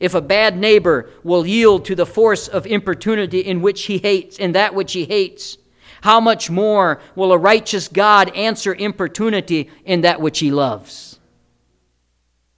If 0.00 0.14
a 0.14 0.20
bad 0.20 0.56
neighbor 0.56 1.10
will 1.24 1.46
yield 1.46 1.84
to 1.86 1.94
the 1.94 2.06
force 2.06 2.46
of 2.46 2.66
importunity 2.66 3.40
in 3.40 3.62
which 3.62 3.86
he 3.86 3.98
hates, 3.98 4.38
in 4.38 4.52
that 4.52 4.72
which 4.72 4.92
he 4.92 5.04
hates, 5.04 5.58
how 6.02 6.20
much 6.20 6.48
more 6.48 7.00
will 7.16 7.32
a 7.32 7.36
righteous 7.36 7.88
God 7.88 8.32
answer 8.36 8.72
importunity 8.72 9.68
in 9.84 10.02
that 10.02 10.20
which 10.20 10.38
he 10.38 10.52
loves? 10.52 11.18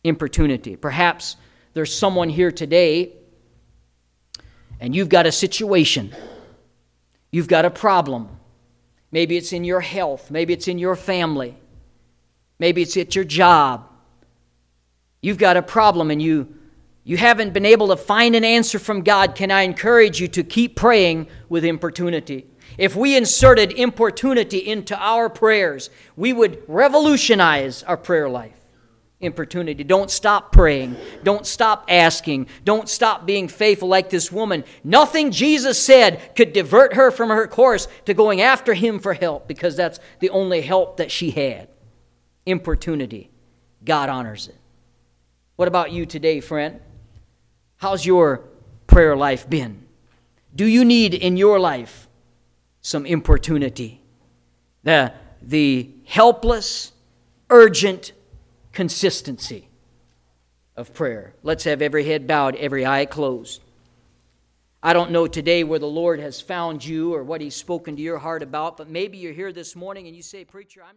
importunity. 0.05 0.77
Perhaps 0.77 1.37
there's 1.75 1.95
someone 1.95 2.29
here 2.29 2.51
today 2.51 3.13
and 4.81 4.95
you've 4.95 5.11
got 5.11 5.27
a 5.27 5.33
situation, 5.33 6.15
you've 7.31 7.49
got 7.49 7.65
a 7.65 7.71
problem. 7.71 8.29
Maybe 9.13 9.37
it's 9.37 9.53
in 9.53 9.65
your 9.65 9.81
health, 9.81 10.31
maybe 10.31 10.53
it's 10.53 10.69
in 10.69 10.79
your 10.79 10.97
family, 10.97 11.55
maybe 12.61 12.83
it's 12.83 12.97
at 12.97 13.17
your 13.17 13.25
job. 13.25 13.89
You've 15.21 15.39
got 15.39 15.57
a 15.57 15.63
problem 15.63 16.13
and 16.13 16.23
you 16.23 16.55
you 17.03 17.17
haven't 17.17 17.53
been 17.53 17.67
able 17.67 17.89
to 17.89 17.97
find 17.97 18.37
an 18.37 18.45
answer 18.45 18.79
from 18.79 19.03
God. 19.03 19.35
Can 19.35 19.51
I 19.51 19.63
encourage 19.63 20.21
you 20.21 20.29
to 20.29 20.45
keep 20.45 20.77
praying 20.77 21.27
with 21.49 21.65
importunity? 21.65 22.47
If 22.79 22.95
we 22.95 23.17
inserted 23.17 23.73
importunity 23.73 24.59
into 24.59 24.97
our 24.97 25.29
prayers, 25.29 25.91
we 26.15 26.33
would 26.33 26.63
revolutionize 26.69 27.83
our 27.83 27.97
prayer 27.97 28.29
life 28.29 28.55
importunity. 29.21 29.85
Don't 29.85 30.11
stop 30.11 30.51
praying. 30.51 30.97
Don't 31.23 31.47
stop 31.47 31.85
asking. 31.89 32.47
Don't 32.65 32.89
stop 32.89 33.27
being 33.27 33.49
faithful 33.49 33.89
like 33.89 34.09
this 34.09 34.33
woman. 34.33 34.65
Nothing 34.83 35.31
Jesus 35.31 35.79
said 35.79 36.35
could 36.35 36.53
divert 36.53 36.95
her 36.95 37.11
from 37.11 37.29
her 37.29 37.47
course 37.47 37.87
to 38.07 38.15
going 38.15 38.41
after 38.41 38.73
him 38.73 38.99
for 38.99 39.13
help 39.13 39.47
because 39.47 39.77
that's 39.77 40.01
the 40.21 40.31
only 40.31 40.63
help 40.63 40.97
that 40.97 41.11
she 41.11 41.31
had. 41.31 41.69
Importunity. 42.47 43.31
God 43.85 44.09
honors 44.09 44.49
it. 44.49 44.57
What 45.57 45.69
about 45.69 45.93
you 45.93 46.07
today, 46.07 46.41
friend? 46.41 46.81
How's 47.77 48.05
your 48.05 48.43
prayer 48.87 49.17
life 49.17 49.49
been? 49.49 49.87
Do 50.55 50.67
you 50.67 50.85
need 50.85 51.15
in 51.15 51.37
your 51.37 51.61
life 51.61 52.09
some 52.81 53.07
importunity? 53.07 54.01
The, 54.83 55.13
the 55.43 55.91
helpless, 56.07 56.93
urgent, 57.51 58.13
consistency 58.73 59.69
of 60.77 60.95
prayer. 60.95 61.35
Let's 61.43 61.65
have 61.65 61.83
every 61.83 62.05
head 62.05 62.27
bowed, 62.27 62.57
every 62.57 62.87
eye 62.87 63.05
closed. 63.05 63.63
I 64.83 64.95
don't 64.95 65.11
know 65.11 65.27
today 65.27 65.63
where 65.63 65.79
the 65.79 65.87
Lord 65.87 66.21
has 66.21 66.41
found 66.41 66.83
you 66.83 67.15
or 67.15 67.23
what 67.23 67.43
He's 67.43 67.55
spoken 67.55 67.97
to 67.97 68.03
your 68.03 68.19
heart 68.19 68.43
about, 68.43 68.79
but 68.79 68.89
maybe 68.89 69.19
you're 69.19 69.35
here 69.35 69.53
this 69.53 69.77
morning 69.77 70.07
and 70.07 70.17
you 70.17 70.23
say, 70.23 70.45
Preacher, 70.45 70.81
I'm 70.81 70.89
not. 70.89 70.97